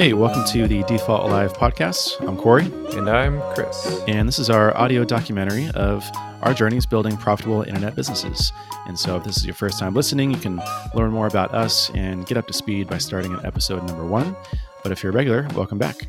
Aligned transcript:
Hey, 0.00 0.14
welcome 0.14 0.46
to 0.46 0.66
the 0.66 0.82
Default 0.84 1.24
Alive 1.24 1.52
podcast. 1.52 2.26
I'm 2.26 2.34
Corey. 2.34 2.64
And 2.96 3.06
I'm 3.06 3.38
Chris. 3.52 4.00
And 4.08 4.26
this 4.26 4.38
is 4.38 4.48
our 4.48 4.74
audio 4.74 5.04
documentary 5.04 5.68
of 5.74 6.10
our 6.40 6.54
journeys 6.54 6.86
building 6.86 7.18
profitable 7.18 7.64
internet 7.64 7.96
businesses. 7.96 8.50
And 8.86 8.98
so, 8.98 9.18
if 9.18 9.24
this 9.24 9.36
is 9.36 9.44
your 9.44 9.54
first 9.54 9.78
time 9.78 9.92
listening, 9.92 10.30
you 10.30 10.38
can 10.38 10.58
learn 10.94 11.10
more 11.10 11.26
about 11.26 11.52
us 11.52 11.90
and 11.90 12.24
get 12.24 12.38
up 12.38 12.46
to 12.46 12.54
speed 12.54 12.88
by 12.88 12.96
starting 12.96 13.34
at 13.34 13.44
episode 13.44 13.86
number 13.86 14.06
one. 14.06 14.34
But 14.82 14.90
if 14.90 15.02
you're 15.02 15.12
a 15.12 15.14
regular, 15.14 15.46
welcome 15.54 15.76
back. 15.76 16.08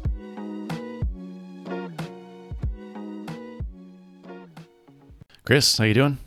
Chris, 5.44 5.77
how 5.77 5.83
you 5.83 5.94
doing? 5.94 6.17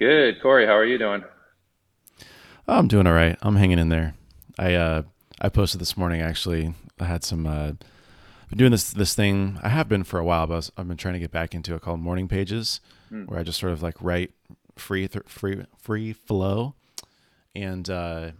Good, 0.00 0.42
Corey. 0.42 0.66
How 0.66 0.76
are 0.76 0.84
you 0.84 0.98
doing? 0.98 1.22
I'm 2.66 2.88
doing 2.88 3.06
all 3.06 3.12
right. 3.12 3.38
I'm 3.40 3.54
hanging 3.54 3.78
in 3.78 3.88
there. 3.88 4.14
I 4.58 4.74
uh, 4.74 5.02
I 5.40 5.48
posted 5.48 5.80
this 5.80 5.96
morning 5.96 6.20
actually. 6.20 6.74
I 7.00 7.06
had 7.06 7.24
some 7.24 7.46
uh, 7.46 7.72
been 8.48 8.58
doing 8.58 8.70
this 8.70 8.92
this 8.92 9.14
thing. 9.14 9.58
I 9.62 9.68
have 9.68 9.88
been 9.88 10.04
for 10.04 10.18
a 10.18 10.24
while, 10.24 10.46
but 10.46 10.56
was, 10.56 10.72
I've 10.76 10.88
been 10.88 10.96
trying 10.96 11.14
to 11.14 11.20
get 11.20 11.30
back 11.30 11.54
into 11.54 11.74
it 11.74 11.82
called 11.82 12.00
morning 12.00 12.28
pages, 12.28 12.80
mm. 13.12 13.28
where 13.28 13.38
I 13.38 13.42
just 13.42 13.60
sort 13.60 13.72
of 13.72 13.82
like 13.82 13.96
write 14.00 14.32
free 14.76 15.06
th- 15.08 15.26
free 15.26 15.64
free 15.78 16.12
flow, 16.12 16.74
and 17.54 17.88
uh, 17.90 18.30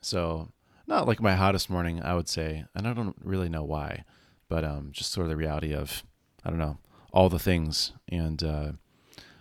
so 0.00 0.48
not 0.86 1.06
like 1.06 1.20
my 1.20 1.34
hottest 1.34 1.70
morning, 1.70 2.02
I 2.02 2.14
would 2.14 2.28
say, 2.28 2.64
and 2.74 2.86
I 2.86 2.92
don't 2.92 3.16
really 3.22 3.48
know 3.48 3.64
why, 3.64 4.04
but 4.48 4.64
um, 4.64 4.90
just 4.92 5.12
sort 5.12 5.24
of 5.24 5.30
the 5.30 5.36
reality 5.36 5.74
of 5.74 6.02
I 6.44 6.50
don't 6.50 6.58
know 6.58 6.78
all 7.12 7.28
the 7.28 7.38
things, 7.38 7.92
and 8.08 8.42
uh, 8.42 8.72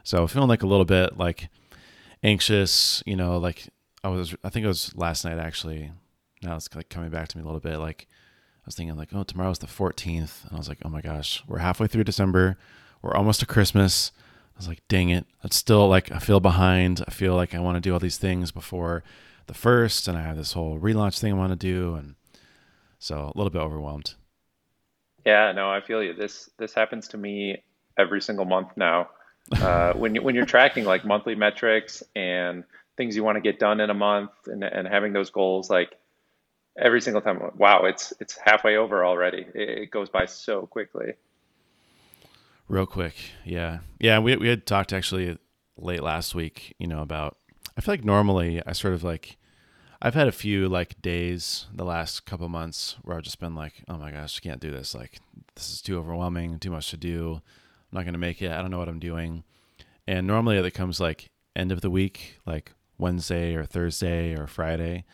so 0.03 0.27
feeling 0.27 0.49
like 0.49 0.63
a 0.63 0.67
little 0.67 0.85
bit 0.85 1.17
like 1.17 1.49
anxious, 2.23 3.03
you 3.05 3.15
know, 3.15 3.37
like 3.37 3.67
I 4.03 4.09
was 4.09 4.35
I 4.43 4.49
think 4.49 4.63
it 4.63 4.67
was 4.67 4.95
last 4.95 5.25
night 5.25 5.37
actually. 5.37 5.91
Now 6.41 6.55
it's 6.55 6.73
like 6.73 6.89
coming 6.89 7.09
back 7.09 7.27
to 7.29 7.37
me 7.37 7.43
a 7.43 7.45
little 7.45 7.59
bit. 7.59 7.77
Like 7.77 8.07
I 8.61 8.67
was 8.67 8.75
thinking 8.75 8.95
like, 8.95 9.09
oh, 9.13 9.23
tomorrow's 9.23 9.59
the 9.59 9.67
14th, 9.67 10.43
and 10.43 10.53
I 10.53 10.57
was 10.57 10.69
like, 10.69 10.77
oh 10.85 10.89
my 10.89 11.01
gosh, 11.01 11.43
we're 11.47 11.57
halfway 11.57 11.87
through 11.87 12.03
December. 12.03 12.57
We're 13.01 13.15
almost 13.15 13.39
to 13.39 13.47
Christmas. 13.47 14.11
I 14.55 14.59
was 14.59 14.67
like, 14.67 14.83
dang 14.87 15.09
it. 15.09 15.25
It's 15.43 15.55
still 15.55 15.87
like 15.87 16.11
I 16.11 16.19
feel 16.19 16.39
behind. 16.39 17.03
I 17.07 17.11
feel 17.11 17.35
like 17.35 17.55
I 17.55 17.59
want 17.59 17.77
to 17.77 17.81
do 17.81 17.93
all 17.93 17.99
these 17.99 18.19
things 18.19 18.51
before 18.51 19.03
the 19.47 19.55
first, 19.55 20.07
and 20.07 20.15
I 20.15 20.21
have 20.21 20.37
this 20.37 20.53
whole 20.53 20.79
relaunch 20.79 21.19
thing 21.19 21.33
I 21.33 21.37
want 21.37 21.51
to 21.51 21.55
do, 21.55 21.95
and 21.95 22.15
so 22.99 23.31
a 23.33 23.37
little 23.37 23.49
bit 23.49 23.61
overwhelmed. 23.61 24.13
Yeah, 25.25 25.51
no, 25.51 25.69
I 25.71 25.81
feel 25.81 26.03
you. 26.03 26.13
This 26.13 26.49
this 26.59 26.73
happens 26.73 27.07
to 27.09 27.17
me 27.17 27.63
every 27.97 28.21
single 28.21 28.45
month 28.45 28.69
now. 28.75 29.09
Uh, 29.51 29.93
when 29.95 30.13
you, 30.13 30.21
when 30.21 30.35
you're 30.35 30.45
tracking 30.45 30.85
like 30.85 31.03
monthly 31.03 31.33
metrics 31.33 32.03
and 32.15 32.63
things 32.97 33.15
you 33.15 33.23
want 33.23 33.37
to 33.37 33.41
get 33.41 33.57
done 33.59 33.79
in 33.79 33.89
a 33.89 33.95
month 33.95 34.31
and, 34.45 34.63
and 34.63 34.87
having 34.87 35.13
those 35.13 35.31
goals 35.31 35.69
like 35.69 35.97
every 36.77 37.01
single 37.01 37.21
time. 37.21 37.39
Wow 37.57 37.85
it's 37.85 38.13
it's 38.19 38.37
halfway 38.37 38.77
over 38.77 39.05
already. 39.05 39.45
It, 39.53 39.91
goes 39.91 40.09
by 40.09 40.25
so 40.25 40.65
quickly. 40.67 41.13
Real 42.67 42.85
quick 42.85 43.15
yeah. 43.45 43.79
Yeah 43.99 44.19
we, 44.19 44.35
we 44.37 44.47
had 44.47 44.65
talked 44.65 44.93
actually 44.93 45.37
late 45.77 46.03
last 46.03 46.35
week 46.35 46.75
you 46.77 46.85
know 46.85 47.01
about 47.01 47.37
i 47.75 47.81
feel 47.81 47.93
like 47.93 48.05
normally 48.05 48.61
i 48.67 48.71
sort 48.71 48.93
of 48.93 49.03
like 49.03 49.37
i've 49.99 50.13
had 50.13 50.27
a 50.27 50.31
few 50.31 50.69
like 50.69 51.01
days 51.01 51.65
the 51.73 51.85
last 51.85 52.25
couple 52.25 52.47
months 52.49 52.97
where 53.01 53.17
i've 53.17 53.23
just 53.23 53.39
been 53.39 53.55
like 53.55 53.83
oh 53.87 53.97
my 53.97 54.11
gosh 54.11 54.39
I 54.39 54.43
can't 54.43 54.59
do 54.59 54.69
this. 54.69 54.93
Like 54.93 55.19
this 55.55 55.69
is 55.71 55.81
too 55.81 55.97
overwhelming 55.97 56.59
too 56.59 56.69
much 56.69 56.89
to 56.91 56.97
do. 56.97 57.41
I'm 57.43 57.97
not 57.97 58.03
going 58.03 58.13
to 58.13 58.19
make 58.19 58.41
it. 58.41 58.51
I 58.51 58.61
don't 58.61 58.71
know 58.71 58.79
what 58.79 58.89
i'm 58.89 58.99
doing. 58.99 59.43
And 60.07 60.27
normally 60.27 60.57
it 60.57 60.73
comes 60.73 60.99
like 60.99 61.29
end 61.55 61.71
of 61.71 61.81
the 61.81 61.89
week 61.89 62.39
like 62.45 62.73
Wednesday 62.97 63.55
or 63.55 63.65
Thursday 63.65 64.35
or 64.35 64.47
Friday, 64.47 65.05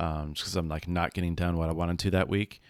um, 0.00 0.32
just 0.32 0.46
because 0.46 0.56
I'm 0.56 0.68
like 0.68 0.88
not 0.88 1.12
getting 1.12 1.34
done 1.34 1.56
what 1.58 1.68
I 1.68 1.72
wanted 1.72 1.98
to 2.00 2.10
that 2.12 2.28
week. 2.28 2.60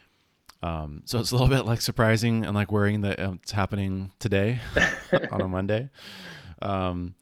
Um, 0.63 1.03
so 1.07 1.21
it's 1.21 1.31
a 1.31 1.35
little 1.37 1.49
bit 1.57 1.65
like 1.65 1.81
surprising 1.81 2.45
and 2.45 2.55
like 2.55 2.71
worrying 2.71 3.01
that 3.03 3.19
it's 3.19 3.53
happening 3.53 4.11
today 4.19 4.61
on 5.31 5.41
a 5.41 5.49
Monday. 5.49 5.89
Um, 6.61 7.15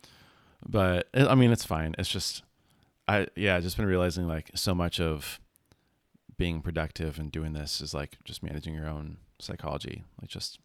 but 0.66 1.08
it, 1.12 1.28
I 1.28 1.34
mean, 1.34 1.52
it's 1.52 1.64
fine. 1.64 1.94
It's 1.98 2.08
just, 2.08 2.42
I, 3.06 3.28
yeah, 3.36 3.56
I've 3.56 3.62
just 3.62 3.76
been 3.76 3.86
realizing 3.86 4.26
like 4.26 4.50
so 4.54 4.74
much 4.74 4.98
of 4.98 5.38
being 6.38 6.62
productive 6.62 7.18
and 7.18 7.30
doing 7.30 7.52
this 7.52 7.80
is 7.80 7.92
like 7.92 8.16
just 8.24 8.42
managing 8.42 8.74
your 8.74 8.88
own 8.88 9.18
psychology, 9.38 10.04
like 10.20 10.30
just 10.30 10.58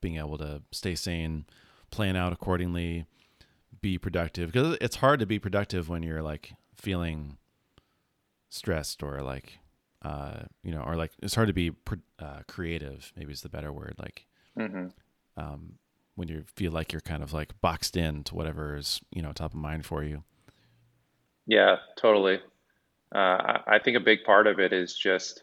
being 0.00 0.16
able 0.16 0.38
to 0.38 0.62
stay 0.72 0.96
sane, 0.96 1.44
plan 1.90 2.16
out 2.16 2.32
accordingly, 2.32 3.06
be 3.80 3.96
productive 3.96 4.50
because 4.50 4.76
it's 4.80 4.96
hard 4.96 5.20
to 5.20 5.26
be 5.26 5.38
productive 5.38 5.88
when 5.88 6.02
you're 6.02 6.22
like 6.22 6.54
feeling 6.74 7.36
stressed 8.50 9.02
or 9.02 9.22
like 9.22 9.58
uh 10.02 10.40
you 10.62 10.72
know 10.72 10.80
or 10.80 10.96
like 10.96 11.12
it's 11.22 11.34
hard 11.34 11.48
to 11.48 11.54
be 11.54 11.72
uh, 12.20 12.40
creative 12.46 13.12
maybe 13.16 13.32
is 13.32 13.42
the 13.42 13.48
better 13.48 13.72
word 13.72 13.94
like 13.98 14.26
mm-hmm. 14.58 14.86
um 15.36 15.74
when 16.14 16.28
you 16.28 16.44
feel 16.56 16.72
like 16.72 16.92
you're 16.92 17.00
kind 17.00 17.22
of 17.22 17.32
like 17.32 17.60
boxed 17.60 17.96
in 17.96 18.22
to 18.24 18.34
whatever 18.34 18.76
is 18.76 19.00
you 19.10 19.22
know 19.22 19.32
top 19.32 19.52
of 19.52 19.58
mind 19.58 19.84
for 19.84 20.04
you 20.04 20.22
yeah 21.46 21.76
totally 21.96 22.38
uh, 23.14 23.58
I 23.66 23.78
think 23.82 23.96
a 23.96 24.00
big 24.00 24.24
part 24.24 24.46
of 24.46 24.58
it 24.58 24.72
is 24.72 24.94
just 24.94 25.42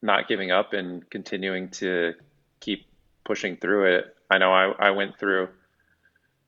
not 0.00 0.28
giving 0.28 0.50
up 0.50 0.72
and 0.72 1.08
continuing 1.10 1.68
to 1.70 2.14
keep 2.60 2.86
pushing 3.24 3.56
through 3.56 3.96
it. 3.96 4.16
I 4.30 4.38
know 4.38 4.52
I, 4.52 4.72
I 4.78 4.90
went 4.90 5.18
through 5.18 5.48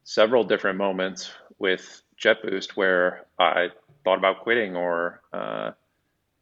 several 0.04 0.44
different 0.44 0.78
moments 0.78 1.30
with 1.58 2.02
JetBoost 2.22 2.70
where 2.76 3.26
I 3.38 3.68
thought 4.06 4.18
about 4.18 4.42
quitting 4.42 4.76
or, 4.76 5.20
uh, 5.32 5.72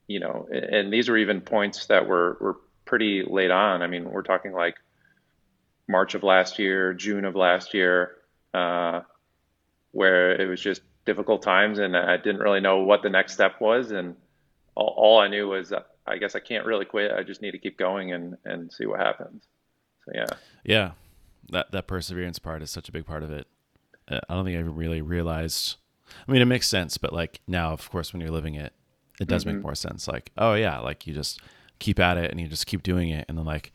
you 0.07 0.21
know, 0.21 0.47
and 0.53 0.93
these 0.93 1.09
were 1.09 1.17
even 1.17 1.41
points 1.41 1.87
that 1.87 2.07
were, 2.07 2.37
were 2.39 2.57
pretty 2.85 3.25
late 3.27 3.51
on. 3.51 3.81
I 3.81 3.87
mean, 3.87 4.05
we're 4.11 4.21
talking 4.21 4.53
like 4.53 4.77
March 5.89 6.15
of 6.15 6.23
last 6.23 6.59
year, 6.59 6.93
June 6.93 7.25
of 7.25 7.35
last 7.35 7.73
year, 7.73 8.17
uh, 8.53 9.01
where 9.93 10.39
it 10.39 10.47
was 10.47 10.61
just 10.61 10.83
difficult 11.07 11.43
times 11.43 11.79
and 11.79 11.97
I 11.97 12.19
didn't 12.19 12.43
really 12.43 12.61
know 12.61 12.85
what 12.85 13.03
the 13.03 13.09
next 13.09 13.33
step 13.33 13.63
was. 13.63 13.93
And 13.93 14.15
all, 14.75 14.95
all 14.95 15.19
I 15.19 15.29
knew 15.29 15.49
was 15.49 15.73
I 16.07 16.19
guess 16.19 16.35
I 16.35 16.41
can't 16.41 16.67
really 16.67 16.85
quit. 16.85 17.13
I 17.13 17.23
just 17.23 17.41
need 17.41 17.53
to 17.53 17.59
keep 17.59 17.79
going 17.79 18.13
and, 18.13 18.37
and 18.45 18.71
see 18.71 18.85
what 18.85 19.01
happens. 19.01 19.43
So, 20.05 20.13
yeah. 20.15 20.27
Yeah. 20.65 20.91
That, 21.49 21.73
that 21.73 21.87
perseverance 21.87 22.39
part 22.39 22.61
is 22.61 22.71
such 22.71 22.91
a 22.91 22.93
big 22.93 23.07
part 23.07 23.23
of 23.23 23.31
it. 23.33 23.47
I 24.07 24.21
don't 24.29 24.45
think 24.45 24.59
I 24.59 24.61
even 24.61 24.77
really 24.77 25.01
realized. 25.01 25.77
I 26.27 26.33
mean, 26.33 26.43
it 26.43 26.47
makes 26.47 26.69
sense, 26.69 26.99
but 26.99 27.13
like 27.13 27.41
now, 27.47 27.73
of 27.73 27.91
course, 27.91 28.13
when 28.13 28.21
you're 28.21 28.31
living 28.31 28.55
it, 28.55 28.73
it 29.21 29.29
does 29.29 29.45
mm-hmm. 29.45 29.57
make 29.57 29.63
more 29.63 29.75
sense. 29.75 30.09
Like, 30.09 30.31
oh 30.37 30.55
yeah, 30.55 30.79
like 30.79 31.07
you 31.07 31.15
just 31.15 31.41
keep 31.79 31.99
at 31.99 32.17
it 32.17 32.31
and 32.31 32.41
you 32.41 32.49
just 32.49 32.67
keep 32.67 32.83
doing 32.83 33.11
it, 33.11 33.25
and 33.29 33.39
then 33.39 33.45
like 33.45 33.73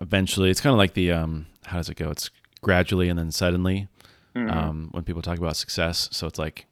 eventually, 0.00 0.50
it's 0.50 0.60
kind 0.60 0.72
of 0.72 0.78
like 0.78 0.94
the 0.94 1.12
um, 1.12 1.46
how 1.66 1.76
does 1.76 1.88
it 1.88 1.96
go? 1.96 2.10
It's 2.10 2.30
gradually 2.60 3.08
and 3.08 3.18
then 3.18 3.30
suddenly. 3.30 3.88
Mm-hmm. 4.34 4.56
Um, 4.56 4.88
when 4.92 5.04
people 5.04 5.22
talk 5.22 5.38
about 5.38 5.56
success, 5.56 6.08
so 6.12 6.26
it's 6.26 6.38
like 6.38 6.66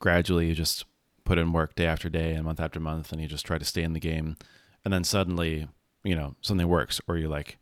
gradually 0.00 0.48
you 0.48 0.54
just 0.54 0.84
put 1.24 1.38
in 1.38 1.52
work 1.52 1.74
day 1.74 1.86
after 1.86 2.08
day 2.08 2.32
and 2.32 2.44
month 2.44 2.60
after 2.60 2.80
month, 2.80 3.12
and 3.12 3.20
you 3.20 3.28
just 3.28 3.46
try 3.46 3.58
to 3.58 3.64
stay 3.64 3.82
in 3.82 3.92
the 3.92 4.00
game, 4.00 4.36
and 4.84 4.92
then 4.92 5.04
suddenly, 5.04 5.68
you 6.02 6.16
know, 6.16 6.34
something 6.40 6.66
works, 6.66 7.00
or 7.06 7.16
you're 7.16 7.28
like 7.28 7.58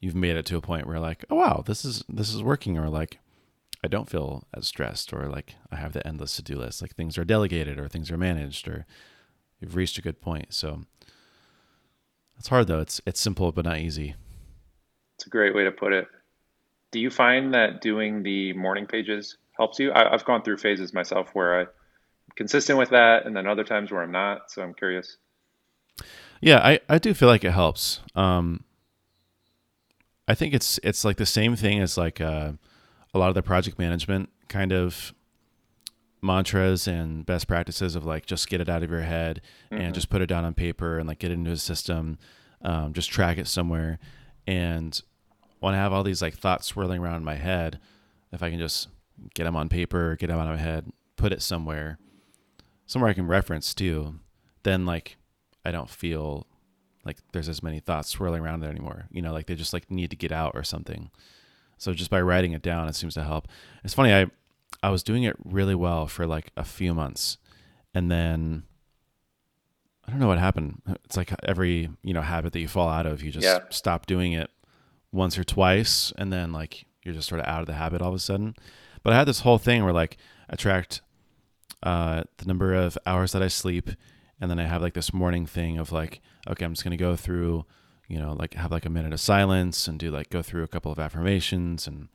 you've 0.00 0.16
made 0.16 0.36
it 0.36 0.44
to 0.46 0.56
a 0.56 0.60
point 0.60 0.86
where 0.86 0.98
like, 0.98 1.24
oh 1.30 1.36
wow, 1.36 1.62
this 1.64 1.84
is 1.84 2.02
this 2.08 2.34
is 2.34 2.42
working, 2.42 2.76
or 2.76 2.88
like 2.88 3.18
I 3.84 3.88
don't 3.88 4.08
feel 4.08 4.44
as 4.54 4.66
stressed 4.66 5.12
or 5.12 5.28
like 5.28 5.56
I 5.70 5.76
have 5.76 5.92
the 5.92 6.06
endless 6.06 6.36
to 6.36 6.42
do 6.42 6.56
list. 6.56 6.82
Like 6.82 6.94
things 6.94 7.18
are 7.18 7.24
delegated 7.24 7.78
or 7.78 7.88
things 7.88 8.10
are 8.10 8.18
managed 8.18 8.68
or 8.68 8.86
you've 9.60 9.76
reached 9.76 9.98
a 9.98 10.02
good 10.02 10.20
point. 10.20 10.54
So 10.54 10.82
it's 12.38 12.48
hard 12.48 12.68
though. 12.68 12.80
It's 12.80 13.00
it's 13.06 13.20
simple 13.20 13.50
but 13.52 13.64
not 13.64 13.78
easy. 13.78 14.14
It's 15.16 15.26
a 15.26 15.30
great 15.30 15.54
way 15.54 15.64
to 15.64 15.72
put 15.72 15.92
it. 15.92 16.06
Do 16.90 17.00
you 17.00 17.10
find 17.10 17.54
that 17.54 17.80
doing 17.80 18.22
the 18.22 18.52
morning 18.52 18.86
pages 18.86 19.36
helps 19.56 19.78
you? 19.78 19.92
I, 19.92 20.10
have 20.10 20.24
gone 20.24 20.42
through 20.42 20.58
phases 20.58 20.92
myself 20.92 21.30
where 21.32 21.60
I'm 21.60 21.66
consistent 22.36 22.78
with 22.78 22.90
that, 22.90 23.24
and 23.24 23.34
then 23.34 23.46
other 23.46 23.64
times 23.64 23.90
where 23.90 24.02
I'm 24.02 24.12
not. 24.12 24.50
So 24.50 24.62
I'm 24.62 24.74
curious. 24.74 25.16
Yeah, 26.40 26.58
I, 26.58 26.80
I 26.88 26.98
do 26.98 27.14
feel 27.14 27.28
like 27.28 27.44
it 27.44 27.52
helps. 27.52 28.00
Um, 28.14 28.64
I 30.26 30.34
think 30.34 30.54
it's 30.54 30.78
it's 30.82 31.04
like 31.04 31.16
the 31.16 31.26
same 31.26 31.56
thing 31.56 31.80
as 31.80 31.96
like 31.96 32.20
uh, 32.20 32.52
a 33.14 33.18
lot 33.18 33.28
of 33.28 33.34
the 33.34 33.42
project 33.42 33.78
management 33.78 34.30
kind 34.48 34.72
of 34.72 35.14
mantras 36.22 36.86
and 36.86 37.26
best 37.26 37.48
practices 37.48 37.96
of 37.96 38.04
like 38.04 38.26
just 38.26 38.48
get 38.48 38.60
it 38.60 38.68
out 38.68 38.82
of 38.82 38.90
your 38.90 39.00
head 39.00 39.40
mm-hmm. 39.70 39.82
and 39.82 39.94
just 39.94 40.08
put 40.08 40.22
it 40.22 40.26
down 40.26 40.44
on 40.44 40.54
paper 40.54 40.98
and 40.98 41.08
like 41.08 41.18
get 41.18 41.30
it 41.30 41.34
into 41.34 41.50
a 41.50 41.56
system 41.56 42.18
um, 42.64 42.92
just 42.92 43.10
track 43.10 43.38
it 43.38 43.48
somewhere. 43.48 43.98
And 44.46 45.00
when 45.58 45.74
i 45.74 45.76
have 45.76 45.92
all 45.92 46.02
these 46.02 46.20
like 46.20 46.34
thoughts 46.34 46.66
swirling 46.66 47.00
around 47.00 47.16
in 47.16 47.24
my 47.24 47.36
head 47.36 47.78
if 48.32 48.42
i 48.42 48.50
can 48.50 48.58
just 48.58 48.88
get 49.34 49.44
them 49.44 49.54
on 49.54 49.68
paper 49.68 50.16
get 50.16 50.26
them 50.26 50.38
out 50.38 50.48
of 50.48 50.56
my 50.56 50.62
head 50.62 50.90
put 51.16 51.32
it 51.32 51.40
somewhere 51.40 51.98
somewhere 52.84 53.08
i 53.08 53.14
can 53.14 53.28
reference 53.28 53.72
too 53.72 54.16
then 54.64 54.84
like 54.84 55.16
i 55.64 55.70
don't 55.70 55.88
feel 55.88 56.48
like 57.04 57.18
there's 57.32 57.48
as 57.48 57.62
many 57.62 57.80
thoughts 57.80 58.08
swirling 58.08 58.42
around 58.42 58.60
there 58.60 58.70
anymore. 58.70 59.06
You 59.10 59.22
know 59.22 59.32
like 59.32 59.46
they 59.46 59.54
just 59.54 59.72
like 59.72 59.90
need 59.90 60.10
to 60.10 60.16
get 60.16 60.32
out 60.32 60.52
or 60.54 60.62
something 60.62 61.10
so 61.82 61.92
just 61.92 62.10
by 62.10 62.20
writing 62.20 62.52
it 62.52 62.62
down, 62.62 62.88
it 62.88 62.94
seems 62.94 63.14
to 63.14 63.24
help. 63.24 63.48
It's 63.82 63.94
funny, 63.94 64.12
I 64.14 64.26
I 64.82 64.90
was 64.90 65.02
doing 65.02 65.22
it 65.24 65.36
really 65.44 65.74
well 65.74 66.06
for 66.06 66.26
like 66.26 66.50
a 66.56 66.64
few 66.64 66.94
months, 66.94 67.38
and 67.94 68.10
then 68.10 68.62
I 70.06 70.10
don't 70.10 70.20
know 70.20 70.28
what 70.28 70.38
happened. 70.38 70.82
It's 71.04 71.16
like 71.16 71.32
every 71.44 71.90
you 72.02 72.14
know 72.14 72.22
habit 72.22 72.52
that 72.52 72.60
you 72.60 72.68
fall 72.68 72.88
out 72.88 73.06
of, 73.06 73.22
you 73.22 73.30
just 73.30 73.44
Yeah. 73.44 73.60
stop 73.70 74.06
doing 74.06 74.32
it 74.32 74.50
once 75.12 75.36
or 75.38 75.44
twice, 75.44 76.12
and 76.18 76.32
then 76.32 76.52
like 76.52 76.86
you're 77.02 77.14
just 77.14 77.28
sort 77.28 77.40
of 77.40 77.46
out 77.46 77.60
of 77.60 77.66
the 77.66 77.74
habit 77.74 78.00
all 78.00 78.10
of 78.10 78.14
a 78.14 78.18
sudden. 78.20 78.54
But 79.02 79.12
I 79.12 79.16
had 79.16 79.26
this 79.28 79.40
whole 79.40 79.58
thing 79.58 79.82
where 79.84 79.92
like 79.92 80.16
I 80.48 80.54
tracked 80.56 81.00
uh, 81.82 82.22
the 82.36 82.46
number 82.46 82.74
of 82.74 82.96
hours 83.06 83.32
that 83.32 83.42
I 83.42 83.48
sleep, 83.48 83.90
and 84.40 84.48
then 84.50 84.58
I 84.60 84.64
have 84.66 84.82
like 84.82 84.94
this 84.94 85.12
morning 85.12 85.46
thing 85.46 85.78
of 85.78 85.90
like, 85.92 86.20
okay, 86.48 86.64
I'm 86.64 86.72
just 86.74 86.84
gonna 86.84 86.96
go 86.96 87.16
through, 87.16 87.64
you 88.12 88.18
know, 88.18 88.34
like 88.34 88.52
have 88.54 88.70
like 88.70 88.84
a 88.84 88.90
minute 88.90 89.14
of 89.14 89.20
silence 89.20 89.88
and 89.88 89.98
do 89.98 90.10
like 90.10 90.28
go 90.28 90.42
through 90.42 90.64
a 90.64 90.68
couple 90.68 90.92
of 90.92 90.98
affirmations 90.98 91.86
and 91.86 92.08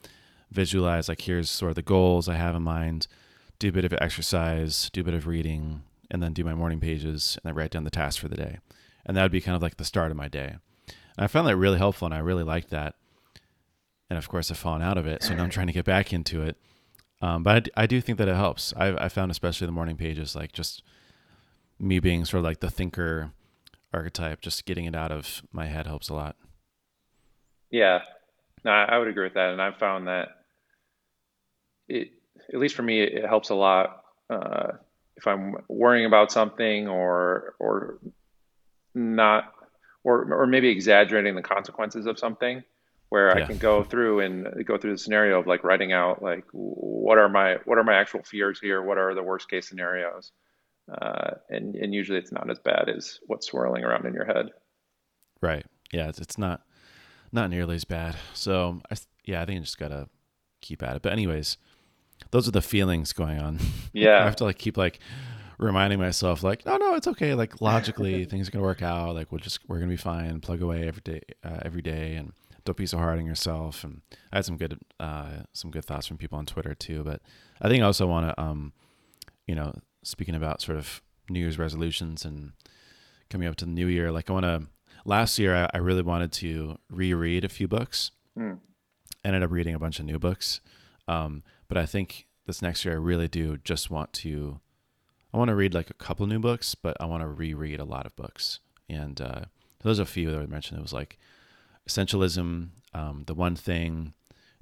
visualize 0.51 1.09
like 1.09 1.21
here's 1.21 1.49
sort 1.49 1.71
of 1.71 1.75
the 1.75 1.81
goals 1.81 2.29
I 2.29 2.35
have 2.35 2.53
in 2.53 2.61
mind, 2.61 3.07
do 3.57 3.69
a 3.69 3.71
bit 3.71 3.83
of 3.83 3.93
exercise, 3.93 4.91
do 4.93 5.01
a 5.01 5.03
bit 5.03 5.15
of 5.15 5.25
reading, 5.25 5.81
and 6.11 6.21
then 6.21 6.33
do 6.33 6.43
my 6.43 6.53
morning 6.53 6.79
pages 6.79 7.35
and 7.41 7.49
then 7.49 7.55
write 7.55 7.71
down 7.71 7.83
the 7.83 7.89
tasks 7.89 8.21
for 8.21 8.27
the 8.27 8.35
day. 8.35 8.59
And 9.07 9.17
that 9.17 9.23
would 9.23 9.31
be 9.31 9.41
kind 9.41 9.55
of 9.55 9.63
like 9.63 9.77
the 9.77 9.85
start 9.85 10.11
of 10.11 10.17
my 10.17 10.27
day. 10.27 10.57
And 10.87 11.23
I 11.23 11.25
found 11.25 11.47
that 11.47 11.57
really 11.57 11.79
helpful 11.79 12.05
and 12.05 12.13
I 12.13 12.19
really 12.19 12.43
liked 12.43 12.69
that. 12.69 12.93
And 14.07 14.19
of 14.19 14.29
course, 14.29 14.51
I've 14.51 14.57
fallen 14.57 14.83
out 14.83 14.99
of 14.99 15.07
it. 15.07 15.23
So 15.23 15.33
now 15.33 15.43
I'm 15.43 15.49
trying 15.49 15.67
to 15.67 15.73
get 15.73 15.83
back 15.83 16.13
into 16.13 16.43
it. 16.43 16.57
Um, 17.23 17.41
but 17.41 17.69
I 17.75 17.87
do 17.87 18.01
think 18.01 18.19
that 18.19 18.27
it 18.27 18.35
helps. 18.35 18.71
I, 18.77 19.05
I 19.05 19.09
found, 19.09 19.31
especially 19.31 19.65
the 19.65 19.73
morning 19.73 19.97
pages, 19.97 20.35
like 20.35 20.51
just 20.51 20.83
me 21.79 21.99
being 21.99 22.23
sort 22.23 22.39
of 22.39 22.45
like 22.45 22.59
the 22.59 22.69
thinker 22.69 23.31
archetype, 23.93 24.41
just 24.41 24.65
getting 24.65 24.85
it 24.85 24.95
out 24.95 25.11
of 25.11 25.41
my 25.51 25.67
head 25.67 25.87
helps 25.87 26.09
a 26.09 26.13
lot. 26.13 26.35
Yeah, 27.71 28.01
no, 28.63 28.71
I 28.71 28.97
would 28.97 29.07
agree 29.07 29.25
with 29.25 29.33
that, 29.33 29.51
and 29.51 29.61
I've 29.61 29.77
found 29.77 30.07
that 30.07 30.29
it, 31.87 32.11
at 32.53 32.59
least 32.59 32.75
for 32.75 32.83
me, 32.83 33.01
it 33.01 33.25
helps 33.25 33.49
a 33.49 33.55
lot 33.55 34.03
uh, 34.29 34.73
if 35.15 35.25
I'm 35.27 35.55
worrying 35.67 36.05
about 36.05 36.31
something 36.31 36.87
or 36.87 37.55
or 37.59 37.99
not, 38.93 39.53
or 40.03 40.33
or 40.33 40.47
maybe 40.47 40.69
exaggerating 40.69 41.35
the 41.35 41.41
consequences 41.41 42.05
of 42.05 42.19
something, 42.19 42.63
where 43.09 43.35
I 43.35 43.45
can 43.45 43.57
go 43.57 43.83
through 43.83 44.19
and 44.21 44.65
go 44.65 44.77
through 44.77 44.91
the 44.91 44.97
scenario 44.97 45.39
of 45.39 45.47
like 45.47 45.63
writing 45.63 45.93
out 45.93 46.21
like 46.21 46.45
what 46.51 47.17
are 47.17 47.29
my 47.29 47.57
what 47.65 47.77
are 47.77 47.83
my 47.83 47.95
actual 47.95 48.23
fears 48.23 48.59
here, 48.59 48.81
what 48.81 48.97
are 48.97 49.13
the 49.15 49.23
worst 49.23 49.49
case 49.49 49.67
scenarios, 49.67 50.31
uh, 50.89 51.31
and 51.49 51.75
and 51.75 51.93
usually 51.93 52.19
it's 52.19 52.31
not 52.31 52.49
as 52.49 52.59
bad 52.59 52.89
as 52.89 53.19
what's 53.27 53.47
swirling 53.47 53.83
around 53.83 54.05
in 54.05 54.13
your 54.13 54.25
head. 54.25 54.51
Right. 55.41 55.65
Yeah. 55.91 56.09
It's, 56.09 56.19
it's 56.19 56.37
not, 56.37 56.61
not 57.31 57.49
nearly 57.49 57.75
as 57.75 57.85
bad. 57.85 58.15
So 58.33 58.81
I, 58.89 58.95
th- 58.95 59.07
yeah, 59.25 59.41
I 59.41 59.45
think 59.45 59.59
I 59.59 59.63
just 59.63 59.77
gotta 59.77 60.09
keep 60.61 60.81
at 60.83 60.95
it. 60.95 61.01
But 61.01 61.13
anyways, 61.13 61.57
those 62.31 62.47
are 62.47 62.51
the 62.51 62.61
feelings 62.61 63.13
going 63.13 63.39
on. 63.39 63.59
Yeah. 63.93 64.19
I 64.21 64.25
have 64.25 64.35
to 64.37 64.43
like 64.43 64.59
keep 64.59 64.77
like 64.77 64.99
reminding 65.57 65.97
myself 65.97 66.43
like, 66.43 66.65
no, 66.67 66.77
no, 66.77 66.93
it's 66.93 67.07
okay. 67.07 67.33
Like 67.33 67.61
logically, 67.61 68.25
things 68.29 68.47
are 68.47 68.51
gonna 68.51 68.63
work 68.63 68.83
out. 68.83 69.15
Like 69.15 69.31
we'll 69.31 69.39
just 69.39 69.59
we're 69.67 69.79
gonna 69.79 69.89
be 69.89 69.97
fine. 69.97 70.39
Plug 70.39 70.61
away 70.61 70.87
every 70.87 71.01
day, 71.01 71.21
uh, 71.43 71.59
every 71.63 71.81
day, 71.81 72.15
and 72.15 72.33
don't 72.63 72.77
be 72.77 72.85
so 72.85 72.97
hard 72.99 73.17
on 73.17 73.25
yourself. 73.25 73.83
And 73.83 74.01
I 74.31 74.37
had 74.37 74.45
some 74.45 74.57
good, 74.57 74.77
uh, 74.99 75.29
some 75.53 75.71
good 75.71 75.83
thoughts 75.83 76.05
from 76.05 76.17
people 76.17 76.37
on 76.37 76.45
Twitter 76.45 76.75
too. 76.75 77.03
But 77.03 77.21
I 77.59 77.69
think 77.69 77.81
I 77.81 77.87
also 77.87 78.05
want 78.05 78.27
to, 78.27 78.39
um, 78.39 78.73
you 79.47 79.55
know, 79.55 79.73
speaking 80.07 80.35
about 80.35 80.61
sort 80.61 80.77
of 80.77 81.01
New 81.29 81.39
Year's 81.39 81.59
resolutions 81.59 82.23
and 82.23 82.53
coming 83.29 83.47
up 83.47 83.57
to 83.57 83.65
the 83.65 83.71
new 83.71 83.87
year, 83.87 84.11
like 84.11 84.29
I 84.29 84.33
want 84.33 84.45
to. 84.45 84.67
Last 85.05 85.39
year, 85.39 85.55
I, 85.55 85.69
I 85.73 85.77
really 85.77 86.01
wanted 86.01 86.31
to 86.33 86.77
reread 86.89 87.45
a 87.45 87.49
few 87.49 87.67
books. 87.67 88.11
Hmm. 88.35 88.55
Ended 89.23 89.43
up 89.43 89.51
reading 89.51 89.75
a 89.75 89.79
bunch 89.79 89.99
of 89.99 90.05
new 90.05 90.19
books. 90.19 90.59
Um, 91.07 91.43
but 91.67 91.77
I 91.77 91.85
think 91.85 92.27
this 92.45 92.61
next 92.61 92.83
year, 92.85 92.95
I 92.95 92.97
really 92.97 93.27
do 93.27 93.57
just 93.57 93.89
want 93.89 94.13
to 94.13 94.59
I 95.33 95.37
want 95.37 95.49
to 95.49 95.55
read 95.55 95.73
like 95.73 95.89
a 95.89 95.93
couple 95.93 96.25
new 96.27 96.39
books, 96.39 96.75
but 96.75 96.95
I 96.99 97.05
want 97.05 97.21
to 97.21 97.27
reread 97.27 97.79
a 97.79 97.85
lot 97.85 98.05
of 98.05 98.15
books. 98.15 98.59
And 98.89 99.19
uh, 99.19 99.41
there's 99.83 99.99
a 99.99 100.05
few 100.05 100.31
that 100.31 100.41
I 100.41 100.45
mentioned. 100.45 100.79
It 100.79 100.81
was 100.81 100.93
like 100.93 101.17
Essentialism, 101.87 102.69
um, 102.93 103.23
The 103.27 103.33
One 103.33 103.55
Thing, 103.55 104.13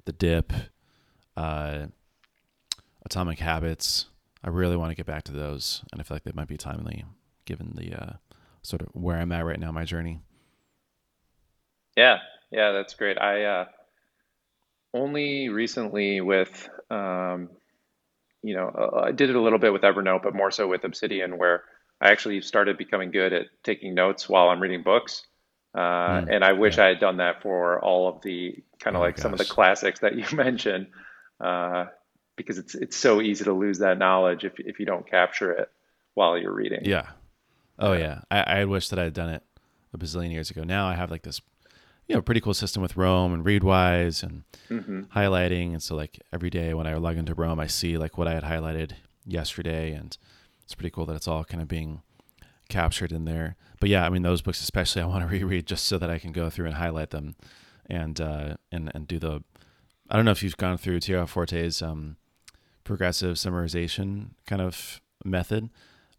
The 0.04 0.12
Dip, 0.12 0.52
uh, 1.36 1.86
Atomic 3.04 3.38
Habits. 3.38 4.06
I 4.46 4.50
really 4.50 4.76
want 4.78 4.90
to 4.92 4.96
get 4.96 5.06
back 5.06 5.24
to 5.24 5.32
those, 5.32 5.84
and 5.92 6.00
I 6.00 6.04
feel 6.04 6.16
like 6.16 6.24
they 6.24 6.32
might 6.34 6.48
be 6.48 6.56
timely 6.56 7.04
given 7.44 7.74
the 7.74 7.94
uh, 7.94 8.12
sort 8.62 8.82
of 8.82 8.88
where 8.94 9.18
I'm 9.18 9.32
at 9.32 9.44
right 9.44 9.60
now, 9.60 9.72
my 9.72 9.84
journey. 9.84 10.20
yeah, 11.96 12.18
yeah, 12.50 12.72
that's 12.72 12.94
great. 12.94 13.18
I 13.18 13.44
uh, 13.44 13.64
only 14.94 15.48
recently 15.48 16.20
with 16.20 16.68
um, 16.90 17.50
you 18.42 18.54
know, 18.56 18.68
uh, 18.68 19.00
I 19.06 19.12
did 19.12 19.30
it 19.30 19.36
a 19.36 19.40
little 19.40 19.58
bit 19.58 19.72
with 19.72 19.82
Evernote, 19.82 20.22
but 20.22 20.34
more 20.34 20.50
so 20.50 20.68
with 20.68 20.84
Obsidian, 20.84 21.38
where 21.38 21.64
I 22.00 22.10
actually 22.10 22.40
started 22.42 22.78
becoming 22.78 23.10
good 23.10 23.32
at 23.32 23.46
taking 23.64 23.94
notes 23.94 24.28
while 24.28 24.48
I'm 24.48 24.60
reading 24.60 24.82
books. 24.82 25.26
Uh, 25.76 26.22
Mm, 26.22 26.28
and 26.28 26.44
I 26.44 26.52
wish 26.54 26.78
yeah. 26.78 26.80
I 26.80 26.86
had 26.88 27.00
done 27.00 27.18
that 27.18 27.42
for 27.42 27.82
all 27.84 28.08
of 28.08 28.22
the 28.22 28.62
kind 28.80 28.94
Oh 28.94 28.98
of 28.98 29.00
my 29.00 29.08
like 29.08 29.18
some 29.18 29.32
of 29.32 29.38
the 29.38 29.44
classics 29.46 30.00
that 30.00 30.16
you 30.16 30.24
mentioned, 30.36 30.88
uh, 31.40 31.86
because 32.36 32.58
it's 32.58 32.74
it's 32.74 32.96
so 32.96 33.20
easy 33.20 33.44
to 33.44 33.52
lose 33.52 33.78
that 33.78 33.98
knowledge 33.98 34.44
if 34.44 34.58
if 34.58 34.78
you 34.78 34.86
don't 34.86 35.08
capture 35.08 35.52
it 35.52 35.70
while 36.14 36.38
you're 36.38 36.54
reading. 36.54 36.80
Yeah. 36.84 37.08
Oh 37.78 37.92
Yeah. 37.92 38.20
I, 38.30 38.60
I 38.60 38.64
wish 38.64 38.88
that 38.88 38.98
I 38.98 39.04
had 39.04 39.14
done 39.14 39.30
it 39.30 39.42
a 39.92 39.98
bazillion 39.98 40.32
years 40.32 40.50
ago. 40.50 40.62
Now 40.64 40.86
I 40.86 40.94
have 40.94 41.10
like 41.10 41.22
this, 41.22 41.40
you 42.08 42.14
know, 42.14 42.22
pretty 42.22 42.40
cool 42.40 42.54
system 42.54 42.82
with 42.82 42.96
Roam 42.96 43.32
and 43.34 43.44
Readwise 43.44 44.22
and 44.22 44.44
hmm 44.68 45.02
highlighting. 45.14 45.72
And 45.72 45.82
so 45.82 45.94
like 45.96 46.20
every 46.32 46.50
day 46.50 46.74
when 46.74 46.86
I 46.86 46.94
log 46.94 47.16
into 47.16 47.34
Roam, 47.34 47.58
I 47.60 47.66
see 47.66 47.98
like 47.98 48.16
what 48.18 48.28
I 48.28 48.34
had 48.34 48.44
highlighted 48.44 48.92
yesterday, 49.26 49.92
and 49.92 50.16
it's 50.62 50.74
pretty 50.74 50.90
cool 50.90 51.06
that 51.06 51.16
it's 51.16 51.28
all 51.28 51.44
kind 51.44 51.62
of 51.62 51.68
being 51.68 52.02
captured 52.68 53.12
in 53.12 53.24
there. 53.24 53.56
But 53.80 53.88
yeah, 53.88 54.04
I 54.06 54.08
mean 54.08 54.22
those 54.22 54.42
books 54.42 54.60
especially 54.62 55.02
I 55.02 55.06
want 55.06 55.22
to 55.22 55.28
reread 55.28 55.66
just 55.66 55.86
so 55.86 55.98
that 55.98 56.10
I 56.10 56.18
can 56.18 56.32
go 56.32 56.50
through 56.50 56.66
and 56.66 56.74
highlight 56.76 57.10
them, 57.10 57.36
and 57.86 58.20
uh, 58.20 58.56
and 58.72 58.90
and 58.94 59.06
do 59.06 59.18
the. 59.18 59.42
I 60.08 60.16
don't 60.16 60.24
know 60.24 60.30
if 60.30 60.42
you've 60.42 60.56
gone 60.56 60.78
through 60.78 61.00
Tiago 61.00 61.26
Forte's 61.26 61.82
um, 61.82 62.16
progressive 62.86 63.36
summarization 63.36 64.30
kind 64.46 64.62
of 64.62 65.00
method, 65.24 65.68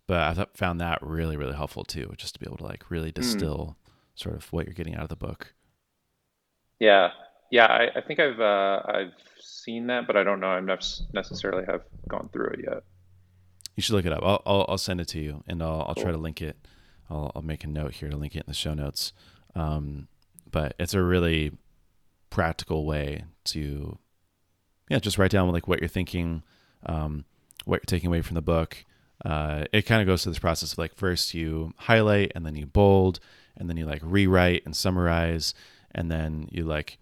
but 0.05 0.37
I 0.37 0.45
found 0.53 0.79
that 0.81 0.99
really 1.01 1.37
really 1.37 1.55
helpful 1.55 1.83
too, 1.83 2.13
just 2.17 2.33
to 2.35 2.39
be 2.39 2.45
able 2.45 2.57
to 2.57 2.63
like 2.65 2.89
really 2.91 3.11
Mm. 3.11 3.15
distill 3.15 3.77
sort 4.15 4.35
of 4.35 4.51
what 4.53 4.65
you're 4.65 4.73
getting 4.73 4.95
out 4.95 5.03
of 5.03 5.09
the 5.09 5.15
book. 5.15 5.53
Yeah, 6.79 7.09
yeah. 7.51 7.65
I, 7.65 7.99
I 7.99 8.01
think 8.01 8.19
I've 8.19 8.39
uh, 8.39 8.81
I've 8.85 9.13
seen 9.39 9.87
that, 9.87 10.05
but 10.07 10.15
I 10.15 10.23
don't 10.23 10.39
know. 10.39 10.47
I 10.47 10.59
necessarily 11.13 11.65
have 11.67 11.81
gone 12.07 12.29
through 12.31 12.49
it 12.49 12.59
yet. 12.63 12.83
You 13.75 13.81
should 13.83 13.93
look 13.95 14.05
it 14.05 14.13
up. 14.13 14.23
I'll 14.23 14.41
I'll, 14.45 14.65
I'll 14.69 14.77
send 14.77 15.01
it 15.01 15.07
to 15.09 15.19
you, 15.19 15.43
and 15.47 15.61
I'll 15.63 15.85
I'll 15.87 15.95
try 15.95 16.11
to 16.11 16.17
link 16.17 16.41
it. 16.41 16.57
I'll 17.09 17.31
I'll 17.35 17.41
make 17.41 17.63
a 17.63 17.67
note 17.67 17.93
here 17.93 18.09
to 18.09 18.17
link 18.17 18.35
it 18.35 18.39
in 18.39 18.47
the 18.47 18.53
show 18.53 18.73
notes. 18.73 19.13
Um, 19.55 20.07
but 20.51 20.75
it's 20.79 20.93
a 20.93 21.01
really 21.01 21.51
practical 22.29 22.85
way 22.85 23.23
to 23.45 23.97
yeah 24.89 24.99
just 24.99 25.17
write 25.17 25.31
down 25.31 25.51
like 25.51 25.67
what 25.67 25.79
you're 25.79 25.87
thinking, 25.87 26.43
um, 26.85 27.25
what 27.65 27.77
you're 27.77 27.85
taking 27.85 28.07
away 28.07 28.21
from 28.21 28.35
the 28.35 28.41
book. 28.41 28.85
Uh, 29.25 29.65
it 29.73 29.81
kind 29.83 30.01
of 30.01 30.07
goes 30.07 30.23
through 30.23 30.31
this 30.31 30.39
process 30.39 30.73
of 30.73 30.77
like 30.77 30.95
first 30.95 31.33
you 31.33 31.73
highlight 31.77 32.31
and 32.35 32.45
then 32.45 32.55
you 32.55 32.65
bold 32.65 33.19
and 33.57 33.67
then 33.67 33.75
you 33.75 33.85
like 33.85 34.01
rewrite 34.03 34.63
and 34.65 34.75
summarize 34.75 35.53
and 35.93 36.11
then 36.11 36.47
you 36.51 36.63
like 36.63 36.99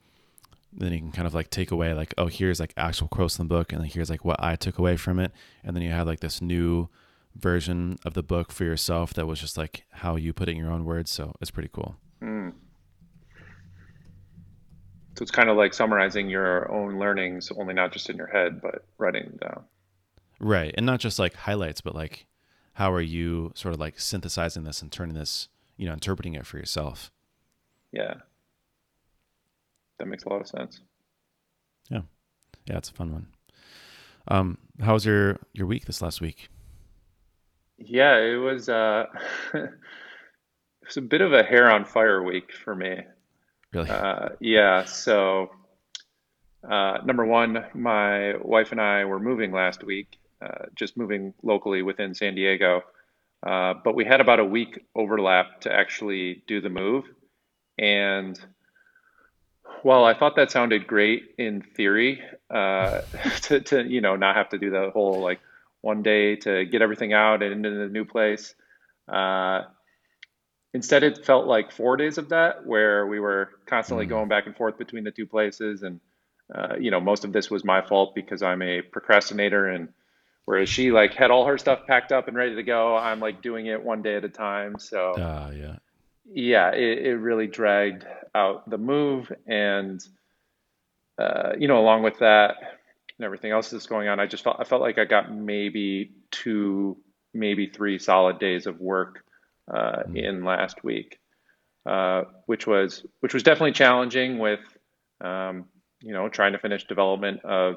then 0.72 0.94
you 0.94 1.00
can 1.00 1.12
kind 1.12 1.28
of 1.28 1.34
like 1.34 1.50
take 1.50 1.72
away 1.72 1.94
like 1.94 2.14
oh 2.18 2.28
here's 2.28 2.60
like 2.60 2.74
actual 2.78 3.10
quotes 3.10 3.38
in 3.38 3.46
the 3.46 3.50
book 3.54 3.74
and 3.74 3.82
then 3.82 3.90
here's 3.90 4.10
like 4.10 4.24
what 4.24 4.42
I 4.42 4.56
took 4.56 4.78
away 4.80 4.96
from 4.96 5.20
it 5.20 5.34
and 5.64 5.76
then 5.76 5.84
you 5.84 5.92
have 5.92 6.08
like 6.08 6.22
this 6.22 6.42
new 6.42 6.88
version 7.36 7.98
of 8.06 8.14
the 8.14 8.24
book 8.24 8.50
for 8.52 8.64
yourself 8.64 9.14
that 9.16 9.26
was 9.26 9.42
just 9.42 9.58
like 9.58 9.84
how 9.92 10.16
you 10.16 10.32
put 10.32 10.48
it 10.48 10.54
in 10.54 10.58
your 10.58 10.72
own 10.72 10.86
words 10.86 11.12
so 11.12 11.34
it's 11.42 11.52
pretty 11.52 11.70
cool 11.72 11.98
Mm. 12.22 12.54
So 15.18 15.24
it's 15.24 15.32
kind 15.32 15.50
of 15.50 15.58
like 15.58 15.74
summarizing 15.74 16.30
your 16.30 16.72
own 16.72 17.00
learnings, 17.00 17.52
only 17.52 17.74
not 17.74 17.92
just 17.94 18.10
in 18.10 18.18
your 18.18 18.28
head, 18.28 18.62
but 18.62 18.86
writing 18.98 19.24
them 19.26 19.38
down. 19.42 19.66
right 20.40 20.74
and 20.78 20.86
not 20.86 21.00
just 21.00 21.18
like 21.20 21.34
highlights 21.34 21.82
but 21.82 21.96
like 21.96 22.26
how 22.74 22.92
are 22.92 23.02
you 23.02 23.52
sort 23.56 23.74
of 23.74 23.80
like 23.80 24.00
synthesizing 24.00 24.64
this 24.64 24.82
and 24.82 24.92
turning 24.92 25.16
this 25.16 25.48
you 25.78 25.86
know 25.86 25.94
interpreting 25.94 26.34
it 26.36 26.46
for 26.46 26.58
yourself 26.58 27.12
Yeah, 27.92 28.16
that 29.98 30.08
makes 30.08 30.24
a 30.24 30.30
lot 30.30 30.42
of 30.42 30.48
sense. 30.48 30.82
yeah 31.90 32.02
yeah 32.66 32.78
it's 32.78 32.90
a 32.90 32.94
fun 32.94 33.12
one 33.12 33.28
um 34.28 34.58
how 34.82 34.94
was 34.94 35.06
your 35.06 35.40
your 35.54 35.68
week 35.68 35.86
this 35.86 36.02
last 36.02 36.22
week 36.22 36.50
Yeah, 37.78 38.18
it 38.18 38.36
was 38.38 38.70
uh 38.70 39.06
it 39.54 39.70
was 40.86 40.98
a 40.98 41.02
bit 41.02 41.22
of 41.22 41.34
a 41.34 41.44
hair 41.44 41.72
on 41.72 41.86
fire 41.86 42.22
week 42.24 42.52
for 42.54 42.76
me. 42.76 43.02
Really 43.76 43.90
Uh, 43.90 44.30
yeah, 44.40 44.86
so 44.86 45.52
uh, 46.70 47.00
number 47.06 47.26
one, 47.26 47.66
my 47.74 48.36
wife 48.38 48.72
and 48.72 48.82
I 48.82 49.06
were 49.06 49.20
moving 49.20 49.52
last 49.52 49.84
week, 49.84 50.18
uh, 50.42 50.66
just 50.76 50.98
moving 50.98 51.34
locally 51.44 51.82
within 51.82 52.16
San 52.16 52.36
Diego. 52.36 52.84
Uh, 53.46 53.76
but 53.84 53.96
we 53.96 54.06
had 54.06 54.22
about 54.22 54.40
a 54.40 54.46
week 54.46 54.84
overlap 54.96 55.62
to 55.62 55.74
actually 55.74 56.44
do 56.48 56.62
the 56.62 56.70
move. 56.70 57.06
And 57.78 58.40
while 59.84 60.06
I 60.06 60.18
thought 60.18 60.36
that 60.38 60.50
sounded 60.50 60.88
great 60.88 61.36
in 61.38 61.62
theory, 61.62 62.22
uh, 62.50 63.02
to, 63.44 63.60
to, 63.60 63.84
you 63.84 64.02
know, 64.02 64.16
not 64.16 64.36
have 64.36 64.50
to 64.50 64.58
do 64.58 64.72
the 64.72 64.90
whole 64.92 65.22
like 65.22 65.40
one 65.82 66.02
day 66.02 66.36
to 66.38 66.66
get 66.66 66.82
everything 66.82 67.14
out 67.14 67.44
and 67.44 67.54
into 67.54 67.70
the 67.70 67.88
new 67.88 68.06
place, 68.06 68.56
uh, 69.08 69.62
instead 70.76 71.04
it 71.04 71.26
felt 71.26 71.48
like 71.48 71.72
four 71.72 71.96
days 71.96 72.18
of 72.18 72.30
that 72.30 72.66
where 72.66 73.08
we 73.08 73.18
were 73.18 73.50
constantly 73.66 74.06
mm. 74.06 74.10
going 74.10 74.28
back 74.28 74.46
and 74.46 74.56
forth 74.58 74.78
between 74.78 75.06
the 75.06 75.12
two 75.12 75.26
places. 75.26 75.84
And 75.84 76.02
uh, 76.54 76.76
you 76.78 76.92
know 76.92 77.00
most 77.00 77.24
of 77.24 77.32
this 77.32 77.50
was 77.50 77.64
my 77.64 77.82
fault 77.82 78.14
because 78.14 78.44
i'm 78.44 78.62
a 78.62 78.80
procrastinator 78.80 79.68
and 79.68 79.90
whereas 80.44 80.70
she 80.70 80.92
like 80.92 81.16
had 81.16 81.32
all 81.32 81.48
her 81.48 81.58
stuff 81.58 81.88
packed 81.88 82.12
up 82.12 82.28
and 82.28 82.38
ready 82.38 82.54
to 82.54 82.62
go 82.62 82.96
i'm 82.96 83.20
like 83.20 83.42
doing 83.42 83.66
it 83.66 83.84
one 83.84 84.04
day 84.04 84.16
at 84.16 84.24
a 84.24 84.30
time. 84.30 84.78
So 84.78 85.14
uh, 85.14 85.52
yeah. 85.56 85.76
yeah 86.32 86.70
it, 86.70 87.00
it 87.08 87.16
really 87.16 87.48
dragged 87.48 88.06
out 88.36 88.70
the 88.70 88.78
move. 88.78 89.32
And 89.48 90.06
uh, 91.18 91.54
you 91.58 91.68
know 91.68 91.80
along 91.80 92.04
with 92.04 92.20
that 92.20 92.58
and 93.18 93.26
everything 93.26 93.52
else 93.52 93.70
that's 93.70 93.88
going 93.88 94.10
on 94.10 94.20
i 94.20 94.26
just 94.26 94.44
felt 94.44 94.58
i 94.60 94.66
felt 94.66 94.82
like 94.82 94.98
i 94.98 95.06
got 95.06 95.34
maybe 95.34 96.12
two 96.32 96.98
maybe 97.34 97.68
three 97.68 97.98
solid 97.98 98.38
days 98.40 98.68
of 98.68 98.82
work 98.82 99.25
uh, 99.72 100.04
mm. 100.08 100.18
in 100.18 100.44
last 100.44 100.84
week, 100.84 101.20
uh, 101.86 102.24
which 102.46 102.68
was 102.68 103.06
which 103.20 103.34
was 103.34 103.44
definitely 103.44 103.72
challenging 103.72 104.40
with 104.40 104.62
um, 105.22 105.66
you 106.02 106.14
know 106.14 106.30
trying 106.30 106.54
to 106.54 106.60
finish 106.60 106.86
development 106.86 107.44
of 107.44 107.76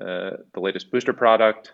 uh, 0.00 0.30
the 0.52 0.60
latest 0.60 0.90
booster 0.90 1.12
product, 1.12 1.72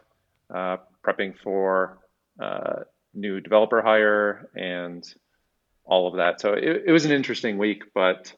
uh, 0.54 0.76
prepping 1.04 1.34
for 1.42 1.98
uh, 2.40 2.80
new 3.14 3.40
developer 3.40 3.82
hire, 3.82 4.48
and 4.54 5.04
all 5.84 6.06
of 6.08 6.16
that. 6.16 6.40
So 6.40 6.52
it, 6.52 6.84
it 6.86 6.92
was 6.92 7.04
an 7.04 7.12
interesting 7.12 7.58
week, 7.58 7.84
but 7.94 8.32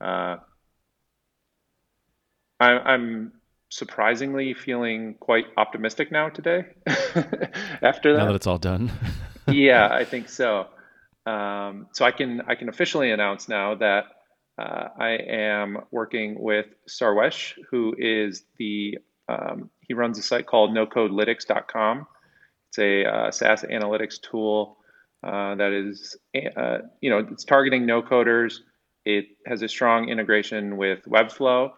uh, 0.00 0.36
I, 2.60 2.70
I'm 2.70 3.32
surprisingly 3.68 4.54
feeling 4.54 5.14
quite 5.18 5.46
optimistic 5.56 6.12
now 6.12 6.28
today 6.28 6.66
after 7.82 8.12
that. 8.12 8.18
Now 8.18 8.26
that 8.26 8.34
it's 8.34 8.46
all 8.46 8.58
done. 8.58 8.92
yeah, 9.48 9.88
I 9.90 10.04
think 10.04 10.28
so. 10.28 10.66
Um, 11.26 11.86
so 11.92 12.04
I 12.04 12.10
can 12.10 12.42
I 12.48 12.54
can 12.54 12.68
officially 12.68 13.10
announce 13.10 13.48
now 13.48 13.76
that 13.76 14.04
uh, 14.58 14.88
I 14.98 15.10
am 15.28 15.78
working 15.90 16.40
with 16.40 16.66
Sarvesh, 16.88 17.54
who 17.70 17.94
is 17.96 18.44
the 18.58 18.98
um, 19.28 19.70
he 19.80 19.94
runs 19.94 20.18
a 20.18 20.22
site 20.22 20.46
called 20.46 20.70
NoCodeLytics.com. 20.70 22.06
It's 22.68 22.78
a 22.78 23.04
uh, 23.04 23.30
SaaS 23.30 23.62
analytics 23.62 24.20
tool 24.20 24.78
uh, 25.22 25.54
that 25.54 25.72
is 25.72 26.16
uh, 26.56 26.78
you 27.00 27.10
know 27.10 27.26
it's 27.30 27.44
targeting 27.44 27.86
no 27.86 28.02
coders. 28.02 28.58
It 29.04 29.26
has 29.46 29.62
a 29.62 29.68
strong 29.68 30.08
integration 30.08 30.76
with 30.76 31.04
Webflow, 31.04 31.72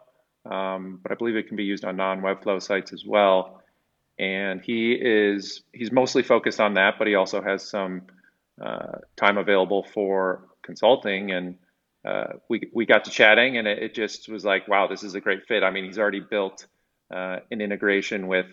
um, 0.50 1.00
but 1.02 1.12
I 1.12 1.14
believe 1.14 1.36
it 1.36 1.48
can 1.48 1.56
be 1.56 1.64
used 1.64 1.84
on 1.84 1.96
non-Webflow 1.96 2.62
sites 2.62 2.92
as 2.92 3.04
well. 3.06 3.62
And 4.18 4.60
he 4.60 4.92
is 4.92 5.62
he's 5.72 5.90
mostly 5.90 6.22
focused 6.22 6.60
on 6.60 6.74
that, 6.74 6.94
but 6.98 7.06
he 7.06 7.14
also 7.14 7.42
has 7.42 7.68
some 7.68 8.02
uh, 8.62 8.98
time 9.16 9.38
available 9.38 9.82
for 9.82 10.46
consulting. 10.62 11.32
And 11.32 11.56
uh, 12.04 12.34
we 12.48 12.70
we 12.72 12.86
got 12.86 13.04
to 13.04 13.10
chatting, 13.10 13.56
and 13.56 13.66
it, 13.66 13.82
it, 13.82 13.94
just 13.94 14.28
was 14.28 14.44
like, 14.44 14.68
wow, 14.68 14.86
this 14.86 15.02
is 15.02 15.14
a 15.14 15.20
great 15.20 15.46
fit. 15.46 15.62
I 15.62 15.70
mean, 15.70 15.84
he's 15.84 15.98
already 15.98 16.20
built 16.20 16.66
uh, 17.12 17.38
an 17.50 17.60
integration 17.60 18.26
with 18.28 18.46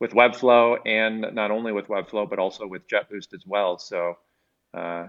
with 0.00 0.12
Webflow, 0.12 0.78
and 0.86 1.34
not 1.34 1.50
only 1.50 1.72
with 1.72 1.88
Webflow, 1.88 2.28
but 2.28 2.38
also 2.38 2.66
with 2.66 2.88
JetBoost 2.88 3.34
as 3.34 3.44
well. 3.46 3.78
So 3.78 4.14
uh, 4.72 5.06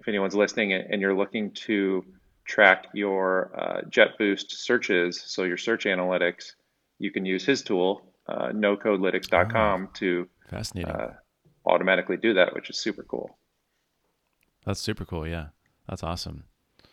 if 0.00 0.08
anyone's 0.08 0.34
listening 0.34 0.72
and 0.72 1.00
you're 1.00 1.16
looking 1.16 1.52
to 1.52 2.04
track 2.44 2.86
your 2.94 3.52
uh, 3.56 3.80
JetBoost 3.88 4.50
searches, 4.52 5.20
so 5.20 5.44
your 5.44 5.56
search 5.56 5.84
analytics, 5.84 6.52
you 6.98 7.10
can 7.10 7.24
use 7.24 7.44
his 7.44 7.62
tool, 7.62 8.07
uh, 8.28 8.48
nocodelytics.com, 8.52 9.88
oh, 9.88 9.90
to 9.94 10.28
fascinating. 10.48 10.90
Uh, 10.90 11.14
automatically 11.66 12.16
do 12.16 12.34
that, 12.34 12.54
which 12.54 12.70
is 12.70 12.78
super 12.78 13.02
cool. 13.02 13.38
That's 14.64 14.80
super 14.80 15.04
cool. 15.04 15.26
Yeah, 15.26 15.48
that's 15.88 16.02
awesome. 16.02 16.44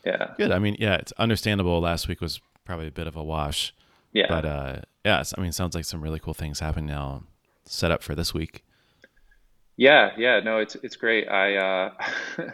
Yeah. 0.05 0.33
Good. 0.37 0.51
I 0.51 0.59
mean, 0.59 0.77
yeah, 0.79 0.95
it's 0.95 1.11
understandable. 1.13 1.79
Last 1.81 2.07
week 2.07 2.21
was 2.21 2.39
probably 2.63 2.87
a 2.87 2.91
bit 2.91 3.07
of 3.07 3.15
a 3.15 3.23
wash. 3.23 3.73
Yeah. 4.13 4.27
But 4.29 4.45
uh, 4.45 4.75
yeah, 5.03 5.23
I 5.37 5.41
mean, 5.41 5.49
it 5.49 5.55
sounds 5.55 5.75
like 5.75 5.85
some 5.85 6.01
really 6.01 6.19
cool 6.19 6.33
things 6.33 6.59
happen 6.59 6.85
now. 6.85 7.23
Set 7.65 7.91
up 7.91 8.03
for 8.03 8.15
this 8.15 8.33
week. 8.33 8.63
Yeah, 9.77 10.11
yeah, 10.17 10.39
no, 10.39 10.59
it's 10.59 10.75
it's 10.75 10.95
great. 10.95 11.27
I 11.27 11.55
uh, 11.55 11.91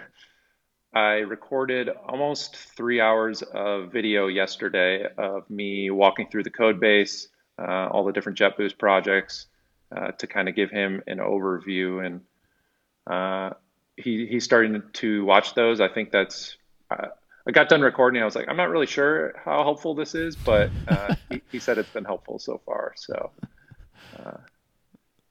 I 0.94 1.18
recorded 1.20 1.90
almost 1.90 2.56
three 2.56 3.00
hours 3.00 3.44
of 3.44 3.92
video 3.92 4.28
yesterday 4.28 5.06
of 5.18 5.48
me 5.50 5.92
walking 5.92 6.28
through 6.30 6.44
the 6.44 6.50
code 6.50 6.80
base, 6.80 7.28
uh, 7.60 7.88
all 7.92 8.06
the 8.06 8.12
different 8.12 8.38
JetBoost 8.38 8.78
projects, 8.78 9.48
uh, 9.96 10.12
to 10.12 10.28
kind 10.28 10.48
of 10.50 10.56
give 10.56 10.70
him 10.70 11.02
an 11.08 11.18
overview. 11.18 12.06
And 12.06 12.22
uh, 13.08 13.56
he 13.98 14.26
he's 14.28 14.44
starting 14.44 14.82
to 14.94 15.26
watch 15.26 15.54
those. 15.54 15.80
I 15.80 15.88
think 15.88 16.12
that's. 16.12 16.58
Uh, 16.90 17.08
I 17.48 17.52
got 17.52 17.70
done 17.70 17.82
recording. 17.82 18.22
I 18.22 18.26
was 18.26 18.36
like, 18.36 18.48
I'm 18.48 18.58
not 18.58 18.70
really 18.70 18.86
sure 18.86 19.34
how 19.44 19.64
helpful 19.64 19.96
this 19.96 20.14
is, 20.14 20.36
but 20.36 20.70
uh, 20.88 21.16
he, 21.30 21.42
he, 21.52 21.60
said 21.60 21.80
it's 21.80 21.90
been 21.90 22.06
helpful 22.06 22.38
so 22.38 22.62
far. 22.64 22.94
So 22.96 23.32
uh, 24.20 24.38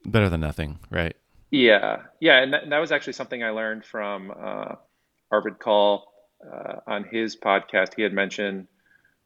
better 0.04 0.28
than 0.28 0.40
nothing, 0.40 0.80
right? 0.90 1.14
Yeah, 1.52 2.02
yeah, 2.18 2.42
and 2.42 2.52
that, 2.52 2.64
and 2.64 2.72
that 2.72 2.78
was 2.78 2.90
actually 2.90 3.12
something 3.12 3.44
I 3.44 3.50
learned 3.50 3.84
from 3.84 4.32
Arvid 5.30 5.60
Kahl 5.60 6.10
uh, 6.44 6.76
on 6.86 7.04
his 7.04 7.36
podcast, 7.36 7.94
he 7.94 8.02
had 8.02 8.12
mentioned 8.12 8.66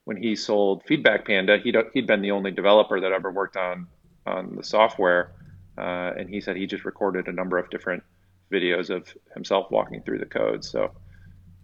when 0.05 0.17
he 0.17 0.37
sold 0.37 0.83
Feedback 0.87 1.27
Panda, 1.27 1.59
he'd, 1.59 1.77
he'd 1.93 2.07
been 2.07 2.23
the 2.23 2.31
only 2.31 2.51
developer 2.51 3.01
that 3.01 3.13
ever 3.13 3.31
worked 3.31 3.57
on 3.57 3.87
on 4.27 4.57
the 4.57 4.65
software, 4.65 5.33
uh, 5.77 6.13
and 6.17 6.31
he 6.31 6.41
said 6.41 6.57
he 6.57 6.67
just 6.67 6.85
recorded 6.85 7.29
a 7.29 7.33
number 7.33 7.59
of 7.59 7.69
different 7.69 8.03
videos 8.51 8.89
of 8.91 9.07
himself 9.35 9.71
walking 9.71 10.03
through 10.03 10.19
the 10.19 10.27
code. 10.27 10.65
So 10.65 10.93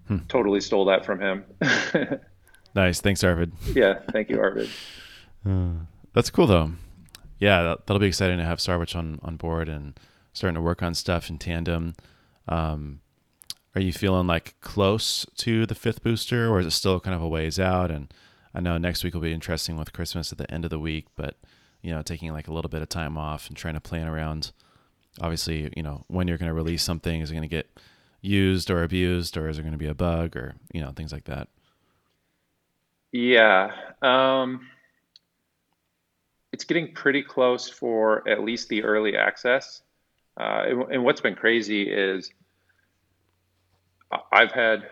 hmm. 0.06 0.18
totally 0.28 0.60
stole 0.60 0.84
that 0.86 1.04
from 1.06 1.20
him. 1.20 1.44
nice, 2.74 3.00
thanks, 3.00 3.24
Arvid. 3.24 3.52
Yeah, 3.74 4.00
thank 4.12 4.28
you, 4.28 4.40
Arvid. 4.40 4.68
Uh, 5.42 5.70
that's 6.12 6.28
cool 6.28 6.46
though. 6.46 6.72
Yeah, 7.38 7.62
that, 7.62 7.88
will 7.88 7.98
be 7.98 8.08
exciting 8.08 8.36
to 8.36 8.44
have 8.44 8.58
Sarvesh 8.58 8.94
on 8.94 9.18
on 9.22 9.38
board 9.38 9.70
and 9.70 9.98
starting 10.34 10.54
to 10.56 10.60
work 10.60 10.82
on 10.82 10.94
stuff 10.94 11.30
in 11.30 11.38
tandem. 11.38 11.94
Um, 12.46 13.00
are 13.74 13.80
you 13.80 13.90
feeling 13.90 14.26
like 14.26 14.54
close 14.60 15.24
to 15.36 15.64
the 15.64 15.74
fifth 15.74 16.02
booster 16.02 16.50
or 16.50 16.60
is 16.60 16.66
it 16.66 16.72
still 16.72 17.00
kind 17.00 17.14
of 17.14 17.22
a 17.22 17.28
ways 17.28 17.58
out 17.58 17.90
and 17.90 18.12
i 18.54 18.60
know 18.60 18.78
next 18.78 19.04
week 19.04 19.14
will 19.14 19.20
be 19.20 19.32
interesting 19.32 19.76
with 19.76 19.92
christmas 19.92 20.32
at 20.32 20.38
the 20.38 20.50
end 20.50 20.64
of 20.64 20.70
the 20.70 20.78
week 20.78 21.06
but 21.16 21.36
you 21.82 21.90
know 21.90 22.02
taking 22.02 22.32
like 22.32 22.48
a 22.48 22.52
little 22.52 22.68
bit 22.68 22.82
of 22.82 22.88
time 22.88 23.16
off 23.16 23.48
and 23.48 23.56
trying 23.56 23.74
to 23.74 23.80
plan 23.80 24.06
around 24.08 24.52
obviously 25.20 25.72
you 25.76 25.82
know 25.82 26.04
when 26.08 26.28
you're 26.28 26.38
going 26.38 26.48
to 26.48 26.54
release 26.54 26.82
something 26.82 27.20
is 27.20 27.30
it 27.30 27.34
going 27.34 27.42
to 27.42 27.48
get 27.48 27.68
used 28.20 28.70
or 28.70 28.82
abused 28.82 29.36
or 29.36 29.48
is 29.48 29.56
there 29.56 29.62
going 29.62 29.72
to 29.72 29.78
be 29.78 29.86
a 29.86 29.94
bug 29.94 30.36
or 30.36 30.54
you 30.72 30.80
know 30.80 30.92
things 30.92 31.12
like 31.12 31.24
that? 31.24 31.48
Yeah 33.12 33.72
um, 34.02 34.68
it's 36.52 36.64
getting 36.64 36.92
pretty 36.94 37.22
close 37.22 37.68
for 37.68 38.26
at 38.28 38.42
least 38.42 38.68
the 38.68 38.82
early 38.82 39.16
access. 39.16 39.82
Uh, 40.38 40.62
and, 40.66 40.92
and 40.92 41.04
what's 41.04 41.20
been 41.20 41.34
crazy 41.34 41.82
is 41.82 42.30
I've 44.32 44.52
had 44.52 44.86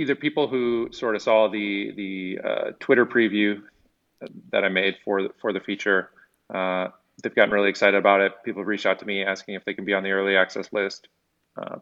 either 0.00 0.14
people 0.14 0.48
who 0.48 0.88
sort 0.92 1.14
of 1.14 1.22
saw 1.22 1.48
the 1.48 1.92
the 1.92 2.38
uh, 2.42 2.70
Twitter 2.80 3.04
preview 3.04 3.62
that 4.50 4.64
I 4.64 4.68
made 4.68 4.96
for 5.04 5.22
the, 5.22 5.30
for 5.40 5.52
the 5.52 5.60
feature. 5.60 6.10
Uh, 6.52 6.88
they've 7.22 7.34
gotten 7.34 7.52
really 7.52 7.68
excited 7.68 7.96
about 7.96 8.20
it. 8.20 8.32
People 8.44 8.62
have 8.62 8.68
reached 8.68 8.86
out 8.86 8.98
to 9.00 9.06
me 9.06 9.22
asking 9.22 9.54
if 9.54 9.64
they 9.64 9.74
can 9.74 9.84
be 9.84 9.94
on 9.94 10.02
the 10.02 10.10
early 10.10 10.36
access 10.36 10.72
list. 10.72 11.08
Uh, 11.56 11.76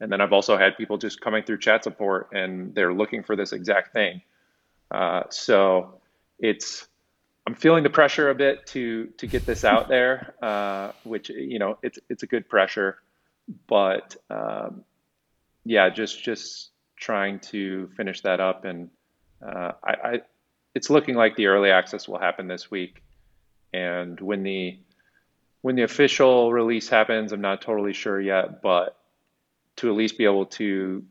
and 0.00 0.10
then 0.10 0.20
I've 0.20 0.32
also 0.32 0.56
had 0.56 0.76
people 0.76 0.98
just 0.98 1.20
coming 1.20 1.42
through 1.42 1.58
chat 1.58 1.82
support 1.82 2.28
and 2.32 2.74
they're 2.74 2.92
looking 2.92 3.22
for 3.22 3.34
this 3.34 3.52
exact 3.52 3.92
thing. 3.92 4.22
Uh, 4.90 5.24
so 5.30 6.00
it's 6.38 6.86
I'm 7.46 7.54
feeling 7.54 7.82
the 7.82 7.90
pressure 7.90 8.30
a 8.30 8.34
bit 8.34 8.66
to 8.68 9.06
to 9.18 9.26
get 9.26 9.46
this 9.46 9.64
out 9.64 9.88
there, 9.94 10.34
uh, 10.40 10.92
which 11.04 11.28
you 11.28 11.58
know 11.58 11.78
it's 11.82 11.98
it's 12.08 12.22
a 12.22 12.26
good 12.26 12.48
pressure, 12.48 12.98
but 13.66 14.16
um, 14.30 14.84
yeah, 15.64 15.90
just 15.90 16.22
just 16.22 16.70
trying 16.98 17.40
to 17.40 17.88
finish 17.96 18.20
that 18.22 18.40
up, 18.40 18.64
and 18.64 18.90
uh, 19.42 19.72
I, 19.84 19.92
I, 19.92 20.20
it's 20.74 20.90
looking 20.90 21.14
like 21.14 21.36
the 21.36 21.46
early 21.46 21.70
access 21.70 22.08
will 22.08 22.18
happen 22.18 22.48
this 22.48 22.70
week, 22.70 23.02
and 23.72 24.20
when 24.20 24.42
the 24.42 24.78
when 25.60 25.74
the 25.74 25.82
official 25.82 26.52
release 26.52 26.88
happens, 26.88 27.32
I'm 27.32 27.40
not 27.40 27.60
totally 27.60 27.92
sure 27.92 28.20
yet, 28.20 28.62
but 28.62 28.96
to 29.76 29.88
at 29.88 29.96
least 29.96 30.18
be 30.18 30.24
able 30.24 30.46
to 30.46 31.04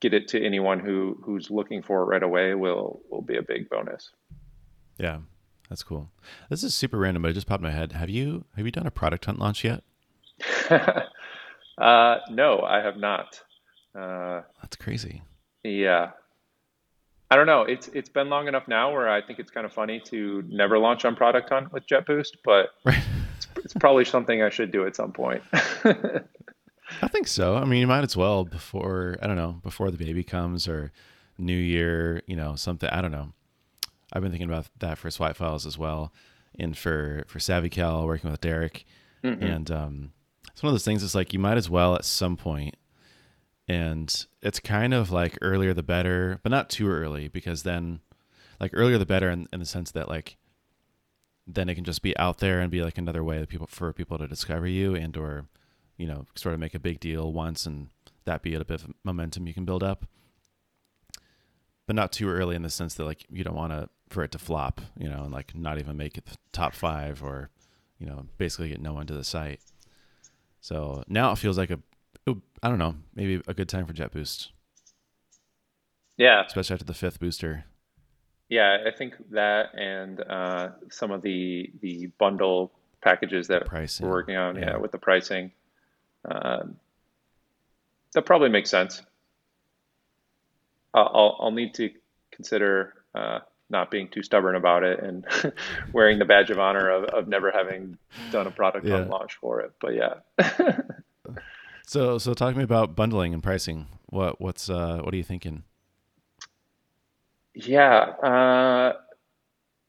get 0.00 0.12
it 0.14 0.28
to 0.28 0.44
anyone 0.44 0.80
who 0.80 1.18
who's 1.24 1.50
looking 1.50 1.82
for 1.82 2.02
it 2.02 2.06
right 2.06 2.22
away 2.22 2.54
will 2.54 3.00
will 3.10 3.22
be 3.22 3.36
a 3.36 3.42
big 3.42 3.68
bonus. 3.70 4.10
Yeah, 4.98 5.18
that's 5.68 5.82
cool. 5.82 6.10
This 6.50 6.62
is 6.62 6.74
super 6.74 6.98
random, 6.98 7.22
but 7.22 7.30
it 7.30 7.34
just 7.34 7.46
popped 7.46 7.62
in 7.62 7.68
my 7.68 7.76
head. 7.76 7.92
Have 7.92 8.10
you 8.10 8.44
have 8.56 8.64
you 8.66 8.72
done 8.72 8.86
a 8.86 8.90
product 8.90 9.24
hunt 9.24 9.38
launch 9.38 9.64
yet? 9.64 9.82
Uh, 11.78 12.18
no, 12.30 12.60
I 12.60 12.80
have 12.80 12.96
not. 12.96 13.40
Uh, 13.94 14.42
That's 14.60 14.76
crazy. 14.76 15.22
Yeah. 15.64 16.10
I 17.30 17.36
don't 17.36 17.46
know. 17.46 17.62
It's 17.62 17.88
it's 17.88 18.10
been 18.10 18.28
long 18.28 18.46
enough 18.46 18.68
now 18.68 18.92
where 18.92 19.08
I 19.08 19.22
think 19.22 19.38
it's 19.38 19.50
kind 19.50 19.64
of 19.64 19.72
funny 19.72 20.00
to 20.00 20.44
never 20.48 20.78
launch 20.78 21.06
on 21.06 21.16
Product 21.16 21.48
Hunt 21.48 21.72
with 21.72 21.86
JetBoost, 21.86 22.32
but 22.44 22.70
right. 22.84 23.02
it's, 23.36 23.48
it's, 23.56 23.74
probably 23.74 24.04
something 24.04 24.42
I 24.42 24.50
should 24.50 24.70
do 24.70 24.86
at 24.86 24.94
some 24.94 25.12
point. 25.12 25.42
I 27.00 27.08
think 27.08 27.26
so. 27.26 27.56
I 27.56 27.64
mean, 27.64 27.80
you 27.80 27.86
might 27.86 28.04
as 28.04 28.18
well 28.18 28.44
before 28.44 29.16
I 29.22 29.26
don't 29.26 29.36
know 29.36 29.60
before 29.62 29.90
the 29.90 29.96
baby 29.96 30.22
comes 30.22 30.68
or 30.68 30.92
New 31.38 31.56
Year. 31.56 32.22
You 32.26 32.36
know, 32.36 32.54
something. 32.54 32.90
I 32.90 33.00
don't 33.00 33.12
know. 33.12 33.32
I've 34.12 34.20
been 34.20 34.30
thinking 34.30 34.50
about 34.50 34.66
that 34.80 34.98
for 34.98 35.10
Swipe 35.10 35.36
Files 35.36 35.64
as 35.64 35.78
well, 35.78 36.12
and 36.58 36.76
for 36.76 37.24
for 37.28 37.38
SavvyCal 37.38 38.04
working 38.04 38.30
with 38.30 38.42
Derek, 38.42 38.84
mm-hmm. 39.24 39.42
and 39.42 39.70
um, 39.70 40.12
it's 40.52 40.62
one 40.62 40.68
of 40.68 40.74
those 40.74 40.84
things. 40.84 41.02
It's 41.02 41.14
like 41.14 41.32
you 41.32 41.38
might 41.38 41.56
as 41.56 41.70
well 41.70 41.94
at 41.94 42.04
some 42.04 42.36
point, 42.36 42.76
and 43.72 44.26
it's 44.42 44.60
kind 44.60 44.92
of 44.92 45.10
like 45.10 45.38
earlier 45.40 45.72
the 45.72 45.82
better, 45.82 46.38
but 46.42 46.52
not 46.52 46.68
too 46.68 46.90
early 46.90 47.28
because 47.28 47.62
then, 47.62 48.00
like 48.60 48.72
earlier 48.74 48.98
the 48.98 49.06
better 49.06 49.30
in, 49.30 49.48
in 49.50 49.60
the 49.60 49.66
sense 49.66 49.90
that 49.92 50.10
like 50.10 50.36
then 51.46 51.70
it 51.70 51.74
can 51.74 51.84
just 51.84 52.02
be 52.02 52.14
out 52.18 52.38
there 52.38 52.60
and 52.60 52.70
be 52.70 52.82
like 52.82 52.98
another 52.98 53.24
way 53.24 53.38
that 53.38 53.48
people 53.48 53.66
for 53.66 53.90
people 53.94 54.18
to 54.18 54.28
discover 54.28 54.66
you 54.66 54.94
and 54.94 55.16
or 55.16 55.46
you 55.96 56.06
know 56.06 56.26
sort 56.34 56.52
of 56.52 56.60
make 56.60 56.74
a 56.74 56.78
big 56.78 57.00
deal 57.00 57.32
once 57.32 57.64
and 57.64 57.88
that 58.26 58.42
be 58.42 58.54
a 58.54 58.62
bit 58.62 58.82
of 58.82 58.92
momentum 59.04 59.46
you 59.46 59.54
can 59.54 59.64
build 59.64 59.82
up. 59.82 60.04
But 61.86 61.96
not 61.96 62.12
too 62.12 62.28
early 62.28 62.54
in 62.54 62.62
the 62.62 62.70
sense 62.70 62.92
that 62.94 63.04
like 63.04 63.24
you 63.30 63.42
don't 63.42 63.56
want 63.56 63.72
to 63.72 63.88
for 64.10 64.22
it 64.22 64.32
to 64.32 64.38
flop 64.38 64.82
you 64.98 65.08
know 65.08 65.22
and 65.22 65.32
like 65.32 65.54
not 65.54 65.78
even 65.78 65.96
make 65.96 66.18
it 66.18 66.26
the 66.26 66.36
top 66.52 66.74
five 66.74 67.22
or 67.22 67.48
you 67.98 68.06
know 68.06 68.26
basically 68.36 68.68
get 68.68 68.82
no 68.82 68.92
one 68.92 69.06
to 69.06 69.14
the 69.14 69.24
site. 69.24 69.60
So 70.60 71.04
now 71.08 71.32
it 71.32 71.38
feels 71.38 71.56
like 71.56 71.70
a 71.70 71.80
i 72.62 72.68
don't 72.68 72.78
know 72.78 72.94
maybe 73.14 73.42
a 73.46 73.54
good 73.54 73.68
time 73.68 73.86
for 73.86 73.92
Jet 73.92 74.12
Boost. 74.12 74.50
yeah 76.16 76.44
especially 76.46 76.74
after 76.74 76.84
the 76.84 76.94
fifth 76.94 77.20
booster 77.20 77.64
yeah, 78.52 78.84
I 78.86 78.90
think 78.90 79.14
that 79.30 79.74
and 79.78 80.20
uh, 80.20 80.68
some 80.90 81.10
of 81.10 81.22
the 81.22 81.72
the 81.80 82.08
bundle 82.18 82.70
packages 83.00 83.48
that 83.48 83.64
pricing. 83.64 84.04
we're 84.04 84.12
working 84.12 84.36
on, 84.36 84.56
yeah, 84.56 84.72
yeah 84.72 84.76
with 84.76 84.92
the 84.92 84.98
pricing, 84.98 85.52
uh, 86.30 86.64
that 88.12 88.26
probably 88.26 88.50
makes 88.50 88.68
sense. 88.68 89.00
I'll 90.92 91.38
I'll 91.40 91.50
need 91.50 91.72
to 91.76 91.92
consider 92.30 92.92
uh, 93.14 93.38
not 93.70 93.90
being 93.90 94.08
too 94.08 94.22
stubborn 94.22 94.54
about 94.54 94.84
it 94.84 95.02
and 95.02 95.24
wearing 95.94 96.18
the 96.18 96.26
badge 96.26 96.50
of 96.50 96.58
honor 96.58 96.90
of, 96.90 97.04
of 97.04 97.28
never 97.28 97.52
having 97.52 97.96
done 98.32 98.46
a 98.46 98.50
product 98.50 98.84
yeah. 98.84 98.96
on 98.96 99.08
launch 99.08 99.36
for 99.36 99.62
it. 99.62 99.72
But 99.80 99.94
yeah. 99.94 100.16
so 101.86 102.18
so 102.18 102.34
talk 102.34 102.52
to 102.52 102.58
me 102.58 102.64
about 102.64 102.94
bundling 102.96 103.34
and 103.34 103.42
pricing. 103.42 103.86
What 104.06 104.40
what's 104.40 104.68
uh, 104.68 105.00
what 105.02 105.12
are 105.12 105.16
you 105.16 105.22
thinking? 105.22 105.64
Yeah, 107.54 107.98
uh, 108.22 108.92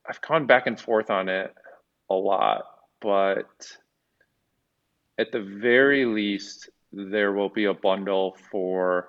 I've 0.07 0.21
gone 0.21 0.45
back 0.45 0.67
and 0.67 0.79
forth 0.79 1.09
on 1.09 1.29
it 1.29 1.53
a 2.09 2.13
lot, 2.13 2.65
but 3.01 3.71
at 5.17 5.31
the 5.31 5.41
very 5.41 6.05
least, 6.05 6.69
there 6.91 7.31
will 7.31 7.49
be 7.49 7.65
a 7.65 7.73
bundle 7.73 8.37
for 8.51 9.07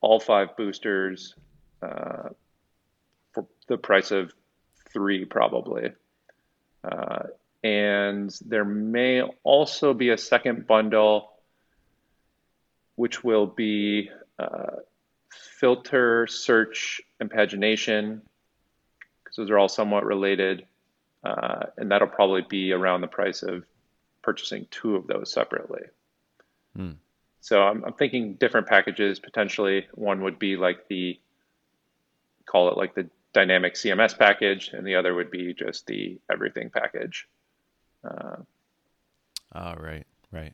all 0.00 0.18
five 0.18 0.56
boosters 0.56 1.34
uh, 1.82 2.30
for 3.32 3.46
the 3.68 3.76
price 3.76 4.10
of 4.10 4.32
three, 4.92 5.24
probably. 5.24 5.90
Uh, 6.82 7.24
and 7.62 8.36
there 8.46 8.64
may 8.64 9.22
also 9.42 9.92
be 9.92 10.10
a 10.10 10.18
second 10.18 10.66
bundle, 10.66 11.30
which 13.00 13.24
will 13.24 13.46
be 13.46 14.10
uh, 14.38 14.76
filter, 15.30 16.26
search, 16.26 17.00
and 17.18 17.30
pagination, 17.30 18.20
because 19.24 19.36
those 19.38 19.48
are 19.48 19.58
all 19.58 19.70
somewhat 19.70 20.04
related. 20.04 20.66
Uh, 21.24 21.62
and 21.78 21.90
that'll 21.90 22.06
probably 22.06 22.42
be 22.42 22.72
around 22.72 23.00
the 23.00 23.06
price 23.06 23.42
of 23.42 23.64
purchasing 24.20 24.66
two 24.70 24.96
of 24.96 25.06
those 25.06 25.32
separately. 25.32 25.80
Hmm. 26.76 26.90
So 27.40 27.62
I'm, 27.62 27.82
I'm, 27.86 27.94
thinking 27.94 28.34
different 28.34 28.66
packages 28.66 29.18
potentially. 29.18 29.86
One 29.94 30.22
would 30.24 30.38
be 30.38 30.58
like 30.58 30.86
the, 30.88 31.18
call 32.44 32.68
it 32.70 32.76
like 32.76 32.94
the 32.94 33.08
dynamic 33.32 33.76
CMS 33.76 34.18
package, 34.18 34.72
and 34.74 34.86
the 34.86 34.96
other 34.96 35.14
would 35.14 35.30
be 35.30 35.54
just 35.54 35.86
the 35.86 36.18
everything 36.30 36.68
package. 36.68 37.26
Uh, 38.04 38.36
oh, 39.54 39.74
right, 39.76 40.06
right. 40.30 40.52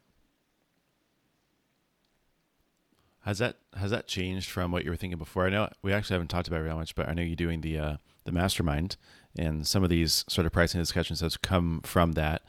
Has 3.26 3.38
that 3.38 3.56
has 3.76 3.90
that 3.90 4.06
changed 4.06 4.48
from 4.48 4.70
what 4.70 4.84
you 4.84 4.90
were 4.90 4.96
thinking 4.96 5.18
before? 5.18 5.46
I 5.46 5.50
know 5.50 5.68
we 5.82 5.92
actually 5.92 6.14
haven't 6.14 6.28
talked 6.28 6.46
about 6.46 6.60
it 6.60 6.62
very 6.62 6.74
much, 6.76 6.94
but 6.94 7.08
I 7.08 7.12
know 7.12 7.22
you're 7.22 7.34
doing 7.34 7.60
the 7.60 7.76
uh, 7.76 7.96
the 8.22 8.30
mastermind, 8.30 8.96
and 9.36 9.66
some 9.66 9.82
of 9.82 9.90
these 9.90 10.24
sort 10.28 10.46
of 10.46 10.52
pricing 10.52 10.80
discussions 10.80 11.20
has 11.22 11.36
come 11.36 11.80
from 11.82 12.12
that. 12.12 12.42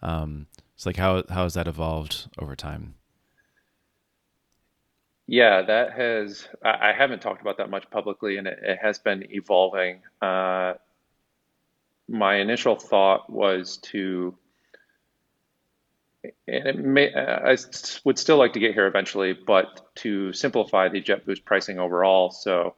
Um, 0.00 0.46
it's 0.74 0.86
like 0.86 0.96
how 0.96 1.22
how 1.28 1.42
has 1.42 1.52
that 1.52 1.68
evolved 1.68 2.30
over 2.38 2.56
time? 2.56 2.94
Yeah, 5.26 5.60
that 5.60 5.92
has. 5.92 6.48
I, 6.64 6.94
haven't 6.96 7.20
talked 7.20 7.42
about 7.42 7.58
that 7.58 7.68
much 7.68 7.90
publicly, 7.90 8.38
and 8.38 8.46
it, 8.46 8.58
it 8.62 8.78
has 8.80 8.98
been 8.98 9.26
evolving. 9.30 10.00
Uh, 10.22 10.74
my 12.08 12.36
initial 12.36 12.76
thought 12.76 13.28
was 13.28 13.76
to 13.78 14.34
and 16.24 16.66
it 16.66 16.78
may, 16.78 17.12
I 17.14 17.56
would 18.04 18.18
still 18.18 18.36
like 18.36 18.52
to 18.52 18.60
get 18.60 18.74
here 18.74 18.86
eventually, 18.86 19.32
but 19.32 19.94
to 19.96 20.32
simplify 20.32 20.88
the 20.88 21.02
JetBoost 21.02 21.44
pricing 21.44 21.78
overall, 21.78 22.30
so 22.30 22.74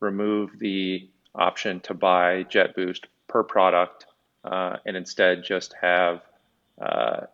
remove 0.00 0.58
the 0.58 1.08
option 1.34 1.80
to 1.80 1.94
buy 1.94 2.44
JetBoost 2.44 3.04
per 3.28 3.42
product 3.42 4.06
uh, 4.44 4.76
and 4.86 4.96
instead 4.96 5.44
just 5.44 5.74
have 5.80 6.22
uh, 6.80 7.26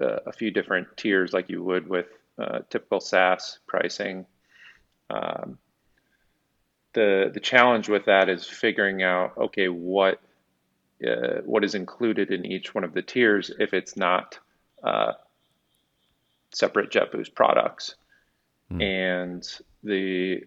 a 0.00 0.32
few 0.32 0.50
different 0.50 0.88
tiers 0.96 1.32
like 1.32 1.48
you 1.48 1.62
would 1.62 1.88
with 1.88 2.06
uh, 2.38 2.60
typical 2.70 3.00
SaaS 3.00 3.58
pricing. 3.66 4.26
Um, 5.10 5.58
the 6.94 7.30
the 7.32 7.40
challenge 7.40 7.88
with 7.88 8.06
that 8.06 8.28
is 8.28 8.46
figuring 8.46 9.02
out 9.02 9.36
okay 9.36 9.68
what 9.68 10.20
uh, 11.06 11.40
what 11.44 11.64
is 11.64 11.74
included 11.74 12.30
in 12.30 12.44
each 12.44 12.74
one 12.74 12.84
of 12.84 12.92
the 12.94 13.02
tiers 13.02 13.50
if 13.58 13.74
it's 13.74 13.96
not 13.96 14.38
uh, 14.82 15.12
separate 16.52 16.90
JetBoost 16.90 17.34
products. 17.34 17.94
Mm. 18.72 18.82
And 18.82 19.60
the, 19.82 20.42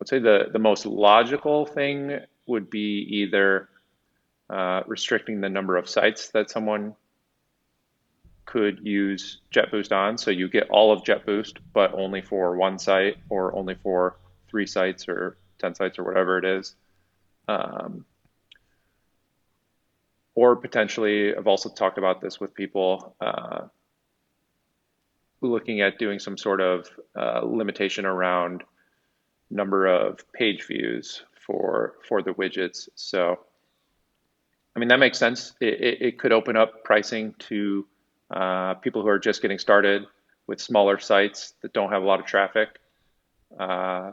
let's 0.00 0.10
say 0.10 0.18
the, 0.18 0.46
the 0.52 0.58
most 0.58 0.86
logical 0.86 1.66
thing 1.66 2.20
would 2.46 2.70
be 2.70 3.06
either 3.08 3.68
uh, 4.50 4.82
restricting 4.86 5.40
the 5.40 5.48
number 5.48 5.76
of 5.76 5.88
sites 5.88 6.28
that 6.30 6.50
someone 6.50 6.94
could 8.44 8.80
use 8.82 9.40
JetBoost 9.54 9.92
on. 9.92 10.18
So 10.18 10.30
you 10.30 10.48
get 10.48 10.68
all 10.70 10.92
of 10.92 11.04
JetBoost, 11.04 11.58
but 11.72 11.94
only 11.94 12.20
for 12.20 12.56
one 12.56 12.78
site 12.78 13.16
or 13.28 13.54
only 13.54 13.74
for 13.76 14.16
three 14.48 14.66
sites 14.66 15.08
or 15.08 15.38
10 15.60 15.74
sites 15.74 15.98
or 15.98 16.04
whatever 16.04 16.38
it 16.38 16.44
is. 16.44 16.74
Um, 17.48 18.04
or 20.34 20.56
potentially, 20.56 21.34
I've 21.34 21.46
also 21.46 21.68
talked 21.68 21.98
about 21.98 22.20
this 22.20 22.40
with 22.40 22.54
people 22.54 23.14
uh, 23.20 23.66
looking 25.40 25.80
at 25.80 25.98
doing 25.98 26.18
some 26.18 26.38
sort 26.38 26.60
of 26.60 26.88
uh, 27.16 27.40
limitation 27.44 28.06
around 28.06 28.62
number 29.50 29.86
of 29.86 30.20
page 30.32 30.66
views 30.66 31.24
for 31.46 31.96
for 32.08 32.22
the 32.22 32.32
widgets. 32.32 32.88
So, 32.94 33.38
I 34.74 34.78
mean 34.78 34.88
that 34.88 34.98
makes 34.98 35.18
sense. 35.18 35.54
It, 35.60 35.80
it, 35.80 36.02
it 36.02 36.18
could 36.18 36.32
open 36.32 36.56
up 36.56 36.84
pricing 36.84 37.34
to 37.50 37.86
uh, 38.30 38.74
people 38.74 39.02
who 39.02 39.08
are 39.08 39.18
just 39.18 39.42
getting 39.42 39.58
started 39.58 40.06
with 40.46 40.60
smaller 40.60 40.98
sites 40.98 41.54
that 41.60 41.72
don't 41.72 41.90
have 41.90 42.02
a 42.02 42.06
lot 42.06 42.20
of 42.20 42.26
traffic. 42.26 42.78
Uh, 43.58 44.12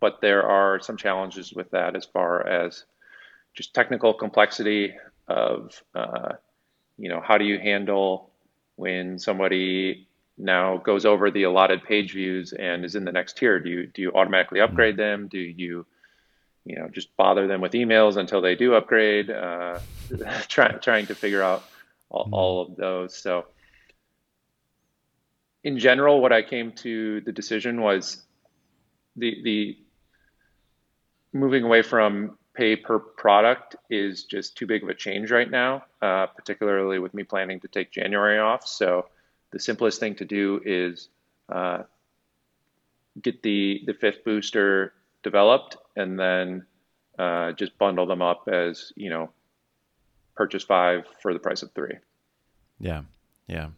but 0.00 0.20
there 0.22 0.42
are 0.42 0.80
some 0.80 0.96
challenges 0.96 1.52
with 1.52 1.70
that 1.72 1.94
as 1.94 2.06
far 2.06 2.46
as 2.46 2.84
just 3.54 3.74
technical 3.74 4.14
complexity 4.14 4.94
of 5.28 5.82
uh, 5.94 6.32
you 6.98 7.08
know 7.08 7.20
how 7.20 7.38
do 7.38 7.44
you 7.44 7.58
handle 7.58 8.30
when 8.76 9.18
somebody 9.18 10.08
now 10.36 10.78
goes 10.78 11.04
over 11.04 11.30
the 11.30 11.42
allotted 11.44 11.82
page 11.84 12.12
views 12.12 12.52
and 12.52 12.84
is 12.84 12.94
in 12.94 13.04
the 13.04 13.12
next 13.12 13.36
tier 13.36 13.60
do 13.60 13.70
you 13.70 13.86
do 13.86 14.02
you 14.02 14.12
automatically 14.12 14.60
mm-hmm. 14.60 14.70
upgrade 14.70 14.96
them 14.96 15.28
do 15.28 15.38
you 15.38 15.86
you 16.64 16.76
know 16.76 16.88
just 16.88 17.14
bother 17.16 17.46
them 17.46 17.60
with 17.60 17.72
emails 17.72 18.16
until 18.16 18.40
they 18.40 18.54
do 18.54 18.74
upgrade 18.74 19.30
uh, 19.30 19.78
try, 20.48 20.72
trying 20.72 21.06
to 21.06 21.14
figure 21.14 21.42
out 21.42 21.64
all, 22.08 22.24
mm-hmm. 22.24 22.34
all 22.34 22.62
of 22.62 22.76
those 22.76 23.14
so 23.14 23.46
in 25.62 25.78
general 25.78 26.20
what 26.20 26.32
i 26.32 26.42
came 26.42 26.72
to 26.72 27.20
the 27.22 27.32
decision 27.32 27.80
was 27.80 28.22
the 29.16 29.42
the 29.42 29.78
moving 31.32 31.62
away 31.62 31.82
from 31.82 32.36
pay 32.60 32.76
per 32.76 32.98
product 32.98 33.74
is 33.88 34.24
just 34.24 34.54
too 34.54 34.66
big 34.66 34.82
of 34.82 34.90
a 34.90 34.94
change 34.94 35.30
right 35.30 35.50
now, 35.50 35.82
uh, 36.02 36.26
particularly 36.26 36.98
with 36.98 37.14
me 37.14 37.22
planning 37.22 37.58
to 37.58 37.68
take 37.68 37.90
January 37.90 38.38
off. 38.38 38.66
So 38.66 39.06
the 39.50 39.58
simplest 39.58 39.98
thing 39.98 40.14
to 40.16 40.26
do 40.26 40.60
is 40.66 41.08
uh, 41.48 41.84
get 43.22 43.42
the 43.42 43.80
the 43.86 43.94
fifth 43.94 44.24
booster 44.26 44.92
developed 45.22 45.78
and 45.96 46.18
then 46.18 46.66
uh, 47.18 47.52
just 47.52 47.78
bundle 47.78 48.06
them 48.06 48.20
up 48.20 48.46
as 48.48 48.92
you 48.94 49.08
know 49.08 49.30
purchase 50.36 50.62
five 50.64 51.06
for 51.22 51.32
the 51.32 51.38
price 51.40 51.62
of 51.62 51.72
three. 51.72 51.96
Yeah, 52.78 53.02
yeah. 53.46 53.68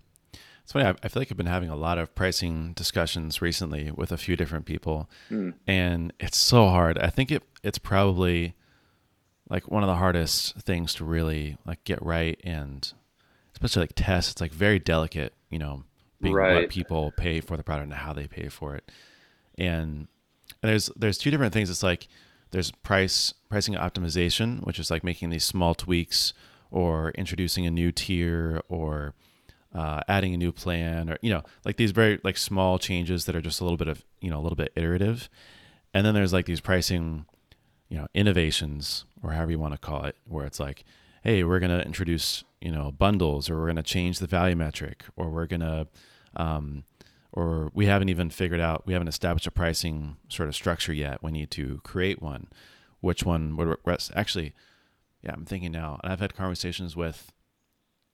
it's 0.64 0.72
funny. 0.72 0.86
I, 0.86 0.94
I 1.04 1.08
feel 1.08 1.20
like 1.20 1.30
I've 1.30 1.36
been 1.36 1.46
having 1.46 1.70
a 1.70 1.76
lot 1.76 1.98
of 1.98 2.14
pricing 2.16 2.72
discussions 2.72 3.40
recently 3.40 3.92
with 3.92 4.10
a 4.10 4.16
few 4.16 4.34
different 4.34 4.66
people, 4.66 5.08
Mm. 5.30 5.54
and 5.68 6.12
it's 6.18 6.36
so 6.36 6.68
hard. 6.68 6.98
I 6.98 7.10
think 7.10 7.30
it 7.30 7.44
it's 7.62 7.78
probably 7.78 8.54
like 9.52 9.70
one 9.70 9.82
of 9.82 9.86
the 9.86 9.96
hardest 9.96 10.56
things 10.60 10.94
to 10.94 11.04
really 11.04 11.58
like 11.66 11.84
get 11.84 12.02
right, 12.02 12.40
and 12.42 12.90
especially 13.52 13.82
like 13.82 13.92
test. 13.94 14.30
It's 14.32 14.40
like 14.40 14.50
very 14.50 14.78
delicate, 14.78 15.34
you 15.50 15.58
know, 15.58 15.84
being 16.22 16.34
Right. 16.34 16.54
what 16.54 16.70
people 16.70 17.12
pay 17.12 17.40
for 17.40 17.58
the 17.58 17.62
product 17.62 17.84
and 17.84 17.92
how 17.92 18.14
they 18.14 18.26
pay 18.26 18.48
for 18.48 18.74
it, 18.74 18.90
and 19.58 20.08
and 20.62 20.70
there's 20.70 20.90
there's 20.96 21.18
two 21.18 21.30
different 21.30 21.52
things. 21.52 21.68
It's 21.68 21.82
like 21.82 22.08
there's 22.50 22.70
price 22.70 23.34
pricing 23.50 23.74
optimization, 23.74 24.64
which 24.64 24.78
is 24.78 24.90
like 24.90 25.04
making 25.04 25.28
these 25.28 25.44
small 25.44 25.74
tweaks 25.74 26.32
or 26.70 27.10
introducing 27.10 27.66
a 27.66 27.70
new 27.70 27.92
tier 27.92 28.62
or 28.70 29.12
uh, 29.74 30.00
adding 30.08 30.32
a 30.32 30.38
new 30.38 30.52
plan 30.52 31.10
or 31.10 31.18
you 31.20 31.30
know 31.30 31.42
like 31.66 31.76
these 31.76 31.90
very 31.90 32.18
like 32.24 32.38
small 32.38 32.78
changes 32.78 33.26
that 33.26 33.36
are 33.36 33.42
just 33.42 33.60
a 33.60 33.64
little 33.64 33.76
bit 33.76 33.88
of 33.88 34.02
you 34.22 34.30
know 34.30 34.38
a 34.38 34.42
little 34.42 34.56
bit 34.56 34.72
iterative 34.76 35.28
and 35.92 36.04
then 36.06 36.14
there's 36.14 36.32
like 36.32 36.46
these 36.46 36.60
pricing 36.60 37.26
you 37.92 37.98
know 37.98 38.06
innovations 38.14 39.04
or 39.22 39.32
however 39.32 39.50
you 39.50 39.58
want 39.58 39.74
to 39.74 39.78
call 39.78 40.04
it 40.04 40.16
where 40.26 40.46
it's 40.46 40.58
like 40.58 40.82
hey 41.22 41.44
we're 41.44 41.58
going 41.58 41.70
to 41.70 41.84
introduce 41.84 42.42
you 42.58 42.72
know 42.72 42.90
bundles 42.90 43.50
or 43.50 43.58
we're 43.58 43.66
going 43.66 43.76
to 43.76 43.82
change 43.82 44.18
the 44.18 44.26
value 44.26 44.56
metric 44.56 45.04
or 45.14 45.28
we're 45.28 45.46
going 45.46 45.60
to 45.60 45.86
um, 46.36 46.84
or 47.32 47.70
we 47.74 47.84
haven't 47.84 48.08
even 48.08 48.30
figured 48.30 48.60
out 48.60 48.86
we 48.86 48.94
haven't 48.94 49.08
established 49.08 49.46
a 49.46 49.50
pricing 49.50 50.16
sort 50.28 50.48
of 50.48 50.54
structure 50.54 50.94
yet. 50.94 51.22
We 51.22 51.32
need 51.32 51.50
to 51.50 51.82
create 51.84 52.22
one. 52.22 52.46
Which 53.00 53.24
one 53.24 53.56
would 53.56 53.76
rest 53.84 54.10
actually 54.16 54.54
yeah 55.22 55.32
i'm 55.32 55.44
thinking 55.44 55.72
now 55.72 56.00
and 56.02 56.12
i've 56.12 56.20
had 56.20 56.34
conversations 56.34 56.96
with 56.96 57.30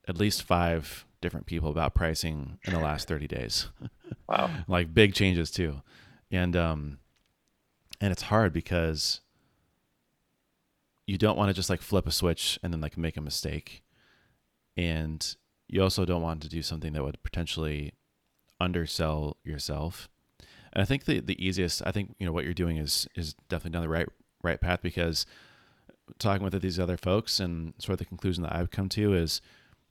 at 0.09 0.19
least 0.19 0.43
five 0.43 1.05
different 1.21 1.47
people 1.47 1.71
about 1.71 1.95
pricing 1.95 2.59
in 2.65 2.73
the 2.73 2.81
last 2.81 3.07
30 3.07 3.29
days. 3.29 3.69
Wow. 4.29 4.51
like 4.69 4.95
big 4.95 5.15
changes 5.15 5.51
too. 5.51 5.83
And 6.31 6.57
um 6.57 6.99
and 8.01 8.13
it's 8.13 8.23
hard 8.23 8.53
because 8.53 9.21
you 11.09 11.17
don't 11.17 11.39
want 11.39 11.49
to 11.49 11.55
just 11.55 11.71
like 11.71 11.81
flip 11.81 12.07
a 12.07 12.11
switch 12.11 12.59
and 12.63 12.71
then 12.71 12.83
like 12.83 12.99
make 12.99 13.17
a 13.17 13.23
mistake. 13.23 13.83
And 14.77 15.27
you 15.67 15.83
also 15.83 16.05
don't 16.05 16.21
want 16.21 16.43
to 16.43 16.51
do 16.51 16.61
something 16.61 16.93
that 16.93 17.03
would 17.03 17.23
potentially 17.23 17.95
undersell 18.61 19.39
yourself. 19.43 20.11
And 20.75 20.83
i 20.83 20.85
think 20.85 21.07
the 21.07 21.21
the 21.21 21.43
easiest 21.45 21.83
i 21.87 21.91
think 21.91 22.15
you 22.19 22.27
know 22.27 22.33
what 22.33 22.45
you're 22.45 22.53
doing 22.53 22.77
is 22.77 23.09
is 23.15 23.33
definitely 23.49 23.71
down 23.71 23.83
the 23.83 23.89
right 23.89 24.07
right 24.43 24.61
path 24.61 24.81
because 24.83 25.25
talking 26.19 26.45
with 26.45 26.61
these 26.61 26.79
other 26.79 26.99
folks 26.99 27.41
and 27.41 27.73
sort 27.79 27.95
of 27.95 27.99
the 27.99 28.05
conclusion 28.05 28.43
that 28.43 28.55
i've 28.55 28.71
come 28.71 28.89
to 28.91 29.15
is 29.15 29.41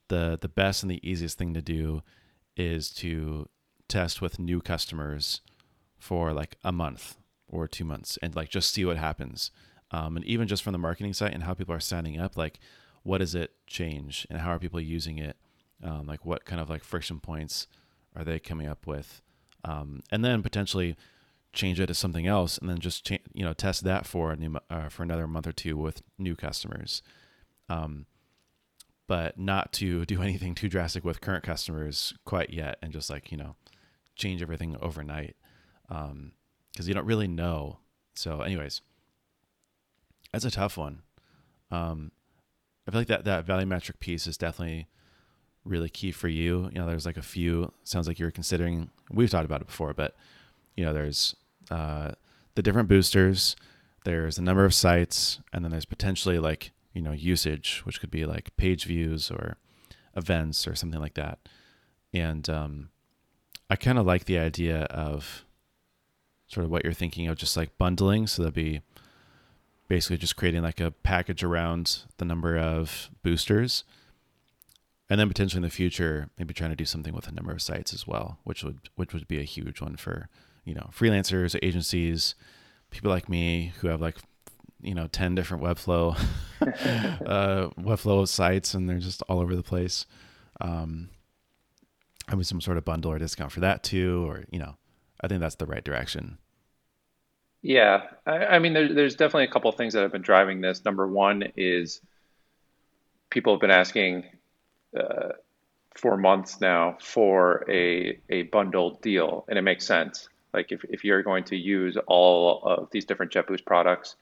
the 0.10 0.38
the 0.40 0.48
best 0.48 0.84
and 0.84 0.92
the 0.92 1.10
easiest 1.10 1.38
thing 1.38 1.54
to 1.56 1.64
do 1.64 2.04
is 2.56 2.92
to 2.92 3.50
test 3.88 4.22
with 4.22 4.38
new 4.38 4.62
customers 4.62 5.42
for 5.98 6.32
like 6.32 6.58
a 6.64 6.72
month 6.72 7.18
or 7.48 7.68
two 7.68 7.84
months 7.84 8.20
and 8.22 8.36
like 8.36 8.50
just 8.50 8.72
see 8.72 8.86
what 8.86 8.98
happens 8.98 9.50
um, 9.92 10.18
and 10.18 10.26
even 10.26 10.48
just 10.48 10.64
from 10.64 10.74
the 10.74 10.80
marketing 10.80 11.14
site 11.14 11.34
and 11.34 11.44
how 11.44 11.54
people 11.54 11.74
are 11.74 11.80
signing 11.80 12.20
up 12.20 12.36
like 12.36 12.60
what 13.04 13.20
does 13.20 13.34
it 13.34 13.52
change 13.68 14.28
and 14.30 14.40
how 14.40 14.52
are 14.52 14.60
people 14.60 14.82
using 14.82 15.18
it? 15.18 15.38
Um, 15.82 16.08
like 16.08 16.26
what 16.26 16.44
kind 16.44 16.60
of 16.60 16.70
like 16.70 16.84
friction 16.84 17.22
points 17.22 17.68
are 18.16 18.26
they 18.26 18.38
coming 18.38 18.68
up 18.68 18.86
with? 18.86 19.22
Um, 19.64 20.02
and 20.12 20.26
then 20.26 20.44
potentially 20.44 20.98
change 21.54 21.80
it 21.80 21.88
to 21.88 21.94
something 21.94 22.28
else 22.28 22.58
and 22.58 22.70
then 22.70 22.80
just 22.80 23.06
cha- 23.06 23.18
you 23.34 23.44
know 23.46 23.54
test 23.54 23.84
that 23.86 24.06
for 24.06 24.32
a 24.32 24.36
new 24.36 24.58
uh, 24.70 24.90
for 24.90 25.04
another 25.04 25.26
month 25.26 25.48
or 25.48 25.54
two 25.54 25.78
with 25.78 26.02
new 26.18 26.36
customers. 26.36 27.02
Um, 27.70 28.08
but 29.08 29.40
not 29.40 29.72
to 29.74 30.06
do 30.06 30.22
anything 30.22 30.54
too 30.54 30.68
drastic 30.68 31.06
with 31.06 31.22
current 31.22 31.46
customers 31.46 32.14
quite 32.26 32.50
yet 32.50 32.78
and 32.82 32.92
just 32.92 33.10
like 33.10 33.32
you 33.32 33.38
know 33.38 33.56
change 34.16 34.42
everything 34.42 34.76
overnight 34.82 35.38
because 35.88 36.88
you 36.88 36.94
don't 36.94 37.06
really 37.06 37.28
know. 37.30 37.80
So 38.16 38.42
anyways 38.42 38.82
that's 40.38 40.54
a 40.54 40.58
tough 40.58 40.78
one. 40.78 41.02
Um, 41.72 42.12
i 42.88 42.92
feel 42.92 43.02
like 43.02 43.08
that 43.08 43.26
that 43.26 43.46
value 43.46 43.66
metric 43.66 44.00
piece 44.00 44.28
is 44.28 44.38
definitely 44.38 44.88
really 45.66 45.90
key 45.90 46.12
for 46.12 46.28
you. 46.28 46.70
You 46.72 46.80
know 46.80 46.88
there's 46.88 47.06
like 47.06 47.18
a 47.18 47.22
few 47.22 47.74
sounds 47.84 48.08
like 48.08 48.20
you're 48.20 48.32
considering 48.32 48.90
we've 49.12 49.30
talked 49.30 49.46
about 49.46 49.62
it 49.62 49.68
before 49.68 49.94
but 49.94 50.16
you 50.76 50.86
know 50.86 50.94
there's 50.94 51.36
uh, 51.70 52.12
the 52.56 52.62
different 52.62 52.88
boosters 52.88 53.56
there's 54.06 54.38
the 54.38 54.42
number 54.42 54.64
of 54.64 54.74
sites 54.74 55.40
and 55.52 55.66
then 55.66 55.72
there's 55.72 55.84
potentially 55.84 56.40
like 56.40 56.72
you 56.94 57.02
know 57.02 57.12
usage 57.12 57.82
which 57.84 58.00
could 58.00 58.12
be 58.12 58.26
like 58.26 58.56
page 58.56 58.86
views 58.86 59.30
or 59.30 59.58
events 60.16 60.68
or 60.68 60.76
something 60.76 61.02
like 61.02 61.16
that. 61.16 61.40
And 62.14 62.50
um, 62.50 62.90
i 63.70 63.76
kind 63.76 64.00
of 64.00 64.06
like 64.06 64.26
the 64.26 64.40
idea 64.40 64.84
of 64.84 65.44
sort 66.48 66.64
of 66.64 66.72
what 66.72 66.84
you're 66.86 66.94
thinking 66.94 67.28
of 67.28 67.38
just 67.38 67.58
like 67.58 67.78
bundling. 67.78 68.28
So 68.28 68.44
that'd 68.44 68.54
be 68.54 68.82
basically 69.88 70.18
just 70.18 70.36
creating 70.36 70.64
like 70.64 70.80
a 70.80 70.92
package 70.92 71.44
around 71.44 72.04
the 72.18 72.26
number 72.26 72.58
of 72.58 73.10
boosters. 73.24 73.84
And 75.10 75.20
then 75.20 75.30
potentially 75.30 75.60
in 75.60 75.64
the 75.64 75.70
future 75.70 76.30
maybe 76.38 76.54
trying 76.54 76.72
to 76.72 76.76
do 76.76 76.84
something 76.84 77.14
with 77.14 77.30
a 77.30 77.32
number 77.32 77.54
of 77.54 77.62
sites 77.62 77.94
as 77.94 78.06
well 78.06 78.40
which 78.44 78.62
would 78.62 78.90
which 78.96 79.14
would 79.14 79.26
be 79.26 79.40
a 79.40 79.44
huge 79.44 79.80
one 79.80 79.96
for 79.96 80.28
you 80.66 80.76
know 80.76 80.90
freelancers 80.94 81.58
agencies 81.64 82.36
people 82.92 83.10
like 83.10 83.30
me 83.30 83.72
who 83.80 83.88
have 83.88 84.02
like 84.02 84.18
you 84.82 84.94
know 84.94 85.08
10 85.08 85.34
different 85.34 85.64
webflow 85.64 86.14
uh 87.26 87.70
webflow 87.80 88.28
sites 88.28 88.74
and 88.74 88.90
they're 88.90 89.00
just 89.00 89.22
all 89.30 89.40
over 89.40 89.56
the 89.56 89.64
place. 89.64 90.06
Um 90.60 91.10
mean, 92.36 92.44
some 92.44 92.62
sort 92.62 92.78
of 92.78 92.86
bundle 92.86 93.12
or 93.12 93.18
discount 93.20 93.52
for 93.52 93.62
that 93.62 93.84
too 93.84 94.30
or 94.30 94.44
you 94.52 94.60
know 94.60 94.76
i 95.22 95.28
think 95.28 95.40
that's 95.40 95.56
the 95.56 95.66
right 95.66 95.84
direction 95.84 96.38
Yeah, 97.62 98.04
I, 98.26 98.46
I 98.46 98.60
mean, 98.60 98.74
there, 98.74 98.94
there's 98.94 99.16
definitely 99.16 99.46
a 99.46 99.52
couple 99.52 99.70
of 99.70 99.76
things 99.76 99.94
that 99.94 100.02
have 100.02 100.12
been 100.12 100.22
driving 100.22 100.62
this. 100.62 100.84
Number 100.86 101.08
one 101.08 101.52
is 101.56 102.02
people 103.30 103.54
have 103.54 103.62
been 103.62 103.72
asking 103.72 104.26
uh, 104.98 105.30
for 105.96 106.18
months 106.18 106.62
now 106.62 106.98
for 107.02 107.66
a 107.70 108.20
a 108.30 108.44
bundled 108.44 109.02
deal, 109.02 109.46
and 109.50 109.58
it 109.58 109.64
makes 109.64 109.86
sense. 109.86 110.30
Like 110.54 110.72
if, 110.72 110.84
if 110.86 111.04
you're 111.04 111.24
going 111.24 111.44
to 111.46 111.58
use 111.58 111.98
all 112.08 112.64
of 112.64 112.90
these 112.92 113.06
different 113.06 113.32
JetBoost 113.32 113.66
products, 113.66 114.16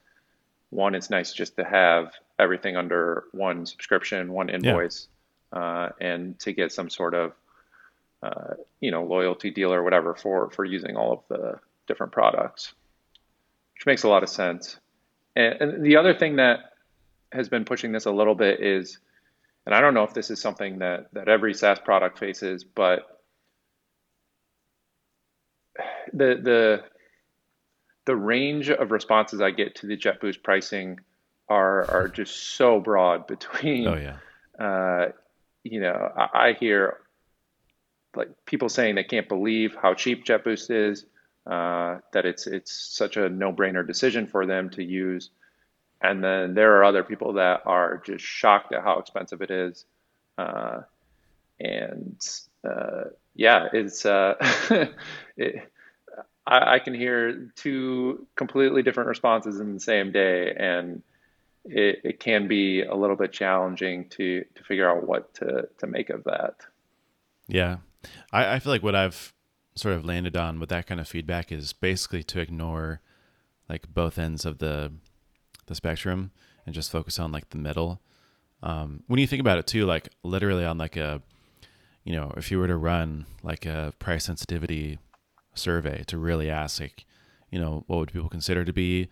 one, 0.70 0.96
it's 0.96 1.10
nice 1.10 1.32
just 1.32 1.56
to 1.58 1.64
have 1.64 2.14
everything 2.40 2.76
under 2.76 3.26
one 3.32 3.66
subscription, 3.66 4.32
one 4.32 4.48
yeah 4.48 4.56
invoice, 4.56 5.08
uh, 5.54 5.90
and 6.02 6.40
to 6.40 6.54
get 6.54 6.72
some 6.72 6.90
sort 6.90 7.14
of 7.14 7.34
uh, 8.24 8.56
you 8.80 8.92
know 8.92 9.04
loyalty 9.04 9.52
deal 9.52 9.74
or 9.74 9.84
whatever 9.84 10.16
for 10.16 10.50
for 10.50 10.66
using 10.66 10.96
all 10.96 11.14
of 11.14 11.20
the 11.30 11.60
different 11.88 12.12
products, 12.12 12.74
which 13.76 13.86
makes 13.86 14.04
a 14.04 14.10
lot 14.10 14.24
of 14.24 14.30
sense. 14.30 14.78
And, 15.36 15.62
and 15.62 15.86
the 15.86 15.98
other 15.98 16.14
thing 16.14 16.38
that 16.38 16.72
has 17.32 17.50
been 17.50 17.66
pushing 17.66 17.92
this 17.92 18.06
a 18.06 18.12
little 18.12 18.36
bit 18.36 18.62
is, 18.62 19.00
and 19.66 19.76
I 19.76 19.82
don't 19.82 19.94
know 19.94 20.04
if 20.04 20.14
this 20.14 20.30
is 20.30 20.40
something 20.40 20.80
that 20.80 21.08
that 21.14 21.28
every 21.28 21.54
SaaS 21.54 21.80
product 21.80 22.20
faces, 22.20 22.64
but 22.64 23.22
the 26.14 26.40
the 26.42 26.84
the 28.06 28.16
range 28.16 28.70
of 28.70 28.92
responses 28.92 29.42
I 29.42 29.52
get 29.52 29.76
to 29.76 29.88
the 29.88 29.98
JetBoost 29.98 30.44
pricing 30.44 31.00
are 31.50 31.90
are 31.90 32.08
just 32.08 32.56
so 32.56 32.80
broad 32.80 33.28
between. 33.28 33.88
oh 33.88 33.96
yeah 33.96 34.18
uh, 34.64 35.12
you 35.64 35.82
know 35.82 36.12
I, 36.16 36.50
I 36.50 36.54
hear 36.54 37.00
like 38.16 38.30
people 38.46 38.70
saying 38.70 38.96
they 38.96 39.04
can't 39.04 39.28
believe 39.28 39.76
how 39.76 39.94
cheap 39.94 40.26
JetBoost 40.26 40.72
is, 40.72 41.06
uh, 41.46 42.00
that 42.12 42.26
it's 42.26 42.48
it's 42.48 42.72
such 42.72 43.18
a 43.18 43.30
no-brainer 43.30 43.86
decision 43.86 44.28
for 44.28 44.46
them 44.46 44.70
to 44.72 44.84
use, 44.84 45.30
and 46.02 46.24
then 46.24 46.54
there 46.54 46.78
are 46.78 46.84
other 46.84 47.04
people 47.04 47.34
that 47.34 47.62
are 47.66 48.02
just 48.06 48.26
shocked 48.26 48.74
at 48.74 48.84
how 48.84 49.00
expensive 49.00 49.42
it 49.42 49.52
is, 49.52 49.86
uh, 50.38 50.82
and 51.60 52.18
uh, 52.64 53.06
yeah, 53.36 53.68
it's 53.74 54.06
uh, 54.06 54.36
it, 55.38 55.72
I, 56.48 56.76
I 56.76 56.80
can 56.80 56.94
hear 56.94 57.52
two 57.56 58.28
completely 58.36 58.82
different 58.82 59.10
responses 59.10 59.60
in 59.60 59.74
the 59.74 59.80
same 59.80 60.12
day, 60.12 60.52
and 60.58 61.04
it, 61.64 62.02
it 62.04 62.20
can 62.20 62.48
be 62.48 62.82
a 62.82 62.96
little 62.96 63.16
bit 63.16 63.32
challenging 63.32 64.10
to 64.10 64.46
to 64.56 64.64
figure 64.64 64.90
out 64.90 65.08
what 65.08 65.34
to 65.36 65.68
to 65.78 65.88
make 65.88 66.10
of 66.10 66.24
that. 66.24 66.56
yeah. 67.48 67.78
I, 68.32 68.56
I 68.56 68.60
feel 68.60 68.72
like 68.72 68.84
what 68.84 68.94
i've 68.94 69.34
sort 69.76 69.96
of 69.96 70.06
landed 70.06 70.38
on 70.38 70.60
with 70.60 70.70
that 70.70 70.88
kind 70.88 71.02
of 71.02 71.08
feedback 71.08 71.52
is 71.52 71.74
basically 71.74 72.24
to 72.24 72.40
ignore 72.40 73.02
like 73.70 73.94
both 73.94 74.18
ends 74.18 74.46
of 74.46 74.60
the 74.60 74.92
the 75.68 75.76
spectrum 75.76 76.32
and 76.66 76.76
just 76.76 76.92
focus 76.92 77.20
on 77.20 77.32
like 77.32 77.50
the 77.50 77.58
middle. 77.58 78.02
Um, 78.64 79.04
when 79.08 79.20
you 79.20 79.28
think 79.28 79.42
about 79.42 79.58
it 79.58 79.68
too 79.68 79.86
like 79.86 80.10
literally 80.24 80.66
on 80.66 80.78
like 80.78 80.96
a 80.96 81.22
you 82.04 82.14
know 82.14 82.34
if 82.38 82.52
you 82.52 82.58
were 82.58 82.68
to 82.68 82.78
run 82.78 83.26
like 83.44 83.66
a 83.66 83.94
price 84.00 84.26
sensitivity 84.26 84.98
survey 85.54 86.04
to 86.08 86.18
really 86.18 86.50
ask 86.50 86.80
like 86.80 87.06
you 87.52 87.60
know 87.60 87.84
what 87.88 87.98
would 87.98 88.14
people 88.14 88.30
consider 88.30 88.64
to 88.64 88.74
be 88.74 89.10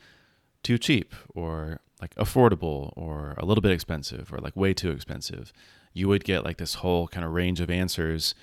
too 0.63 0.77
cheap 0.77 1.13
or 1.35 1.81
like 2.01 2.15
affordable 2.15 2.93
or 2.95 3.35
a 3.37 3.45
little 3.45 3.61
bit 3.61 3.71
expensive 3.71 4.31
or 4.33 4.39
like 4.39 4.55
way 4.55 4.73
too 4.73 4.91
expensive 4.91 5.53
you 5.93 6.07
would 6.07 6.23
get 6.23 6.43
like 6.43 6.57
this 6.57 6.75
whole 6.75 7.07
kind 7.07 7.25
of 7.25 7.31
range 7.31 7.59
of 7.59 7.69
answers 7.69 8.33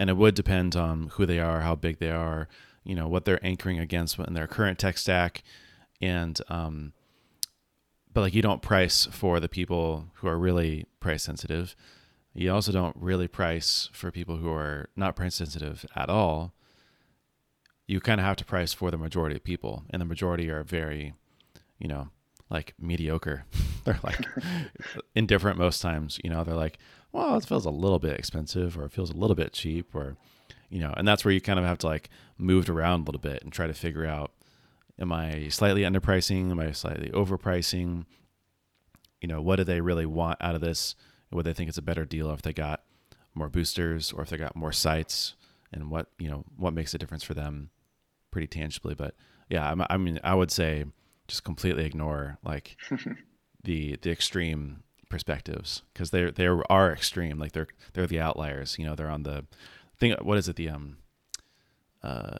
and 0.00 0.08
it 0.08 0.16
would 0.16 0.34
depend 0.34 0.74
on 0.76 1.08
who 1.12 1.26
they 1.26 1.38
are, 1.38 1.60
how 1.60 1.74
big 1.74 1.98
they 1.98 2.10
are, 2.10 2.48
you 2.84 2.94
know, 2.94 3.06
what 3.06 3.26
they're 3.26 3.44
anchoring 3.44 3.78
against 3.78 4.18
in 4.18 4.32
their 4.32 4.46
current 4.46 4.78
tech 4.78 4.96
stack, 4.96 5.42
and 6.00 6.40
um, 6.48 6.94
but 8.14 8.22
like 8.22 8.34
you 8.34 8.40
don't 8.40 8.62
price 8.62 9.06
for 9.12 9.38
the 9.40 9.48
people 9.48 10.06
who 10.14 10.26
are 10.26 10.38
really 10.38 10.86
price 11.00 11.22
sensitive. 11.22 11.76
You 12.32 12.50
also 12.50 12.72
don't 12.72 12.96
really 12.96 13.28
price 13.28 13.90
for 13.92 14.10
people 14.10 14.38
who 14.38 14.50
are 14.50 14.88
not 14.96 15.16
price 15.16 15.34
sensitive 15.34 15.84
at 15.94 16.08
all. 16.08 16.54
You 17.86 18.00
kind 18.00 18.20
of 18.20 18.24
have 18.24 18.36
to 18.36 18.44
price 18.46 18.72
for 18.72 18.90
the 18.90 18.96
majority 18.96 19.36
of 19.36 19.44
people, 19.44 19.84
and 19.90 20.00
the 20.00 20.06
majority 20.06 20.48
are 20.48 20.62
very, 20.62 21.12
you 21.78 21.88
know, 21.88 22.08
like 22.48 22.72
mediocre. 22.80 23.44
they're 23.84 24.00
like 24.02 24.20
indifferent 25.14 25.58
most 25.58 25.80
times. 25.80 26.18
You 26.22 26.30
know, 26.30 26.44
they're 26.44 26.54
like, 26.54 26.78
well, 27.12 27.36
it 27.36 27.44
feels 27.44 27.66
a 27.66 27.70
little 27.70 27.98
bit 27.98 28.18
expensive, 28.18 28.78
or 28.78 28.84
it 28.84 28.92
feels 28.92 29.10
a 29.10 29.16
little 29.16 29.36
bit 29.36 29.52
cheap, 29.52 29.94
or 29.94 30.16
you 30.68 30.80
know, 30.80 30.94
and 30.96 31.06
that's 31.06 31.24
where 31.24 31.32
you 31.32 31.40
kind 31.40 31.58
of 31.58 31.64
have 31.64 31.78
to 31.78 31.86
like 31.86 32.10
move 32.38 32.70
around 32.70 33.00
a 33.00 33.04
little 33.04 33.20
bit 33.20 33.42
and 33.42 33.52
try 33.52 33.66
to 33.66 33.74
figure 33.74 34.06
out 34.06 34.32
Am 35.00 35.12
I 35.12 35.48
slightly 35.48 35.82
underpricing? 35.82 36.50
Am 36.50 36.60
I 36.60 36.72
slightly 36.72 37.08
overpricing? 37.10 38.04
You 39.22 39.28
know, 39.28 39.40
what 39.40 39.56
do 39.56 39.64
they 39.64 39.80
really 39.80 40.04
want 40.04 40.36
out 40.42 40.54
of 40.54 40.60
this? 40.60 40.94
Would 41.30 41.46
they 41.46 41.54
think 41.54 41.68
it's 41.68 41.78
a 41.78 41.82
better 41.82 42.04
deal 42.04 42.30
if 42.32 42.42
they 42.42 42.52
got 42.52 42.82
more 43.34 43.48
boosters 43.48 44.12
or 44.12 44.22
if 44.22 44.28
they 44.28 44.36
got 44.36 44.54
more 44.54 44.72
sites? 44.72 45.34
And 45.72 45.90
what 45.90 46.08
you 46.18 46.28
know, 46.28 46.44
what 46.56 46.74
makes 46.74 46.92
a 46.92 46.98
difference 46.98 47.22
for 47.22 47.32
them, 47.32 47.70
pretty 48.30 48.46
tangibly. 48.46 48.94
But 48.94 49.14
yeah, 49.48 49.72
I, 49.72 49.94
I 49.94 49.96
mean, 49.96 50.20
I 50.22 50.34
would 50.34 50.50
say 50.50 50.84
just 51.28 51.44
completely 51.44 51.86
ignore 51.86 52.38
like 52.44 52.76
the 53.64 53.96
the 54.02 54.10
extreme 54.10 54.82
perspectives 55.08 55.82
because 55.92 56.10
they 56.10 56.30
they 56.30 56.46
are 56.46 56.92
extreme. 56.92 57.38
Like 57.38 57.52
they're 57.52 57.68
they're 57.92 58.06
the 58.06 58.20
outliers. 58.20 58.78
You 58.78 58.86
know, 58.86 58.94
they're 58.94 59.10
on 59.10 59.24
the 59.24 59.46
thing. 59.98 60.14
What 60.22 60.38
is 60.38 60.48
it? 60.48 60.56
The 60.56 60.70
um 60.70 60.98
uh, 62.02 62.38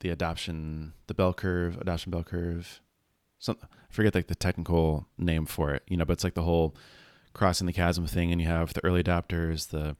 the 0.00 0.08
adoption, 0.10 0.94
the 1.08 1.14
bell 1.14 1.34
curve, 1.34 1.78
adoption 1.80 2.10
bell 2.10 2.24
curve. 2.24 2.80
Some 3.38 3.58
I 3.62 3.66
forget 3.90 4.14
like 4.14 4.28
the 4.28 4.34
technical 4.34 5.06
name 5.18 5.46
for 5.46 5.72
it, 5.74 5.82
you 5.86 5.96
know, 5.96 6.04
but 6.04 6.14
it's 6.14 6.24
like 6.24 6.34
the 6.34 6.42
whole 6.42 6.74
crossing 7.34 7.66
the 7.66 7.72
chasm 7.72 8.06
thing, 8.06 8.32
and 8.32 8.40
you 8.40 8.46
have 8.46 8.72
the 8.72 8.82
early 8.84 9.02
adopters, 9.02 9.68
the 9.68 9.96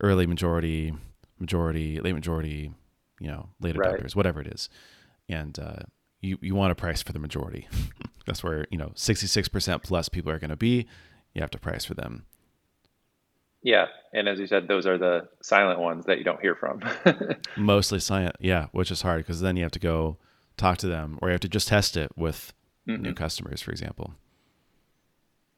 early 0.00 0.26
majority, 0.26 0.92
majority, 1.38 1.98
late 2.00 2.14
majority, 2.14 2.72
you 3.20 3.28
know, 3.28 3.48
late 3.60 3.76
right. 3.76 3.94
adopters, 3.94 4.14
whatever 4.14 4.40
it 4.40 4.48
is, 4.48 4.68
and 5.28 5.58
uh, 5.58 5.82
you 6.22 6.38
you 6.40 6.54
want 6.54 6.70
to 6.70 6.74
price 6.74 7.02
for 7.02 7.12
the 7.12 7.18
majority. 7.18 7.68
That's 8.26 8.42
where 8.42 8.66
you 8.70 8.78
know 8.78 8.92
sixty 8.94 9.26
six 9.26 9.48
percent 9.48 9.82
plus 9.82 10.08
people 10.08 10.32
are 10.32 10.38
going 10.38 10.50
to 10.50 10.56
be. 10.56 10.86
You 11.34 11.42
have 11.42 11.50
to 11.50 11.58
price 11.58 11.84
for 11.84 11.94
them. 11.94 12.24
Yeah, 13.62 13.86
and 14.12 14.28
as 14.28 14.40
you 14.40 14.46
said, 14.46 14.66
those 14.66 14.86
are 14.86 14.98
the 14.98 15.28
silent 15.40 15.78
ones 15.78 16.06
that 16.06 16.18
you 16.18 16.24
don't 16.24 16.40
hear 16.40 16.56
from. 16.56 16.82
Mostly 17.56 18.00
silent, 18.00 18.36
yeah, 18.40 18.66
which 18.72 18.90
is 18.90 19.02
hard 19.02 19.18
because 19.20 19.40
then 19.40 19.56
you 19.56 19.62
have 19.62 19.72
to 19.72 19.78
go 19.78 20.16
talk 20.56 20.78
to 20.78 20.88
them, 20.88 21.18
or 21.22 21.28
you 21.28 21.32
have 21.32 21.40
to 21.42 21.48
just 21.48 21.68
test 21.68 21.96
it 21.96 22.10
with 22.16 22.52
mm-hmm. 22.88 23.02
new 23.02 23.14
customers, 23.14 23.62
for 23.62 23.70
example. 23.70 24.14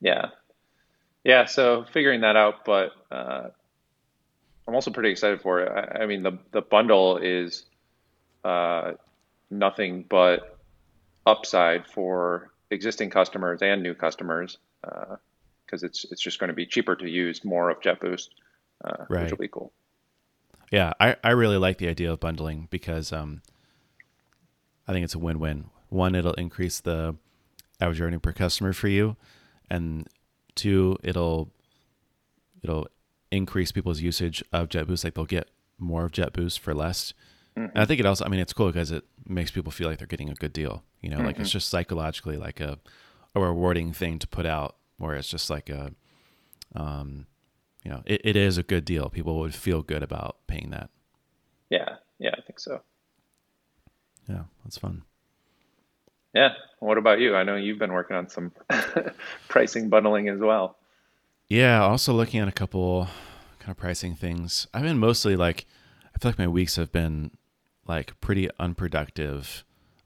Yeah, 0.00 0.28
yeah. 1.22 1.46
So 1.46 1.86
figuring 1.92 2.20
that 2.22 2.36
out, 2.36 2.64
but 2.66 2.92
uh, 3.10 3.48
I'm 4.68 4.74
also 4.74 4.90
pretty 4.90 5.10
excited 5.10 5.40
for 5.40 5.60
it. 5.60 5.72
I, 5.72 6.02
I 6.02 6.06
mean, 6.06 6.22
the 6.22 6.38
the 6.52 6.60
bundle 6.60 7.16
is 7.18 7.64
uh, 8.44 8.92
nothing 9.50 10.04
but 10.08 10.53
upside 11.26 11.86
for 11.86 12.52
existing 12.70 13.10
customers 13.10 13.62
and 13.62 13.82
new 13.82 13.94
customers. 13.94 14.58
Uh, 14.82 15.16
because 15.74 15.82
it's 15.82 16.04
it's 16.10 16.20
just 16.20 16.38
going 16.38 16.48
to 16.48 16.54
be 16.54 16.66
cheaper 16.66 16.94
to 16.94 17.08
use 17.08 17.44
more 17.44 17.70
of 17.70 17.80
JetBoost, 17.80 18.28
uh, 18.84 19.04
right. 19.08 19.22
which 19.22 19.30
will 19.30 19.38
be 19.38 19.48
cool. 19.48 19.72
Yeah, 20.70 20.92
I, 21.00 21.16
I 21.22 21.30
really 21.30 21.56
like 21.56 21.78
the 21.78 21.88
idea 21.88 22.12
of 22.12 22.20
bundling 22.20 22.68
because 22.70 23.12
um, 23.12 23.42
I 24.86 24.92
think 24.92 25.04
it's 25.04 25.14
a 25.14 25.18
win 25.18 25.38
win. 25.38 25.66
One, 25.88 26.14
it'll 26.14 26.34
increase 26.34 26.80
the 26.80 27.16
average 27.80 28.00
revenue 28.00 28.18
per 28.18 28.32
customer 28.32 28.72
for 28.72 28.88
you, 28.88 29.16
and 29.70 30.08
two, 30.54 30.96
it'll 31.02 31.50
it'll 32.62 32.88
increase 33.30 33.72
people's 33.72 34.00
usage 34.00 34.42
of 34.52 34.68
JetBoost. 34.68 35.04
Like 35.04 35.14
they'll 35.14 35.24
get 35.24 35.50
more 35.78 36.04
of 36.04 36.12
JetBoost 36.12 36.58
for 36.58 36.74
less. 36.74 37.14
Mm-hmm. 37.56 37.70
And 37.70 37.78
I 37.78 37.84
think 37.84 38.00
it 38.00 38.06
also, 38.06 38.24
I 38.24 38.28
mean, 38.28 38.40
it's 38.40 38.52
cool 38.52 38.66
because 38.66 38.90
it 38.90 39.04
makes 39.26 39.50
people 39.50 39.70
feel 39.70 39.88
like 39.88 39.98
they're 39.98 40.06
getting 40.06 40.30
a 40.30 40.34
good 40.34 40.52
deal. 40.52 40.82
You 41.00 41.10
know, 41.10 41.18
mm-hmm. 41.18 41.26
like 41.26 41.38
it's 41.38 41.50
just 41.50 41.68
psychologically 41.68 42.36
like 42.36 42.60
a 42.60 42.78
a 43.34 43.40
rewarding 43.40 43.92
thing 43.92 44.18
to 44.20 44.28
put 44.28 44.46
out 44.46 44.76
where 44.96 45.16
it's 45.16 45.28
just 45.28 45.50
like 45.50 45.68
a, 45.68 45.92
um, 46.76 47.26
you 47.82 47.90
know, 47.90 48.02
it, 48.06 48.20
it 48.24 48.36
is 48.36 48.58
a 48.58 48.62
good 48.62 48.84
deal. 48.84 49.08
People 49.08 49.38
would 49.40 49.54
feel 49.54 49.82
good 49.82 50.02
about 50.02 50.36
paying 50.46 50.70
that. 50.70 50.90
Yeah, 51.68 51.96
yeah, 52.18 52.30
I 52.38 52.40
think 52.42 52.60
so. 52.60 52.80
Yeah, 54.28 54.44
that's 54.64 54.78
fun. 54.78 55.02
Yeah. 56.34 56.50
What 56.80 56.98
about 56.98 57.20
you? 57.20 57.34
I 57.34 57.44
know 57.44 57.56
you've 57.56 57.78
been 57.78 57.92
working 57.92 58.16
on 58.16 58.28
some 58.28 58.52
pricing 59.48 59.88
bundling 59.88 60.28
as 60.28 60.40
well. 60.40 60.76
Yeah, 61.48 61.82
also 61.82 62.12
looking 62.12 62.40
at 62.40 62.48
a 62.48 62.52
couple 62.52 63.08
kind 63.58 63.70
of 63.70 63.76
pricing 63.76 64.14
things. 64.14 64.66
I've 64.74 64.82
been 64.82 64.98
mostly 64.98 65.36
like, 65.36 65.66
I 66.14 66.18
feel 66.18 66.30
like 66.30 66.38
my 66.38 66.48
weeks 66.48 66.76
have 66.76 66.92
been 66.92 67.30
like 67.86 68.18
pretty 68.20 68.48
unproductive 68.58 69.64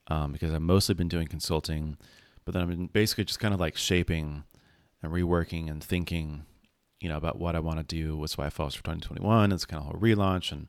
um, 0.09 0.33
because 0.33 0.53
I've 0.53 0.63
mostly 0.63 0.95
been 0.95 1.09
doing 1.09 1.27
consulting, 1.27 1.97
but 2.45 2.53
then 2.53 2.63
I've 2.63 2.69
been 2.69 2.87
basically 2.87 3.25
just 3.25 3.41
kind 3.41 3.55
of 3.55 3.61
like 3.61 3.77
shaping 3.77 4.45
and 5.03 5.13
reworking 5.13 5.71
and 5.71 5.83
thinking, 5.83 6.45
you 7.01 7.09
know, 7.09 7.17
about 7.17 7.39
what 7.39 7.55
I 7.55 7.61
want 7.61 7.79
to 7.79 7.85
do 7.85 8.17
with 8.17 8.31
Swipe 8.31 8.53
Files 8.53 8.75
for 8.75 8.83
2021. 8.83 9.53
It's 9.53 9.65
kind 9.65 9.85
of 9.85 9.95
a 9.95 9.99
relaunch 9.99 10.51
and 10.51 10.69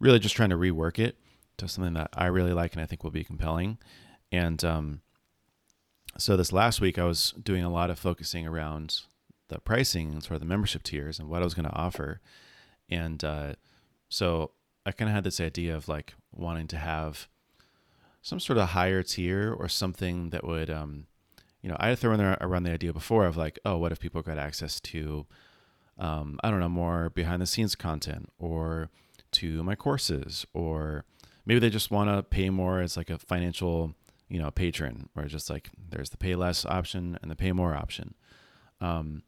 really 0.00 0.18
just 0.18 0.34
trying 0.34 0.50
to 0.50 0.56
rework 0.56 0.98
it 0.98 1.16
to 1.58 1.68
something 1.68 1.94
that 1.94 2.10
I 2.14 2.26
really 2.26 2.52
like 2.52 2.72
and 2.72 2.82
I 2.82 2.86
think 2.86 3.04
will 3.04 3.10
be 3.10 3.24
compelling. 3.24 3.78
And 4.30 4.64
um, 4.64 5.02
so 6.18 6.36
this 6.36 6.52
last 6.52 6.80
week, 6.80 6.98
I 6.98 7.04
was 7.04 7.34
doing 7.42 7.62
a 7.62 7.70
lot 7.70 7.90
of 7.90 7.98
focusing 7.98 8.46
around 8.46 9.00
the 9.48 9.58
pricing 9.58 10.12
and 10.12 10.22
sort 10.22 10.34
of 10.34 10.40
the 10.40 10.46
membership 10.46 10.82
tiers 10.82 11.18
and 11.18 11.28
what 11.28 11.42
I 11.42 11.44
was 11.44 11.54
going 11.54 11.68
to 11.68 11.74
offer. 11.74 12.20
And 12.88 13.22
uh, 13.22 13.54
so 14.08 14.52
I 14.84 14.92
kind 14.92 15.08
of 15.08 15.14
had 15.14 15.24
this 15.24 15.40
idea 15.40 15.76
of 15.76 15.88
like 15.88 16.14
wanting 16.32 16.66
to 16.68 16.76
have 16.76 17.28
some 18.20 18.40
sort 18.40 18.58
of 18.58 18.70
higher 18.70 19.02
tier 19.02 19.52
or 19.52 19.68
something 19.68 20.30
that 20.30 20.44
would 20.44 20.70
um, 20.70 21.06
you 21.62 21.70
know, 21.70 21.76
I 21.78 21.88
had 21.88 21.98
thrown 21.98 22.20
around 22.20 22.64
the 22.64 22.72
idea 22.72 22.92
before 22.92 23.24
of 23.24 23.36
like, 23.36 23.58
oh, 23.64 23.78
what 23.78 23.92
if 23.92 24.00
people 24.00 24.20
got 24.20 24.36
access 24.36 24.80
to, 24.80 25.26
um, 25.96 26.38
I 26.42 26.50
don't 26.50 26.60
know, 26.60 26.68
more 26.68 27.08
behind 27.10 27.40
the 27.40 27.46
scenes 27.46 27.76
content 27.76 28.30
or 28.38 28.90
to 29.32 29.62
my 29.62 29.76
courses, 29.76 30.44
or 30.52 31.04
maybe 31.46 31.60
they 31.60 31.70
just 31.70 31.90
want 31.90 32.10
to 32.10 32.22
pay 32.24 32.50
more 32.50 32.80
as 32.80 32.96
like 32.96 33.10
a 33.10 33.18
financial, 33.18 33.94
you 34.28 34.40
know, 34.40 34.50
patron, 34.50 35.08
or 35.16 35.24
just 35.26 35.48
like 35.48 35.70
there's 35.90 36.10
the 36.10 36.16
pay 36.16 36.34
less 36.34 36.66
option 36.66 37.16
and 37.22 37.30
the 37.30 37.36
pay 37.36 37.52
more 37.52 37.76
option. 37.76 38.14
Um, 38.80 39.22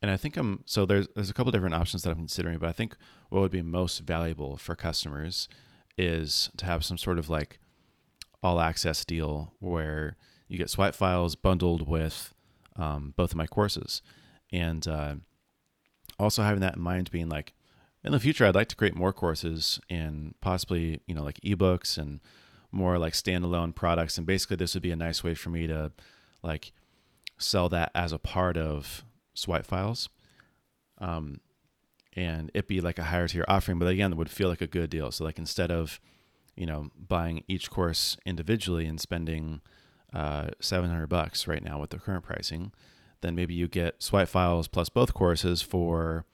and 0.00 0.10
I 0.10 0.16
think 0.16 0.36
I'm 0.36 0.62
so 0.66 0.86
there's 0.86 1.08
there's 1.14 1.30
a 1.30 1.34
couple 1.34 1.52
different 1.52 1.74
options 1.74 2.02
that 2.02 2.10
I'm 2.10 2.16
considering, 2.16 2.58
but 2.58 2.68
I 2.68 2.72
think 2.72 2.96
what 3.30 3.40
would 3.40 3.50
be 3.50 3.62
most 3.62 4.00
valuable 4.00 4.56
for 4.56 4.74
customers 4.74 5.48
is 5.96 6.50
to 6.56 6.64
have 6.64 6.84
some 6.84 6.96
sort 6.96 7.18
of 7.18 7.28
like 7.28 7.58
all 8.42 8.60
access 8.60 9.04
deal 9.04 9.54
where 9.58 10.16
you 10.46 10.56
get 10.56 10.70
swipe 10.70 10.94
files 10.94 11.36
bundled 11.36 11.88
with 11.88 12.34
um, 12.76 13.14
both 13.16 13.32
of 13.32 13.36
my 13.36 13.46
courses. 13.46 14.02
And 14.52 14.86
uh, 14.86 15.16
also 16.18 16.42
having 16.42 16.60
that 16.60 16.76
in 16.76 16.82
mind, 16.82 17.10
being 17.10 17.28
like, 17.28 17.52
in 18.04 18.12
the 18.12 18.20
future, 18.20 18.46
I'd 18.46 18.54
like 18.54 18.68
to 18.68 18.76
create 18.76 18.94
more 18.94 19.12
courses 19.12 19.80
and 19.90 20.34
possibly, 20.40 21.00
you 21.06 21.14
know, 21.14 21.24
like 21.24 21.40
ebooks 21.40 21.98
and 21.98 22.20
more 22.70 22.98
like 22.98 23.12
standalone 23.12 23.74
products. 23.74 24.16
And 24.16 24.26
basically, 24.26 24.56
this 24.56 24.74
would 24.74 24.82
be 24.82 24.92
a 24.92 24.96
nice 24.96 25.24
way 25.24 25.34
for 25.34 25.50
me 25.50 25.66
to 25.66 25.92
like 26.42 26.72
sell 27.38 27.68
that 27.70 27.90
as 27.94 28.12
a 28.12 28.18
part 28.18 28.56
of 28.56 29.04
swipe 29.38 29.66
files. 29.66 30.08
Um, 30.98 31.40
and 32.14 32.50
it 32.52 32.66
be 32.66 32.80
like 32.80 32.98
a 32.98 33.04
higher 33.04 33.28
tier 33.28 33.44
offering, 33.46 33.78
but 33.78 33.86
again, 33.86 34.12
it 34.12 34.16
would 34.18 34.30
feel 34.30 34.48
like 34.48 34.60
a 34.60 34.66
good 34.66 34.90
deal. 34.90 35.12
So, 35.12 35.24
like, 35.24 35.38
instead 35.38 35.70
of, 35.70 36.00
you 36.56 36.66
know, 36.66 36.90
buying 36.96 37.44
each 37.46 37.70
course 37.70 38.16
individually 38.26 38.86
and 38.86 39.00
spending 39.00 39.60
uh, 40.12 40.48
700 40.60 41.06
bucks 41.06 41.46
right 41.46 41.62
now 41.62 41.78
with 41.80 41.90
the 41.90 41.98
current 41.98 42.24
pricing, 42.24 42.72
then 43.20 43.34
maybe 43.34 43.54
you 43.54 43.68
get 43.68 44.02
swipe 44.02 44.28
files 44.28 44.66
plus 44.66 44.88
both 44.88 45.14
courses 45.14 45.62
for 45.62 46.24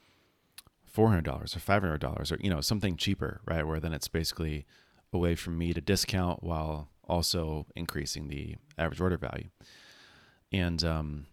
$400 0.97 1.27
or 1.29 1.99
$500 1.99 2.33
or, 2.33 2.39
you 2.41 2.49
know, 2.49 2.61
something 2.61 2.97
cheaper, 2.97 3.41
right? 3.47 3.67
Where 3.67 3.81
then 3.81 3.93
it's 3.93 4.09
basically 4.09 4.65
a 5.13 5.19
way 5.19 5.35
for 5.35 5.51
me 5.51 5.75
to 5.75 5.81
discount 5.81 6.43
while 6.43 6.89
also 7.07 7.67
increasing 7.77 8.29
the 8.29 8.57
average 8.79 9.01
order 9.01 9.19
value. 9.19 9.49
And, 10.51 10.83
um, 10.85 11.27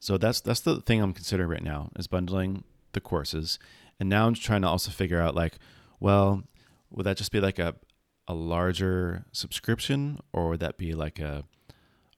so 0.00 0.18
that's, 0.18 0.40
that's 0.40 0.60
the 0.60 0.80
thing 0.80 1.00
I'm 1.00 1.12
considering 1.12 1.48
right 1.50 1.62
now 1.62 1.90
is 1.96 2.06
bundling 2.06 2.64
the 2.92 3.00
courses. 3.00 3.58
And 4.00 4.08
now 4.08 4.26
I'm 4.26 4.34
trying 4.34 4.62
to 4.62 4.68
also 4.68 4.90
figure 4.90 5.20
out 5.20 5.34
like, 5.34 5.58
well, 6.00 6.44
would 6.90 7.04
that 7.04 7.16
just 7.16 7.32
be 7.32 7.40
like 7.40 7.58
a, 7.58 7.74
a 8.26 8.34
larger 8.34 9.24
subscription, 9.32 10.20
or 10.32 10.48
would 10.50 10.60
that 10.60 10.76
be 10.76 10.92
like 10.94 11.18
a 11.18 11.44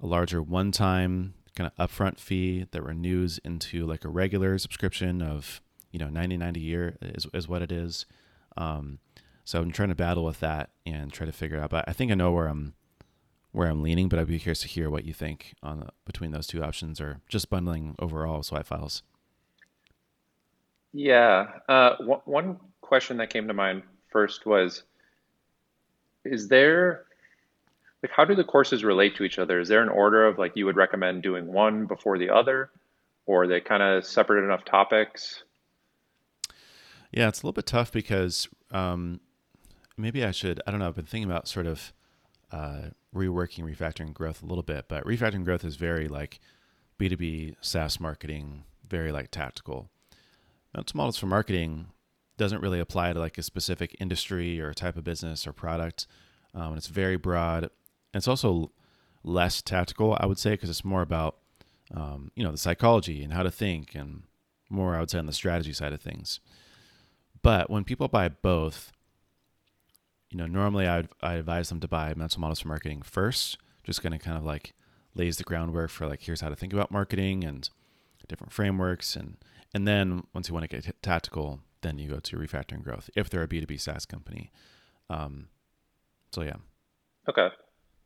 a 0.03 0.07
larger 0.07 0.41
one-time 0.41 1.35
kind 1.55 1.71
of 1.77 1.91
upfront 1.91 2.19
fee 2.19 2.67
that 2.71 2.83
renews 2.83 3.37
into 3.45 3.85
like 3.85 4.03
a 4.03 4.09
regular 4.09 4.57
subscription 4.57 5.21
of 5.21 5.61
you 5.91 5.99
know, 5.99 6.09
99 6.09 6.57
a 6.57 6.59
year 6.59 6.97
is, 7.03 7.27
is 7.35 7.49
what 7.49 7.63
it 7.63 7.73
is. 7.73 8.07
Um, 8.57 8.99
so 9.45 9.61
I'm 9.61 9.73
trying 9.73 9.89
to 9.89 9.95
battle 9.95 10.25
with 10.25 10.41
that 10.41 10.71
and 10.87 11.13
try 11.13 11.27
to 11.27 11.33
figure 11.33 11.57
it 11.57 11.61
out. 11.61 11.71
But 11.71 11.89
I 11.89 11.93
think 11.93 12.13
I 12.13 12.15
know 12.15 12.33
where 12.33 12.47
I'm 12.47 12.75
where 13.53 13.69
I'm 13.69 13.83
leaning, 13.83 14.09
but 14.09 14.19
I'd 14.19 14.29
be 14.29 14.39
curious 14.39 14.61
to 14.61 14.69
hear 14.69 14.91
what 14.91 15.05
you 15.05 15.13
think 15.13 15.55
on 15.63 15.81
the, 15.81 15.89
between 16.05 16.31
those 16.31 16.47
two 16.47 16.63
options 16.63 17.01
or 17.01 17.21
just 17.29 17.51
bundling 17.51 17.97
overall 17.99 18.43
swipe 18.43 18.67
files. 18.67 19.03
Yeah. 20.93 21.47
Uh, 21.69 21.97
one 22.01 22.21
one 22.25 22.61
question 22.81 23.17
that 23.19 23.31
came 23.31 23.49
to 23.49 23.55
mind 23.55 23.83
first 24.11 24.47
was, 24.47 24.83
is 26.25 26.49
there 26.49 27.05
like 28.03 28.13
how 28.13 28.25
do 28.25 28.35
the 28.35 28.45
courses 28.45 28.85
relate 28.85 29.17
to 29.17 29.25
each 29.25 29.39
other? 29.39 29.61
Is 29.61 29.69
there 29.69 29.83
an 29.83 29.89
order 29.89 30.27
of 30.27 30.39
like 30.39 30.53
you 30.55 30.67
would 30.67 30.77
recommend 30.77 31.23
doing 31.23 31.53
one 31.53 31.87
before 31.87 32.19
the 32.19 32.31
other, 32.31 32.71
or 33.27 33.45
are 33.45 33.47
they 33.47 33.61
kind 33.61 33.83
of 33.83 34.05
separate 34.05 34.45
enough 34.45 34.65
topics? 34.65 35.43
Yeah, 37.13 37.29
it's 37.29 37.43
a 37.43 37.47
little 37.47 37.53
bit 37.53 37.67
tough 37.67 37.93
because 37.93 38.49
um, 38.71 39.21
maybe 39.97 40.25
I 40.25 40.31
should. 40.31 40.61
I 40.67 40.71
don't 40.71 40.81
know. 40.81 40.89
I've 40.89 40.95
been 40.95 41.05
thinking 41.05 41.31
about 41.31 41.49
sort 41.49 41.67
of 41.67 41.93
uh, 42.53 42.91
reworking 43.15 43.65
refactoring 43.65 44.13
growth 44.13 44.43
a 44.43 44.47
little 44.47 44.63
bit, 44.63 44.87
but 44.89 45.05
refactoring 45.05 45.45
growth 45.45 45.65
is 45.65 45.77
very 45.77 46.09
like 46.09 46.41
B2B 46.99 47.57
SaaS 47.61 48.01
marketing, 48.01 48.65
very 48.89 49.13
like 49.13 49.31
tactical. 49.31 49.91
Mental 50.75 50.97
models 50.97 51.19
for 51.19 51.27
marketing 51.27 51.87
doesn't 52.37 52.63
really 52.63 52.81
apply 52.81 53.13
to 53.13 53.19
like 53.19 53.39
a 53.39 53.43
specific 53.43 53.97
industry 54.01 54.61
or 54.61 54.73
type 54.73 54.97
of 54.97 55.05
business 55.05 55.47
or 55.47 55.53
product. 55.53 56.07
Um, 56.55 56.69
and 56.69 56.77
it's 56.77 56.87
very 56.87 57.17
broad. 57.17 57.65
And 57.65 57.71
It's 58.15 58.29
also 58.29 58.73
less 59.23 59.63
tactical, 59.63 60.17
I 60.19 60.27
would 60.27 60.39
say, 60.39 60.53
because 60.53 60.71
it's 60.71 60.85
more 60.85 61.03
about 61.03 61.37
um, 61.93 62.31
you 62.37 62.45
know 62.45 62.53
the 62.53 62.59
psychology 62.59 63.23
and 63.23 63.33
how 63.33 63.43
to 63.43 63.51
think, 63.51 63.95
and 63.95 64.23
more 64.69 64.95
I 64.97 65.01
would 65.01 65.11
say 65.11 65.19
on 65.19 65.27
the 65.27 65.33
strategy 65.33 65.73
side 65.73 65.93
of 65.93 66.01
things. 66.01 66.41
But 67.43 67.71
when 67.71 67.85
people 67.85 68.09
buy 68.09 68.29
both, 68.29 68.93
you 70.31 70.39
know, 70.39 70.47
normally 70.47 70.87
I 70.87 70.99
would 70.99 71.09
I 71.21 71.35
advise 71.35 71.69
them 71.69 71.81
to 71.81 71.89
buy 71.89 72.15
mental 72.15 72.41
models 72.41 72.61
for 72.61 72.69
marketing 72.69 73.03
first, 73.03 73.59
just 73.85 74.03
going 74.03 74.13
to 74.13 74.19
kind 74.19 74.39
of 74.39 74.45
like 74.45 74.73
lays 75.15 75.37
the 75.37 75.45
groundwork 75.45 75.91
for 75.91 76.07
like 76.07 76.23
here's 76.23 76.41
how 76.41 76.49
to 76.49 76.57
think 76.57 76.73
about 76.73 76.91
marketing 76.91 77.45
and 77.45 77.69
different 78.29 78.53
frameworks 78.53 79.17
and 79.17 79.37
and 79.75 79.87
then 79.87 80.25
once 80.33 80.49
you 80.49 80.55
want 80.55 80.69
to 80.69 80.81
get 80.81 81.03
tactical, 81.03 81.61
then 81.83 81.99
you 81.99 82.09
go 82.09 82.19
to 82.19 82.37
refactoring 82.37 82.83
growth 82.83 83.11
if 83.15 83.29
they're 83.29 83.43
a 83.43 83.49
B2B 83.49 83.81
SaaS 83.81 84.05
company. 84.05 84.51
Um, 85.09 85.49
so 86.33 86.43
yeah. 86.43 86.57
Okay. 87.29 87.49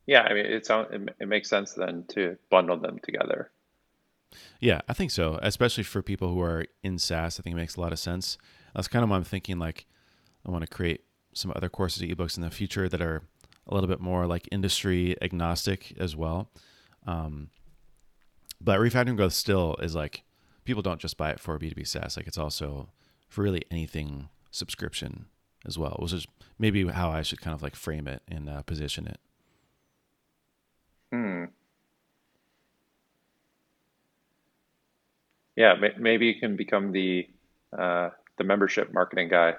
Yeah, 0.07 0.23
I 0.23 0.35
mean, 0.35 0.45
it 0.47 0.67
sounds 0.67 0.89
it, 0.93 1.17
it 1.21 1.29
makes 1.29 1.49
sense 1.49 1.73
then 1.73 2.05
to 2.09 2.37
bundle 2.51 2.77
them 2.79 2.99
together. 3.03 3.51
Yeah, 4.61 4.81
I 4.89 4.93
think 4.93 5.11
so. 5.11 5.39
Especially 5.43 5.85
for 5.85 6.03
people 6.03 6.33
who 6.33 6.41
are 6.41 6.67
in 6.83 6.99
SaaS, 6.99 7.39
I 7.39 7.43
think 7.43 7.55
it 7.55 7.59
makes 7.59 7.77
a 7.77 7.81
lot 7.81 7.93
of 7.93 7.99
sense. 7.99 8.37
That's 8.75 8.89
kind 8.89 9.03
of 9.03 9.11
why 9.11 9.17
I'm 9.17 9.25
thinking 9.25 9.59
like 9.59 9.87
I 10.47 10.51
want 10.51 10.63
to 10.63 10.75
create 10.75 11.05
some 11.35 11.53
other 11.55 11.69
courses 11.69 12.03
ebooks 12.03 12.37
in 12.37 12.43
the 12.43 12.51
future 12.51 12.89
that 12.89 13.03
are 13.03 13.23
a 13.67 13.75
little 13.75 13.89
bit 13.89 14.01
more 14.01 14.27
like 14.27 14.49
industry 14.53 15.17
agnostic 15.23 15.95
as 15.99 16.15
well. 16.15 16.51
Um, 17.07 17.51
but 18.61 18.79
refactoring 18.81 19.17
growth 19.17 19.33
still 19.33 19.77
is 19.77 19.95
like 19.95 20.23
people 20.65 20.83
don't 20.83 21.01
just 21.01 21.17
buy 21.17 21.31
it 21.31 21.41
for 21.41 21.59
B2B 21.59 21.87
SaaS. 21.87 22.17
Like 22.17 22.27
it's 22.27 22.39
also 22.39 22.89
for 23.29 23.43
really 23.43 23.63
anything 23.71 24.29
subscription 24.51 25.27
as 25.67 25.79
well, 25.79 25.97
which 25.99 26.13
is 26.13 26.27
maybe 26.59 26.87
how 26.87 27.11
I 27.11 27.23
should 27.23 27.41
kind 27.41 27.55
of 27.55 27.63
like 27.63 27.77
frame 27.77 28.07
it 28.07 28.23
and 28.29 28.49
uh, 28.49 28.63
position 28.63 29.07
it. 29.07 29.19
Hmm. 31.13 31.45
Yeah, 35.57 35.75
maybe 35.99 36.27
you 36.27 36.41
can 36.41 36.57
become 36.57 36.91
the 36.91 37.29
uh, 37.77 38.11
the 38.39 38.45
membership 38.45 38.93
marketing 38.93 39.29
guy. 39.29 39.55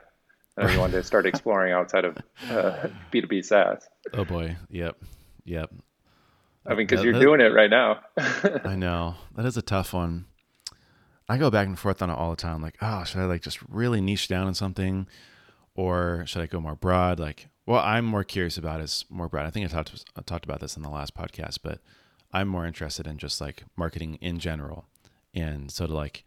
And 0.57 0.71
you 0.71 0.79
want 0.79 0.93
to 0.93 1.03
start 1.03 1.25
exploring 1.25 1.73
outside 1.73 2.05
of 2.05 2.17
uh, 2.49 2.87
B2B 3.11 3.43
SaaS. 3.43 3.87
Oh 4.13 4.25
boy. 4.25 4.55
Yep. 4.69 4.97
Yep. 5.45 5.73
I 6.65 6.69
mean, 6.69 6.87
because 6.87 7.03
you're 7.03 7.13
that, 7.13 7.19
doing 7.19 7.41
it 7.41 7.53
right 7.53 7.69
now. 7.69 7.99
I 8.63 8.75
know 8.75 9.15
that 9.35 9.45
is 9.45 9.57
a 9.57 9.61
tough 9.61 9.93
one. 9.93 10.25
I 11.27 11.37
go 11.37 11.49
back 11.49 11.67
and 11.67 11.77
forth 11.77 12.01
on 12.01 12.09
it 12.09 12.13
all 12.13 12.31
the 12.31 12.35
time. 12.35 12.61
Like, 12.61 12.77
oh, 12.81 13.03
should 13.03 13.19
I 13.19 13.25
like 13.25 13.41
just 13.41 13.61
really 13.69 14.01
niche 14.01 14.27
down 14.27 14.47
on 14.47 14.53
something, 14.55 15.07
or 15.75 16.23
should 16.27 16.41
I 16.41 16.47
go 16.47 16.59
more 16.59 16.75
broad? 16.75 17.19
Like, 17.19 17.47
well, 17.65 17.81
I'm 17.81 18.05
more 18.05 18.23
curious 18.23 18.57
about 18.57 18.81
is 18.81 19.05
more 19.09 19.27
broad. 19.27 19.45
I 19.45 19.49
think 19.49 19.65
I 19.65 19.69
talked 19.69 20.05
I 20.15 20.21
talked 20.21 20.45
about 20.45 20.59
this 20.59 20.75
in 20.75 20.83
the 20.83 20.89
last 20.89 21.15
podcast, 21.15 21.59
but 21.61 21.79
I'm 22.31 22.47
more 22.47 22.65
interested 22.65 23.07
in 23.07 23.17
just 23.17 23.41
like 23.41 23.63
marketing 23.75 24.17
in 24.21 24.39
general, 24.39 24.85
and 25.33 25.71
so 25.71 25.85
to 25.87 25.93
like 25.93 26.23